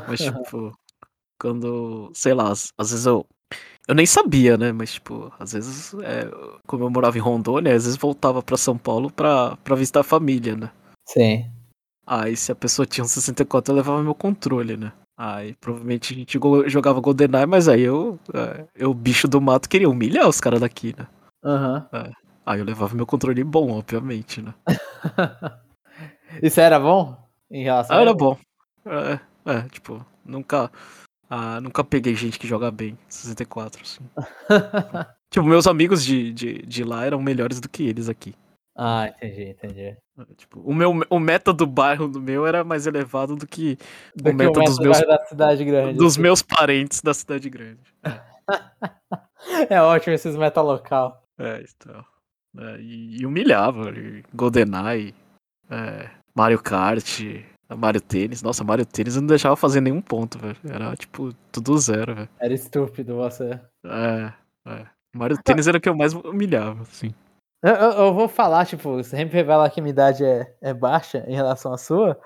[0.07, 0.73] Mas tipo,
[1.39, 3.25] quando, sei lá, às, às vezes eu.
[3.87, 4.71] Eu nem sabia, né?
[4.71, 6.29] Mas, tipo, às vezes, é,
[6.67, 10.03] como eu morava em Rondônia, às vezes voltava pra São Paulo pra, pra visitar a
[10.03, 10.71] família, né?
[11.07, 11.51] Sim.
[12.05, 14.91] Aí se a pessoa tinha um 64, eu levava meu controle, né?
[15.21, 19.89] Aí provavelmente a gente jogava GoldenEye, mas aí eu, é, eu, bicho do mato, queria
[19.89, 21.05] humilhar os caras daqui, né?
[21.43, 21.89] Aham.
[22.45, 24.53] Aí eu levava meu controle bom, obviamente, né?
[26.41, 27.17] Isso era bom?
[27.51, 28.37] Em relação Ah, era bom.
[28.85, 30.71] É, é, tipo, nunca.
[31.29, 33.99] Ah, nunca peguei gente que joga bem 64, assim.
[35.29, 38.33] Tipo, meus amigos de, de, de lá eram melhores do que eles aqui.
[38.81, 39.97] Ah, entendi, entendi.
[40.37, 43.77] Tipo, o, meu, o meta do bairro do meu era mais elevado do que
[44.15, 45.97] Do que meta o dos meus- da cidade grande.
[45.97, 46.21] dos assim.
[46.21, 47.81] meus parentes da cidade grande.
[49.69, 51.23] É ótimo esses meta local.
[51.37, 52.05] É, então.
[52.57, 53.89] É, e, e humilhava.
[53.91, 55.13] e GoldenEye,
[55.69, 57.21] é, Mario Kart,
[57.77, 58.41] Mario Tênis.
[58.41, 60.57] Nossa, Mario Tênis eu não deixava fazer nenhum ponto, velho.
[60.67, 62.29] Era, tipo, tudo zero, velho.
[62.39, 63.59] Era estúpido você.
[63.85, 64.33] É,
[64.67, 64.85] é.
[65.15, 67.13] Mario Tênis era o que eu mais humilhava, assim.
[67.61, 71.35] Eu, eu- eu vou falar, tipo, sempre revela que minha idade é, é baixa em
[71.35, 72.17] relação à sua.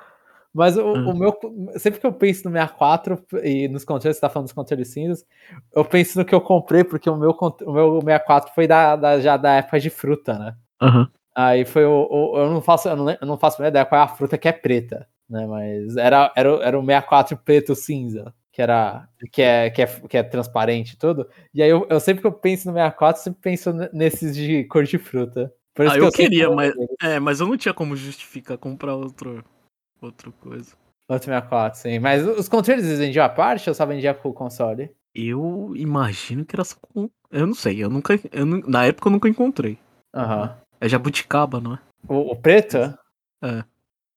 [0.54, 1.10] Mas o, Hum.
[1.12, 1.34] o meu.
[1.80, 5.26] Sempre que eu penso no 64 e nos controles, você tá falando dos controles cinzas,
[5.76, 9.20] eu penso no que eu comprei, porque o meu, o meu 64 foi da, da-
[9.20, 10.56] já da época de fruta, né?
[10.82, 11.10] Aham.
[11.36, 12.08] Aí foi o.
[12.12, 14.48] o- eu não faço, eu não, eu não faço ideia qual é a fruta que
[14.48, 15.48] é preta, né?
[15.48, 19.10] Mas era, era, o- era o 64 preto cinza, que era.
[19.32, 21.28] que é, que é, que é transparente e tudo.
[21.54, 24.64] E aí eu, eu sempre que eu penso no 64, eu sempre penso nesses de
[24.66, 25.52] cor de fruta.
[25.74, 26.74] Por Ah, eu sempre queria, mas-.
[27.02, 29.44] É, mas eu não tinha como justificar comprar outro,
[30.00, 30.76] outra coisa.
[31.10, 31.98] Outro 64, sim.
[31.98, 34.92] Mas os controles eles vendiam à parte ou só vendia com o console?
[35.16, 37.10] Eu imagino que era só com.
[37.32, 38.20] Eu não sei, eu nunca.
[38.32, 39.80] Eu, na época eu nunca encontrei.
[40.14, 40.56] Aham.
[40.80, 41.80] É jabuticaba, não é?
[42.08, 42.78] O, o preto?
[43.44, 43.64] É.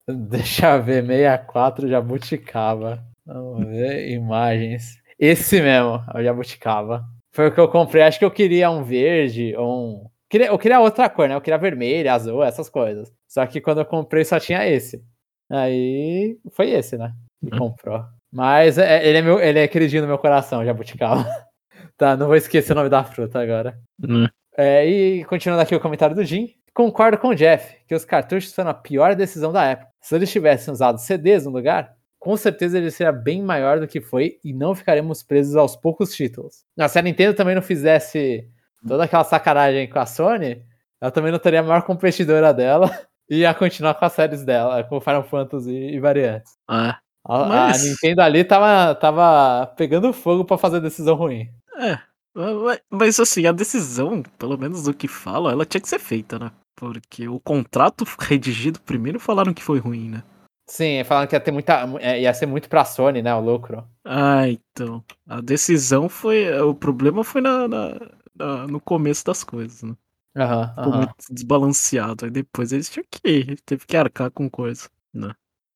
[0.08, 3.02] Deixa eu ver, 64 jabuticaba.
[3.26, 4.96] Vamos ver, imagens.
[5.18, 7.04] Esse mesmo, é o jabuticaba.
[7.32, 8.02] Foi o que eu comprei.
[8.02, 9.68] Acho que eu queria um verde ou
[10.04, 10.06] um.
[10.28, 11.34] Queria, eu queria outra cor, né?
[11.34, 13.12] Eu queria vermelho, azul, essas coisas.
[13.28, 15.02] Só que quando eu comprei só tinha esse.
[15.50, 17.12] Aí foi esse, né?
[17.44, 17.58] Que Uhum.
[17.70, 18.04] comprou.
[18.32, 21.24] Mas é- ele, é meu, ele é queridinho no meu coração, jabuticaba.
[21.96, 23.78] tá, não vou esquecer o nome da fruta agora.
[24.02, 24.26] Hum.
[24.58, 28.52] É, e continuando aqui o comentário do Jim, concordo com o Jeff que os cartuchos
[28.54, 29.88] foram a pior decisão da época.
[30.02, 31.92] Se eles tivessem usado CDs no lugar,
[32.26, 36.12] com certeza ele seria bem maior do que foi e não ficaremos presos aos poucos
[36.14, 36.64] títulos.
[36.76, 38.48] Não, se a Nintendo também não fizesse
[38.86, 40.60] toda aquela sacanagem com a Sony,
[41.00, 42.90] ela também não teria a maior competidora dela
[43.30, 46.52] e ia continuar com as séries dela, com Final Fantasy e variantes.
[46.68, 51.48] Ah, A, a Mas- Nintendo ali tava, tava pegando fogo pra fazer decisão ruim.
[51.78, 51.98] é.
[52.34, 56.38] Mas- Mas assim, a decisão, pelo menos do que falam, ela tinha que ser feita,
[56.38, 56.50] né?
[56.76, 60.22] Porque o contrato redigido primeiro falaram que foi ruim, né?
[60.68, 61.84] Sim, falando que ia ter muita.
[62.00, 63.34] é, ia ser muito pra Sony, né?
[63.34, 63.88] O lucro.
[64.04, 65.04] Ah, então.
[65.26, 66.50] A decisão foi.
[66.60, 68.00] O problema foi na, na-
[68.34, 69.94] na- no começo das coisas, né?
[70.36, 70.96] Aham, aham.
[70.98, 72.24] muito desbalanceado.
[72.24, 73.56] Aí depois eles tinham que.
[73.64, 74.88] Teve que arcar com coisa.
[75.14, 75.32] Né?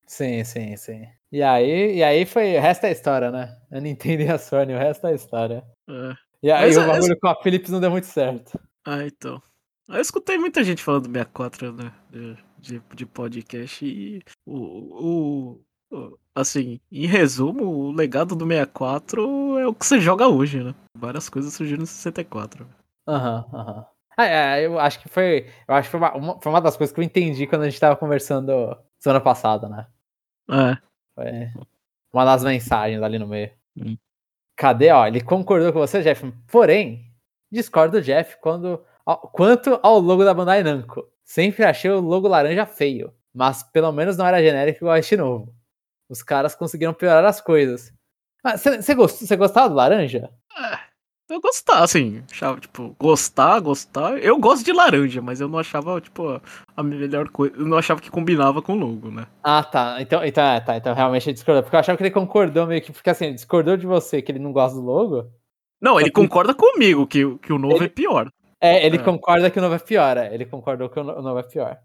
[0.06, 1.06] Sim, sim, sim.
[1.30, 2.56] E aí, e aí foi.
[2.56, 3.56] O resto é história, né?
[3.70, 5.64] A Nintendo e a Sony, o resto é história.
[5.88, 6.14] É.
[6.42, 8.58] E aí Mas o é- bagulho com a Philips não deu muito certo.
[8.84, 9.40] Ah, então.
[9.88, 11.92] Eu escutei muita gente falando do 64, né?
[12.10, 15.60] De, de, de podcast e o, o,
[15.96, 20.74] o- Assim, em resumo, o legado do 64 é o que você joga hoje, né?
[20.96, 22.66] Várias coisas surgiram no 64.
[23.08, 23.86] Aham, aham.
[24.16, 25.48] Ah, é, eu acho que foi.
[25.66, 27.68] Eu acho que foi uma, uma- foi uma das coisas que eu entendi quando a
[27.68, 29.86] gente tava conversando semana passada, né?
[30.48, 30.76] É.
[31.14, 31.62] Foi
[32.12, 33.50] uma das mensagens ali no meio.
[33.76, 33.96] Hum.
[34.56, 35.06] Cadê, ó?
[35.06, 36.30] Ele concordou com você, Jeff.
[36.50, 37.12] Porém,
[37.50, 41.06] discordo do Jeff quando, quanto ao logo da Bandai Namco.
[41.24, 45.54] Sempre achei o logo laranja feio, mas pelo menos não era genérico igual este novo.
[46.08, 47.92] Os caras conseguiram piorar as coisas.
[48.56, 50.30] Você gostava do laranja?
[51.28, 54.18] Eu gostava, assim, achava, tipo, gostar, gostar.
[54.18, 56.40] Eu gosto de laranja, mas eu não achava, tipo,
[56.76, 57.54] a- melhor coisa.
[57.56, 59.28] Eu não achava que combinava com o logo, né?
[59.44, 59.98] Ah, tá.
[60.02, 60.76] Então, então, é, tá.
[60.76, 61.62] então realmente ele discordou.
[61.62, 62.90] Porque eu achava que ele concordou meio que.
[62.92, 65.30] Porque assim, ele discordou de você, que ele não gosta do logo.
[65.80, 68.28] Não, ele concorda comigo que, o- que o novo Ele- é pior.
[68.60, 69.02] É, ele É.
[69.02, 70.16] concorda que o novo é pior.
[70.16, 70.34] É.
[70.34, 71.78] Ele concordou que o no- o novo é pior.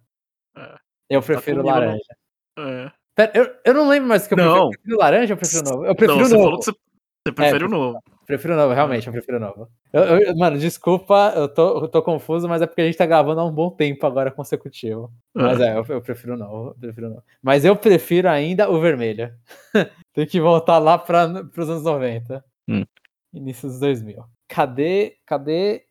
[0.58, 0.76] É.
[1.10, 2.16] Eu prefiro comigo, laranja.
[2.60, 2.92] É.
[3.16, 4.56] Pera, eu, eu não lembro mais o que eu prefiro.
[4.58, 4.66] Não.
[4.66, 5.84] Eu prefiro laranja ou eu prefiro novo?
[5.84, 6.44] Eu Não, prefiro você novo.
[6.46, 8.00] falou que você, você prefere o novo.
[8.26, 9.70] Prefiro novo, realmente, eu prefiro novo.
[9.94, 13.06] Eu- eu- mano, desculpa, eu tô, eu tô confuso, mas é porque a gente tá
[13.06, 15.14] gravando há um bom tempo agora consecutivo.
[15.34, 17.24] Mas é, eu, eu prefiro novo, eu prefiro novo.
[17.42, 19.32] Mas eu prefiro ainda o vermelho.
[20.14, 22.44] Tem que voltar lá para os anos 90.
[22.68, 22.84] Hum.
[23.32, 24.24] Início dos 2000.
[24.48, 25.84] Cadê, cadê...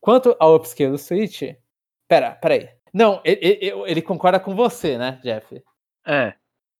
[0.00, 1.42] Quanto ao upscale do Switch...
[2.08, 2.68] Pera, pera aí.
[2.92, 5.62] Não, ele, ele- ele concorda com você, né, Jeff?
[6.06, 6.34] É,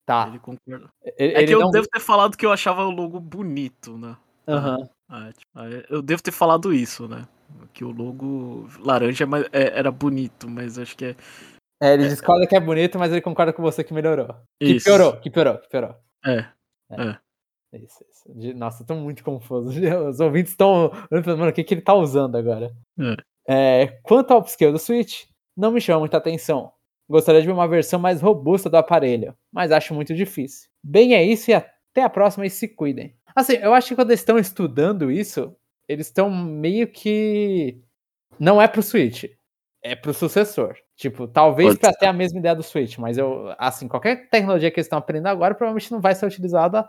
[0.05, 0.27] Tá.
[0.29, 0.91] ele concorda.
[1.17, 1.71] Ele, É ele que eu não...
[1.71, 4.17] devo ter falado que eu achava o logo bonito, né?
[4.49, 4.89] Aham.
[5.09, 7.27] Ah, tipo, aí eu devo ter falado isso, né?
[7.73, 11.17] Que o logo laranja é é- era bonito, mas acho que é.
[11.83, 14.29] É, ele discorda que é bonito, mas ele concorda com você que melhorou.
[14.59, 14.85] Que Isso.
[14.85, 15.95] piorou, que piorou, que piorou.
[16.27, 16.39] É.
[16.91, 17.03] É.
[17.11, 17.19] É.
[17.73, 18.25] Isso, isso.
[18.35, 19.71] De- Nossa, eu tô muito confuso.
[20.09, 20.91] Os ouvintes estão.
[21.11, 22.73] Mano, o que, que ele tá usando agora?
[23.49, 25.25] É, quanto ao upscale do Switch,
[25.57, 26.73] não me chama muita atenção.
[27.09, 30.69] Gostaria de ver uma versão mais robusta do aparelho, mas acho muito difícil.
[30.83, 33.17] Bem, é isso e até a próxima e se cuidem.
[33.35, 35.55] Assim, eu acho que quando eles estão estudando isso,
[35.89, 37.81] eles estão meio que.
[38.39, 39.25] Não é pro Switch,
[39.83, 40.75] é pro sucessor.
[40.97, 44.79] Tipo, talvez para ter a mesma ideia do Switch, mas eu, assim, qualquer tecnologia que
[44.79, 46.89] eles estão aprendendo agora provavelmente não vai ser utilizada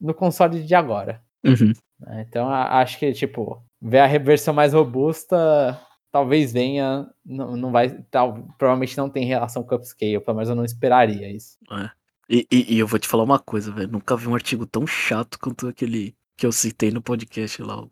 [0.00, 1.22] no console de agora.
[1.44, 1.72] Uhum.
[2.00, 2.24] né?
[2.28, 8.42] Então acho que, tipo, ver a versão mais robusta talvez venha, não, não vai, tal,
[8.56, 11.58] provavelmente não tem relação com upscale, pelo menos eu não esperaria isso.
[12.28, 13.88] E, e- e eu vou te falar uma coisa, velho.
[13.92, 17.82] Nunca vi um artigo tão chato quanto aquele que eu citei no podcast lá.
[17.82, 17.90] o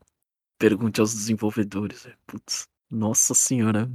[0.59, 2.17] Pergunte aos desenvolvedores, velho.
[2.27, 3.91] Putz, nossa senhora.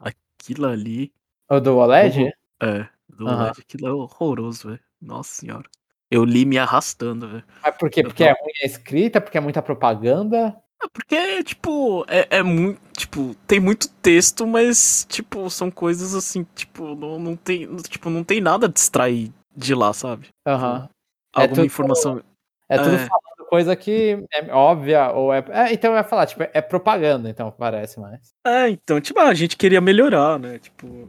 [0.00, 1.12] Aquilo ali.
[1.50, 2.32] O do OLED?
[2.62, 3.42] É, do Aham.
[3.44, 4.80] OLED, aquilo é horroroso, velho.
[5.00, 5.68] Nossa senhora.
[6.12, 7.44] Eu li me arrastando, velho.
[7.62, 8.02] Mas por quê?
[8.02, 10.54] Porque é ruim a escrita, porque é muita propaganda.
[10.82, 12.78] É porque, tipo, é, é muito.
[12.96, 17.74] Tipo, tem muito texto, mas, tipo, são coisas assim, tipo, não, não tem.
[17.76, 20.28] Tipo, não tem nada a distrair de lá, sabe?
[20.46, 20.88] Aham.
[21.34, 22.22] É Alguma tudo- informação.
[22.68, 22.98] É tudo É.
[22.98, 25.44] falando coisa que é óbvia ou é.
[25.50, 28.32] é, então eu ia falar, tipo, é propaganda, então parece mais.
[28.46, 30.58] É, então, tipo, a gente queria melhorar, né?
[30.58, 31.08] Tipo,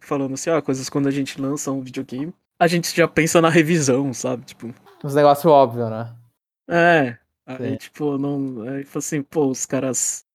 [0.00, 3.48] falando assim, ah, coisas quando a gente lança um videogame, a gente já pensa na
[3.48, 4.44] revisão, sabe?
[4.44, 4.74] Tipo,
[5.04, 6.14] Uns negócios óbvios, né?
[6.68, 7.18] é.
[7.46, 7.76] Aí, Sim.
[7.76, 8.62] tipo, não.
[8.68, 10.26] Aí, tipo assim, pô, os caras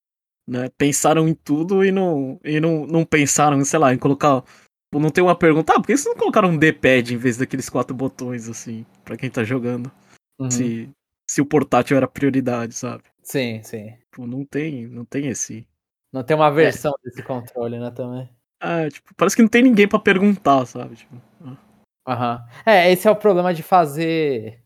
[0.48, 4.44] né, pensaram em tudo e não, e não, não pensaram, sei lá, em colocar.
[4.92, 7.68] Não tem uma pergunta, ah, por que vocês não colocaram um D-pad em vez daqueles
[7.68, 9.92] quatro botões, assim, pra quem tá jogando?
[10.40, 10.52] Uhum.
[10.52, 10.90] Se,
[11.28, 13.04] se o portátil era prioridade, sabe?
[13.24, 13.94] Sim, sim.
[14.12, 15.68] Pô, não tem, não tem esse.
[16.12, 18.30] Não tem uma versão desse controle, né, também.
[18.60, 20.96] Ah, tipo, parece que não tem ninguém pra perguntar, sabe?
[20.96, 21.58] Tipo, ah.
[22.08, 22.44] Aham.
[22.66, 24.62] É, esse é o problema de fazer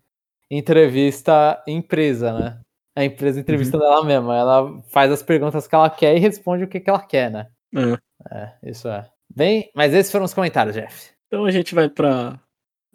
[0.50, 2.60] entrevista em empresa, né?
[2.96, 4.36] A empresa entrevista dela mesma.
[4.36, 7.48] Ela faz as perguntas que ela quer e responde o que, que ela quer, né?
[7.76, 8.08] É.
[8.32, 9.08] É, isso é.
[9.34, 11.12] Bem, mas esses foram os comentários, Jeff.
[11.28, 12.40] Então a gente vai para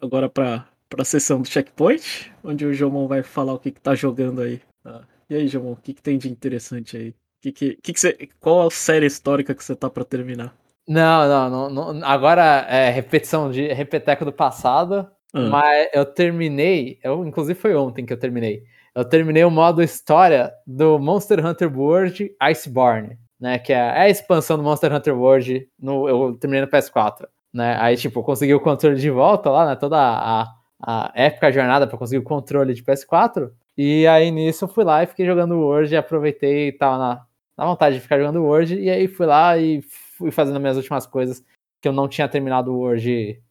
[0.01, 0.67] agora para
[0.97, 4.61] a sessão do checkpoint, onde o Jomon vai falar o que, que tá jogando aí.
[4.83, 5.07] Tá?
[5.29, 7.15] E aí, Jomon, o que, que tem de interessante aí?
[7.41, 10.55] Que que, que que você, qual a série histórica que você tá para terminar?
[10.87, 15.07] Não, não, não, não, Agora é repetição de repeteco do passado.
[15.33, 16.99] Ah, Mas eu terminei.
[17.03, 18.63] Eu, inclusive foi ontem que eu terminei.
[18.95, 23.57] Eu terminei o modo história do Monster Hunter World Iceborne, né?
[23.57, 25.67] Que é, é a expansão do Monster Hunter World.
[25.79, 27.27] No, eu terminei no PS4.
[27.51, 27.75] Né?
[27.79, 29.75] Aí, tipo, eu consegui o controle de volta lá, né?
[29.75, 30.47] Toda a,
[30.81, 33.51] a épica jornada para conseguir o controle de PS4.
[33.75, 37.25] E aí nisso eu fui lá e fiquei jogando World aproveitei e tava na,
[37.57, 38.75] na vontade de ficar jogando World.
[38.79, 39.81] E aí fui lá e
[40.23, 41.43] fui fazendo as minhas últimas coisas
[41.81, 43.41] que eu não tinha terminado o World,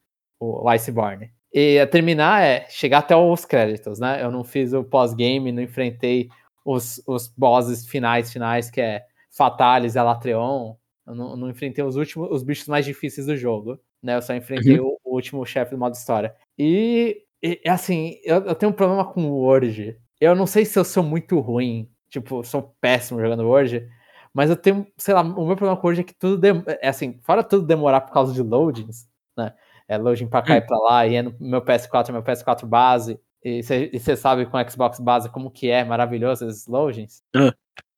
[0.40, 1.30] o Iceborne.
[1.52, 4.22] E a terminar é chegar até os créditos, né?
[4.22, 6.30] Eu não fiz o pós-game, não enfrentei
[6.64, 10.74] os, os bosses finais, finais, que é Fatalis e Alatreon.
[11.06, 14.16] Eu não, não enfrentei os últimos, os bichos mais difíceis do jogo, né?
[14.16, 16.34] Eu só enfrentei o, o último chefe do modo história.
[16.58, 19.98] E, e, assim, eu, eu tenho um problema com o Word.
[20.18, 23.86] Eu não sei se eu sou muito ruim, tipo, sou péssimo jogando Word,
[24.34, 26.88] mas eu tenho, sei lá, o meu problema com Word é que tudo, dem- é
[26.88, 29.52] assim, fora tudo demorar por causa de loadings, né?
[29.88, 33.20] É loading pra cá e pra lá, e é no meu PS4, meu PS4 base,
[33.44, 33.62] e
[33.98, 37.22] você sabe com o Xbox base como que é maravilhoso esses loadings.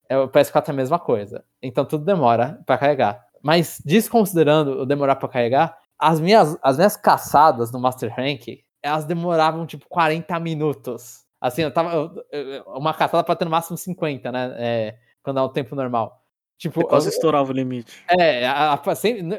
[0.09, 1.43] É, o PS4 é a mesma coisa.
[1.61, 3.23] Então tudo demora pra carregar.
[3.41, 9.05] Mas desconsiderando o demorar pra carregar, as minhas, as minhas caçadas no Master Rank, elas
[9.05, 11.23] demoravam tipo 40 minutos.
[11.39, 11.93] Assim, eu tava.
[11.93, 14.53] eu- eu- uma caçada pra ter no máximo 50, né?
[14.57, 16.21] É, quando é o tempo normal.
[16.57, 18.03] Tipo, quase eu- estourava o limite.
[18.17, 18.81] é, a, a,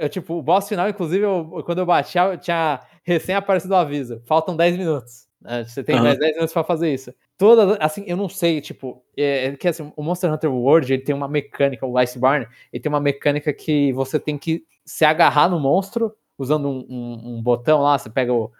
[0.01, 3.77] eu, tipo, o boss final, inclusive, eu- quando eu bati, eu tinha recém aparecido o
[3.77, 4.21] aviso.
[4.27, 5.27] Faltam 10 minutos.
[5.41, 5.65] né?
[5.65, 6.05] Você tem Aham.
[6.05, 7.13] mais 10 minutos pra fazer isso.
[7.39, 11.03] Toda, assim, eu não sei, tipo, é, é que assim, o Monster Hunter World, ele
[11.03, 15.49] tem uma mecânica, o Iceborne, ele tem uma mecânica que você tem que se agarrar
[15.49, 18.51] no monstro, usando um, um- um botão lá, você pega o,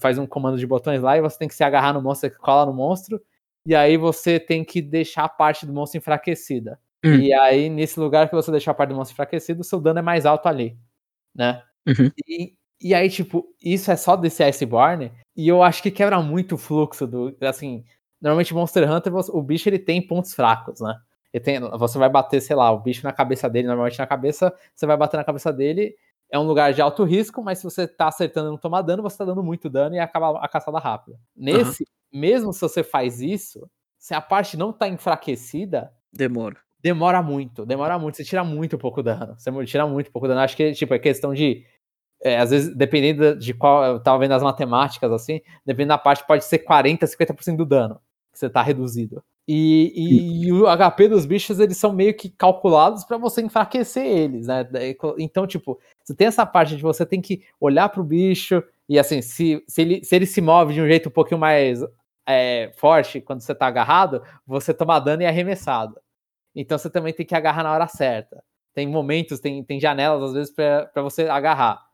[0.00, 2.36] faz um comando de botões lá, e você tem que se agarrar no monstro, você
[2.36, 3.20] cola no monstro,
[3.66, 6.78] e aí você tem que deixar a parte do monstro enfraquecida.
[7.04, 7.16] Hum.
[7.16, 9.98] E aí, nesse lugar que você deixar a parte do monstro enfraquecido, o seu dano
[9.98, 10.78] é mais alto ali,
[11.34, 11.62] né?
[11.86, 12.10] Uhum.
[12.28, 16.54] E, e aí, tipo, isso é só desse Iceborne, e eu acho que quebra muito
[16.54, 17.84] o fluxo do, assim,
[18.20, 20.96] normalmente Monster Hunter, o bicho ele tem pontos fracos, né?
[21.42, 24.86] Tem, você vai bater, sei lá, o bicho na cabeça dele, normalmente na cabeça, você
[24.86, 25.96] vai bater na cabeça dele,
[26.30, 29.02] é um lugar de alto risco, mas se você tá acertando e não tomar dano,
[29.02, 31.18] você tá dando muito dano e acaba a caçada rápida.
[31.34, 33.68] Nesse, mesmo se você faz isso,
[33.98, 36.58] se a parte não tá enfraquecida, Demora.
[36.82, 39.34] Demora muito, demora muito, você tira muito pouco dano.
[39.38, 40.40] Você tira muito pouco dano.
[40.40, 41.64] Acho que, tipo, é questão de
[42.22, 43.84] é, às vezes, dependendo de qual.
[43.84, 48.00] Eu tava vendo as matemáticas assim, dependendo da parte, pode ser 40%, 50% do dano
[48.32, 49.22] que você tá reduzido.
[49.46, 54.06] E, e, e, o HP dos bichos, eles são meio que calculados para você enfraquecer
[54.06, 54.66] eles, né?
[55.18, 59.20] Então, tipo, você tem essa parte de você tem que olhar pro bicho e, assim,
[59.20, 61.80] se, se, ele, se ele se move de um jeito um pouquinho mais
[62.26, 66.00] é, forte quando você tá agarrado, você toma dano e é arremessado.
[66.54, 68.42] Então, você também tem que agarrar na hora certa.
[68.74, 71.84] Tem momentos, tem, tem janelas, às vezes, para você agarrar.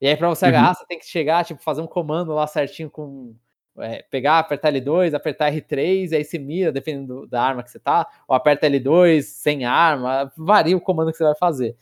[0.00, 0.50] E aí, pra você uhum.
[0.50, 3.34] agarrar, você tem que chegar, tipo, fazer um comando lá certinho com
[3.78, 7.78] é, pegar, apertar L2, apertar R3, e aí você mira, dependendo da arma que você
[7.78, 11.76] tá, ou aperta L2 sem arma, varia o comando que você vai fazer.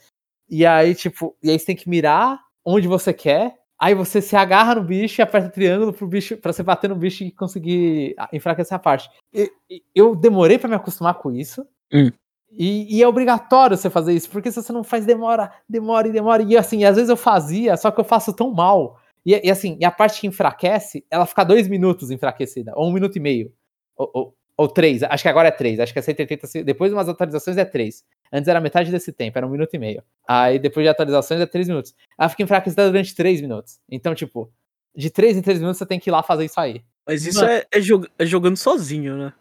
[0.48, 4.36] E aí, tipo, e aí você tem que mirar onde você quer, aí você se
[4.36, 8.14] agarra no bicho e aperta triângulo pro bicho, pra você bater no bicho e conseguir
[8.32, 9.10] enfraquecer a parte.
[9.32, 9.50] E,
[9.94, 11.66] eu demorei para me acostumar com isso.
[11.92, 12.10] Hum.
[12.52, 16.12] E, e, é obrigatório você fazer isso, porque se você não faz, demora, demora e
[16.12, 16.42] demora.
[16.42, 19.76] E assim, às vezes eu fazia, só que eu faço tão mal e, e, assim,
[19.80, 23.52] e a parte que enfraquece, ela fica dois minutos enfraquecida, ou um minuto e meio.
[23.96, 26.96] Ou, ou, ou três, acho que agora é três, acho que é 180, depois de
[26.96, 28.04] umas atualizações é três.
[28.32, 30.02] Antes era metade desse tempo, era um minuto e meio.
[30.28, 31.94] Aí depois de atualizações é três minutos.
[32.18, 33.80] Ela fica enfraquecida durante três minutos.
[33.90, 34.52] Então, tipo,
[34.94, 36.82] de três em três minutos você tem que ir lá fazer isso aí.
[37.06, 39.32] Mas isso é, é, jog é jogando sozinho, né?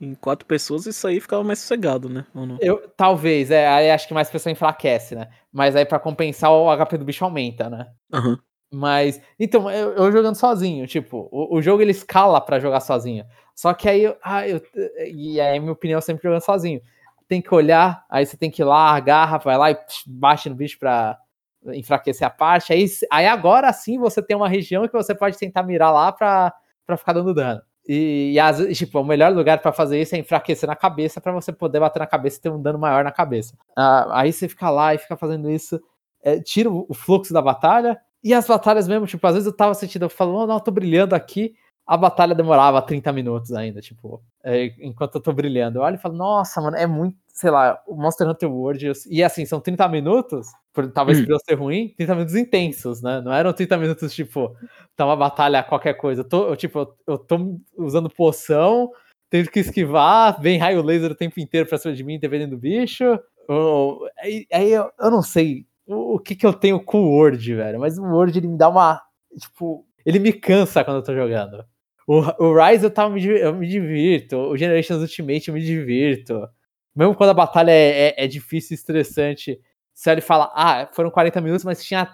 [0.00, 2.24] Em quatro pessoas, isso aí ficava mais sossegado, né?
[2.60, 3.66] Eu, talvez, é.
[3.66, 5.28] Aí acho que mais pessoa enfraquece, né?
[5.52, 7.90] Mas aí para compensar, o HP do bicho aumenta, né?
[8.12, 8.36] Uhum.
[8.72, 13.24] Mas, então, eu, eu, jogando sozinho, tipo, o, o jogo ele escala para jogar sozinho.
[13.54, 14.62] Só que aí, ah, eu,
[15.10, 16.80] e aí, minha opinião, sempre jogando sozinho.
[17.26, 20.54] Tem que olhar, aí você tem que ir lá, agarra, vai lá e bate no
[20.54, 21.18] bicho pra
[21.66, 22.72] enfraquecer a parte.
[22.72, 26.52] Aí, aí agora sim você tem uma região que você pode tentar mirar lá pra,
[26.86, 27.60] pra ficar dando dano.
[27.88, 28.36] E,
[28.68, 31.80] e tipo, o melhor lugar para fazer isso é enfraquecer na cabeça para você poder
[31.80, 33.56] bater na cabeça e ter um dano maior na cabeça.
[33.74, 35.80] Ah, aí você fica lá e fica fazendo isso,
[36.22, 39.72] é, tira o fluxo da batalha e as batalhas mesmo, tipo, às vezes eu tava
[39.74, 41.54] sentindo, eu falo, oh, não, eu tô brilhando aqui.
[41.86, 45.78] A batalha demorava 30 minutos ainda, tipo, é, enquanto eu tô brilhando.
[45.78, 48.92] Eu olho e falo, nossa, mano, é muito, sei lá, o Monster Hunter World.
[49.08, 51.24] E assim, são 30 minutos, por, talvez hum.
[51.24, 53.20] por eu ser ruim, 30 minutos intensos, né?
[53.20, 54.56] Não eram 30 minutos, tipo,
[54.96, 56.22] tá uma batalha qualquer coisa.
[56.22, 58.90] Eu tô, eu, tipo, eu, eu tô usando poção,
[59.30, 62.60] tendo que esquivar, vem raio laser o tempo inteiro pra cima de mim, dependendo do
[62.60, 63.04] bicho.
[63.48, 67.54] Ou, aí, aí eu, eu não sei o, que que eu tenho com o Word,
[67.54, 67.78] velho.
[67.78, 69.00] Mas o Word, ele me dá uma.
[69.38, 71.64] Tipo, ele me cansa quando eu tô jogando.
[72.04, 74.36] O, o Rise eu, tava, eu me divirto.
[74.36, 76.48] O Generations Ultimate eu me divirto.
[76.98, 79.60] Mesmo quando a batalha é, é, é difícil e estressante.
[79.94, 82.10] Se ele fala, ah, foram 40 minutos, mas tinha,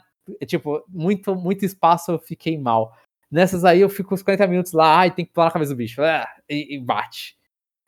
[0.47, 2.93] tipo, muito, muito espaço, eu fiquei mal.
[3.31, 5.79] Nessas aí eu fico uns 40 minutos lá, ai, tem que pular na cabeça do
[5.79, 6.03] bicho.
[6.03, 7.35] Ah, e, e, bate.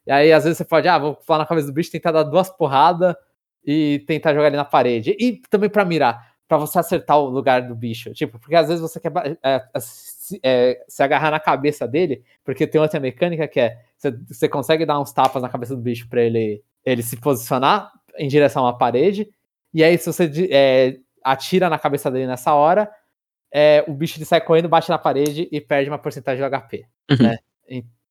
[0.06, 2.22] E aí, às vezes, você pode, ah, vou pular na cabeça do bicho, tentar dar
[2.22, 3.14] duas porradas
[3.62, 5.14] e tentar jogar ele na parede.
[5.20, 8.10] E também para mirar, para você acertar o lugar do bicho.
[8.14, 9.12] Tipo, porque às vezes você quer
[9.42, 14.10] é, se, é, se, agarrar na cabeça dele, porque tem outra mecânica que é você,
[14.10, 18.28] você consegue dar uns tapas na cabeça do bicho para ele, ele se posicionar em
[18.28, 19.28] direção à parede.
[19.74, 22.90] E aí, se você é, atira na cabeça dele nessa hora,
[23.52, 26.86] é, o bicho ele sai correndo, bate na parede e perde uma porcentagem de HP.
[27.10, 27.16] Uhum.
[27.20, 27.38] Né?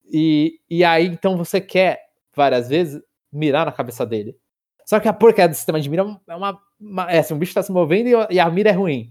[0.07, 1.99] E, e, aí, então, você quer
[2.35, 4.37] várias vezes mirar na cabeça dele.
[4.85, 6.59] Só que a porcaria do sistema de mira é uma.
[6.79, 9.09] uma é assim, um bicho tá se movendo e, e, a mira é ruim.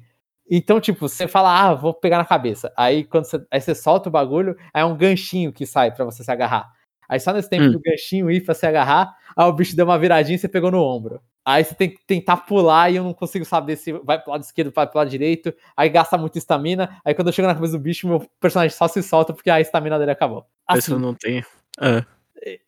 [0.49, 2.73] Então, tipo, você fala, ah, vou pegar na cabeça.
[2.77, 6.05] Aí quando você, aí você solta o bagulho, aí é um ganchinho que sai para
[6.05, 6.70] você se agarrar.
[7.09, 7.72] Aí só nesse tempo hum.
[7.72, 10.70] do ganchinho ir pra se agarrar, aí o bicho deu uma viradinha e você pegou
[10.70, 11.20] no ombro.
[11.44, 14.43] Aí você tem que tentar pular e eu não consigo saber se vai pro lado
[14.43, 15.52] esquerdo, vai pro lado direito.
[15.76, 16.98] Aí gasta muita estamina.
[17.05, 19.60] Aí quando eu chego na cabeça do bicho, meu personagem só se solta porque a
[19.60, 20.47] estamina dele acabou.
[20.66, 21.44] Assim, Esse eu não tenho.
[21.81, 22.05] É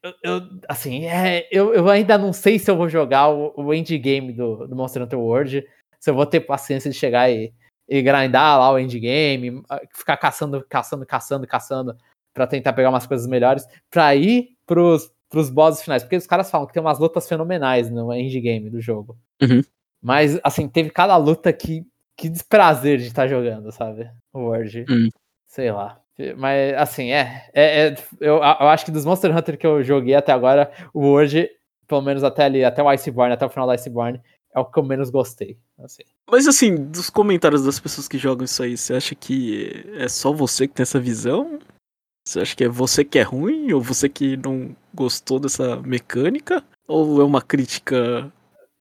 [0.02, 3.74] eu, eu, assim, é, eu, eu ainda não sei se eu vou jogar o, o
[3.74, 5.66] endgame do, do Monster Hunter World,
[6.00, 7.52] se eu vou ter paciência de chegar e,
[7.88, 11.96] e grindar lá o endgame, ficar caçando, caçando, caçando, caçando,
[12.36, 16.50] para tentar pegar umas coisas melhores, pra ir pros, pros bosses finais, porque os caras
[16.50, 19.16] falam que tem umas lutas fenomenais no endgame do jogo.
[19.40, 19.62] Uhum.
[20.02, 21.82] Mas, assim, teve cada luta que,
[22.14, 24.10] que desprazer de estar tá jogando, sabe?
[24.34, 24.84] O World.
[24.86, 25.08] Uhum.
[25.46, 25.98] Sei lá.
[26.36, 27.48] Mas, assim, é.
[27.54, 31.00] é, é eu, eu, acho que dos Monster Hunter que eu joguei até agora, o
[31.00, 31.48] World,
[31.88, 34.20] pelo menos até ali, até o Iceborne, até o final do Iceborne,
[34.54, 35.58] é o que eu menos gostei.
[35.78, 36.02] Assim.
[36.30, 40.34] Mas, assim, dos comentários das pessoas que jogam isso aí, você acha que é só
[40.34, 41.58] você que tem essa visão?
[42.26, 43.72] Você acha que é você que é ruim?
[43.72, 46.64] Ou você que não gostou dessa mecânica?
[46.88, 48.32] Ou é uma crítica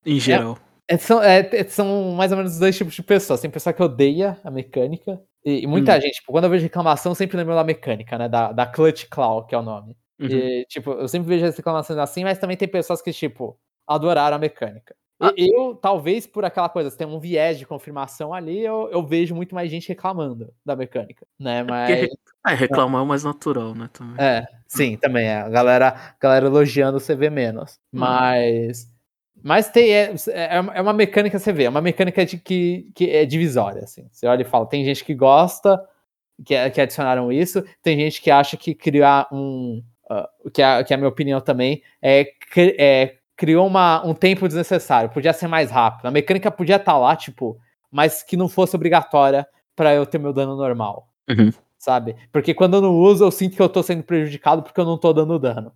[0.03, 0.57] em geral?
[0.89, 3.39] É, é, são, é, são mais ou menos dois tipos de pessoas.
[3.39, 6.01] Tem pessoa que odeia a mecânica e, e muita hum.
[6.01, 8.27] gente, tipo, quando eu vejo reclamação, eu sempre lembro da mecânica, né?
[8.27, 9.95] Da, da Clutch Claw, que é o nome.
[10.19, 10.27] Uhum.
[10.27, 14.37] E, tipo, eu sempre vejo as reclamações assim, mas também tem pessoas que, tipo, adoraram
[14.37, 14.95] a mecânica.
[15.19, 15.31] Ah.
[15.37, 19.33] Eu, talvez por aquela coisa, se tem um viés de confirmação ali, eu, eu vejo
[19.33, 21.63] muito mais gente reclamando da mecânica, né?
[21.63, 22.09] Mas.
[22.45, 23.89] É, reclamar é o mais natural, né?
[23.93, 24.15] Também.
[24.23, 25.37] É, sim, também é.
[25.37, 27.79] A galera, a galera elogiando você vê menos.
[27.93, 27.99] Hum.
[27.99, 28.93] Mas.
[29.41, 33.11] Mas tem, é, é, é uma mecânica, você vê, é uma mecânica de, que, que
[33.11, 34.07] é divisória, assim.
[34.11, 35.79] Você olha e fala, tem gente que gosta,
[36.43, 39.83] que, que adicionaram isso, tem gente que acha que criar um.
[40.09, 42.27] Uh, que, a, que a minha opinião também é,
[42.77, 46.05] é criou uma, um tempo desnecessário, podia ser mais rápido.
[46.05, 47.57] A mecânica podia estar tá lá, tipo,
[47.91, 51.09] mas que não fosse obrigatória para eu ter meu dano normal.
[51.29, 51.51] Uhum.
[51.77, 52.15] Sabe?
[52.31, 54.97] Porque quando eu não uso, eu sinto que eu tô sendo prejudicado porque eu não
[54.97, 55.71] tô dando dano.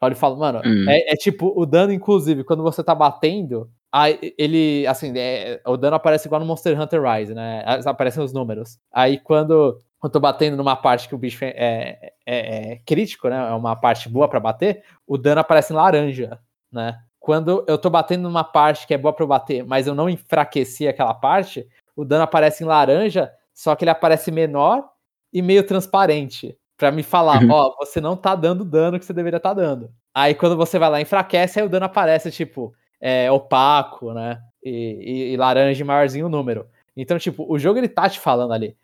[0.00, 0.88] Olha e falo, mano, uhum.
[0.88, 5.76] é, é, tipo, o dano, inclusive, quando você tá batendo, aí ele, assim, é, o
[5.76, 7.62] dano aparece igual no Monster Hunter Rise, né?
[7.84, 8.78] Aparecem os números.
[8.92, 13.28] Aí quando eu tô batendo numa parte que o bicho é, é, é, é crítico,
[13.28, 13.36] né?
[13.36, 16.40] É uma parte boa para bater, o dano aparece em laranja
[16.72, 16.98] né?
[17.20, 20.08] Quando eu tô batendo numa parte que é boa para eu bater, mas eu não
[20.08, 24.84] enfraqueci aquela parte, o dano aparece em laranja, só que ele aparece menor
[25.32, 27.50] e meio transparente, para me falar, uhum.
[27.50, 29.90] ó, você não tá dando dano que você deveria estar tá dando.
[30.12, 34.40] Aí quando você vai lá e enfraquece, aí o dano aparece tipo é, opaco, né?
[34.64, 36.66] E, e, e laranja maiorzinho o número.
[36.96, 38.76] Então, tipo, o jogo ele tá te falando ali.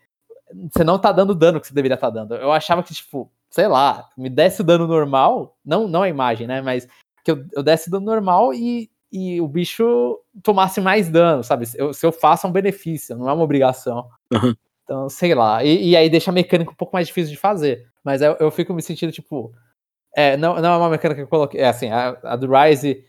[0.71, 2.35] Você não tá dando dano que você deveria estar tá dando.
[2.35, 6.47] Eu achava que, tipo, sei lá, me desse o dano normal, não, não a imagem,
[6.47, 6.61] né?
[6.61, 6.87] Mas
[7.23, 11.65] que eu, eu desse dano normal e, e o bicho tomasse mais dano, sabe?
[11.75, 14.07] Eu, se eu faço é um benefício, não é uma obrigação.
[14.31, 14.55] Uhum.
[14.89, 15.63] Então, sei lá.
[15.63, 17.87] E, e, aí deixa a mecânica um pouco mais difícil de fazer.
[18.03, 19.53] Mas eu, eu fico me sentindo, tipo.
[20.15, 21.61] É, não, não é uma mecânica que eu coloquei.
[21.61, 23.05] É assim, a, a do Rise.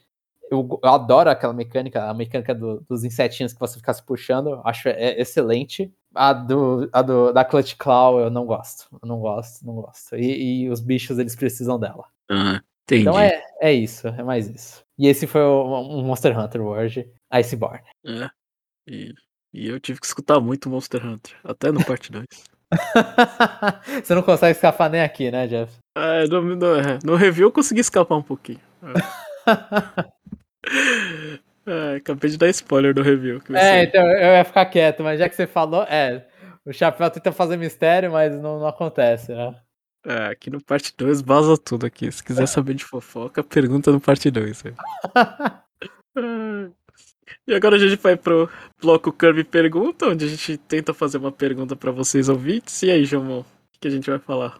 [0.50, 4.60] Eu, eu, adoro aquela mecânica, a mecânica do, dos insetinhos que você fica se puxando,
[4.64, 5.90] acho é, excelente.
[6.14, 10.16] A, do, a do, da Clutch Claw eu não gosto, eu não gosto, não gosto.
[10.16, 12.04] E, e os bichos eles precisam dela.
[12.28, 12.60] Uhum.
[12.90, 13.02] Entendi.
[13.02, 14.82] Então é, é isso, é mais isso.
[14.98, 17.84] E esse foi o, um Monster Hunter World Iceborne.
[18.04, 18.28] É.
[18.88, 19.14] E,
[19.54, 22.26] e eu tive que escutar muito Monster Hunter, até no parte 2.
[24.04, 25.72] Você não consegue escapar nem aqui, né, Jeff?
[25.96, 28.60] É, no, no, é, no review eu consegui escapar um pouquinho.
[28.82, 28.92] É.
[31.94, 33.40] é, acabei de dar spoiler do review.
[33.54, 36.26] é, então eu ia ficar quieto, mas já que você falou, é.
[36.64, 39.54] O Chapéu tenta fazer mistério, mas não, não acontece, né?
[40.04, 42.10] É, aqui no parte 2 vaza tudo aqui.
[42.10, 44.64] Se quiser saber de fofoca, pergunta no parte 2.
[47.46, 48.48] e agora a gente vai pro
[48.80, 52.82] bloco Kirby Pergunta, onde a gente tenta fazer uma pergunta para vocês ouvintes.
[52.82, 53.46] E aí, João, o
[53.78, 54.58] que a gente vai falar?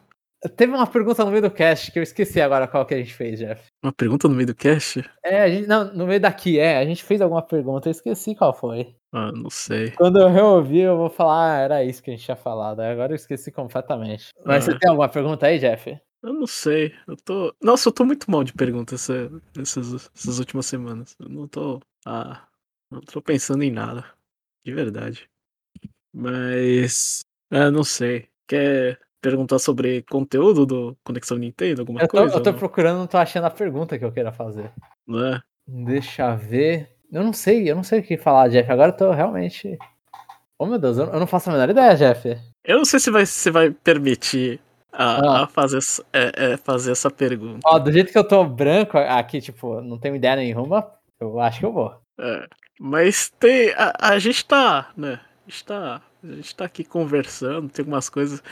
[0.56, 3.12] Teve uma pergunta no meio do cast que eu esqueci agora qual que a gente
[3.12, 3.62] fez, Jeff.
[3.82, 5.04] Uma pergunta no meio do cast?
[5.22, 6.78] É, gente, não, no meio daqui, é.
[6.78, 8.94] A gente fez alguma pergunta, eu esqueci qual foi.
[9.12, 9.90] Ah, não sei.
[9.90, 12.80] Quando eu reouvi, eu vou falar, ah, era isso que a gente tinha falado.
[12.80, 14.30] Agora eu esqueci completamente.
[14.44, 14.72] Mas ah.
[14.72, 16.00] você tem alguma pergunta aí, Jeff?
[16.22, 16.94] Eu não sei.
[17.06, 17.54] Eu tô.
[17.62, 19.08] Nossa, eu tô muito mal de perguntas
[19.58, 21.14] essas, essas últimas semanas.
[21.18, 21.80] Eu não tô.
[22.06, 22.46] Ah,
[22.90, 24.04] não tô pensando em nada.
[24.64, 25.28] De verdade.
[26.14, 27.24] Mas.
[27.50, 28.28] Ah, não sei.
[28.46, 32.36] Quer perguntar sobre conteúdo do Conexão Nintendo, alguma eu tô, coisa?
[32.36, 34.70] Eu tô procurando, não tô achando a pergunta que eu queira fazer.
[35.08, 35.40] É.
[35.66, 36.96] Deixa eu ver.
[37.12, 38.70] Eu não sei, eu não sei o que falar, Jeff.
[38.70, 39.78] Agora eu tô realmente.
[40.58, 42.36] Oh meu Deus, eu não faço a menor ideia, Jeff.
[42.64, 44.60] Eu não sei se vai, se vai permitir
[44.92, 45.44] a, ah.
[45.44, 45.78] a fazer,
[46.12, 47.60] é, é, fazer essa pergunta.
[47.64, 51.60] Ó, do jeito que eu tô branco aqui, tipo, não tenho ideia nenhuma, eu acho
[51.60, 51.94] que eu vou.
[52.18, 52.46] É,
[52.78, 53.70] mas tem.
[53.76, 55.20] A, a gente tá, né?
[55.46, 58.42] A gente tá, a gente tá aqui conversando, tem algumas coisas.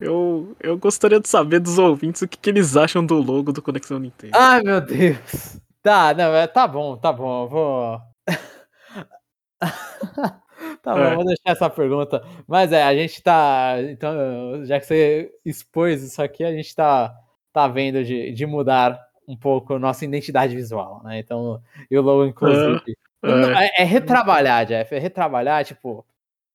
[0.00, 3.60] Eu, eu gostaria de saber dos ouvintes o que, que eles acham do logo do
[3.60, 4.36] Conexão Nintendo.
[4.36, 5.60] Ai, meu Deus.
[5.82, 8.00] Tá, não, é, tá bom, tá bom, eu vou.
[10.82, 11.14] tá bom, é.
[11.16, 12.22] vou deixar essa pergunta.
[12.46, 13.76] Mas é, a gente tá.
[13.88, 17.14] Então, já que você expôs isso aqui, a gente tá,
[17.52, 21.18] tá vendo de, de mudar um pouco nossa identidade visual, né?
[21.18, 21.60] Então,
[21.90, 22.96] e o logo, inclusive.
[23.22, 23.64] É, é.
[23.64, 24.94] é, é retrabalhar, Jeff.
[24.94, 26.06] É retrabalhar, tipo,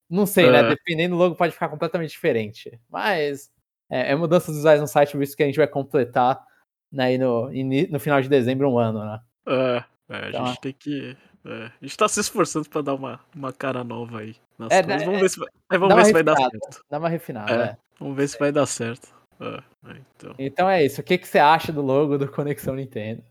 [0.09, 0.59] não sei, né?
[0.59, 0.63] é.
[0.63, 0.69] né?
[0.69, 2.79] Dependendo, o logo pode ficar completamente diferente.
[2.89, 3.51] Mas
[3.89, 6.43] é, é mudanças visuais no site, visto que a gente vai completar
[6.91, 7.49] né, no,
[7.89, 9.19] no final de dezembro um ano, né?
[9.47, 11.17] É, é a então, gente tem que.
[11.45, 14.83] É, a gente tá se esforçando pra dar uma, uma cara nova aí nas é,
[14.83, 15.03] coisas.
[15.03, 16.85] Vamos ver se vai, vamos ver se vai dar certo.
[16.89, 19.07] Dá uma refinada, é, Vamos ver se vai dar certo.
[19.39, 20.35] então.
[20.37, 21.01] então é isso.
[21.01, 23.23] O que, que você acha do logo do Conexão Nintendo?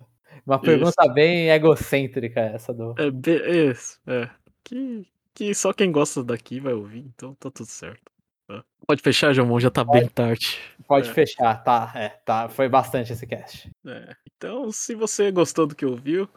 [0.46, 1.14] Uma pergunta isso.
[1.14, 2.94] bem egocêntrica essa do.
[2.98, 4.28] É, isso, é.
[4.64, 8.12] Que, que só quem gosta daqui vai ouvir, então tá tudo certo.
[8.46, 8.64] Tá?
[8.86, 10.58] Pode fechar, João, já tá pode, bem tarde.
[10.86, 11.12] Pode é.
[11.12, 13.70] fechar, tá, é, tá, foi bastante esse cast.
[13.86, 14.14] É.
[14.36, 16.28] Então, se você gostou do que ouviu,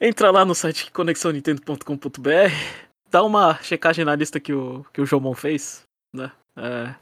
[0.00, 2.30] entra lá no site conexãonintendo.com.br,
[3.10, 5.82] dá uma checagem na lista que o, que o Jomon fez,
[6.12, 6.32] né?
[6.56, 6.94] É,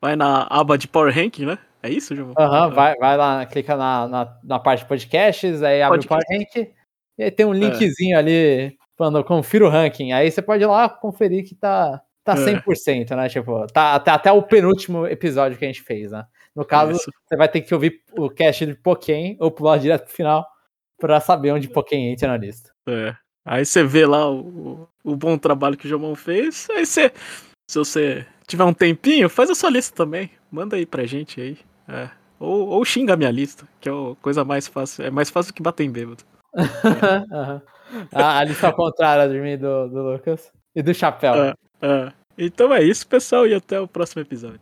[0.00, 1.58] vai na aba de Power Ranking, né?
[1.82, 2.34] É isso, João?
[2.36, 6.24] Aham, uhum, vai, vai lá, clica na, na, na parte de podcasts, aí abre Podcast.
[6.24, 6.74] o Power Rank,
[7.18, 7.58] e aí tem um é.
[7.58, 10.12] linkzinho ali falando, confira o ranking.
[10.12, 13.16] Aí você pode ir lá conferir que tá, tá 100%, é.
[13.16, 13.28] né?
[13.28, 16.26] Tipo, tá até, até o penúltimo episódio que a gente fez, né?
[16.54, 17.10] No caso, Isso.
[17.24, 20.46] você vai ter que ouvir o cast de Pokémon ou pular direto pro final
[20.98, 22.72] pra saber onde Pokémon entra na lista.
[22.88, 23.14] É.
[23.44, 26.68] Aí você vê lá o, o, bom trabalho que o Jomon fez.
[26.70, 27.12] Aí você,
[27.70, 30.30] se você tiver um tempinho, faz a sua lista também.
[30.50, 31.58] Manda aí pra gente aí.
[31.88, 32.10] É.
[32.40, 35.04] Ou, ou xinga a minha lista, que é a coisa mais fácil.
[35.04, 36.24] É mais fácil que bater em bêbado.
[36.54, 37.60] uhum.
[38.12, 40.52] A, a lista ao contrário de mim do, do Lucas.
[40.74, 41.34] E do Chapéu.
[41.34, 42.12] É, é.
[42.36, 44.60] Então é isso, pessoal, e até o próximo episódio.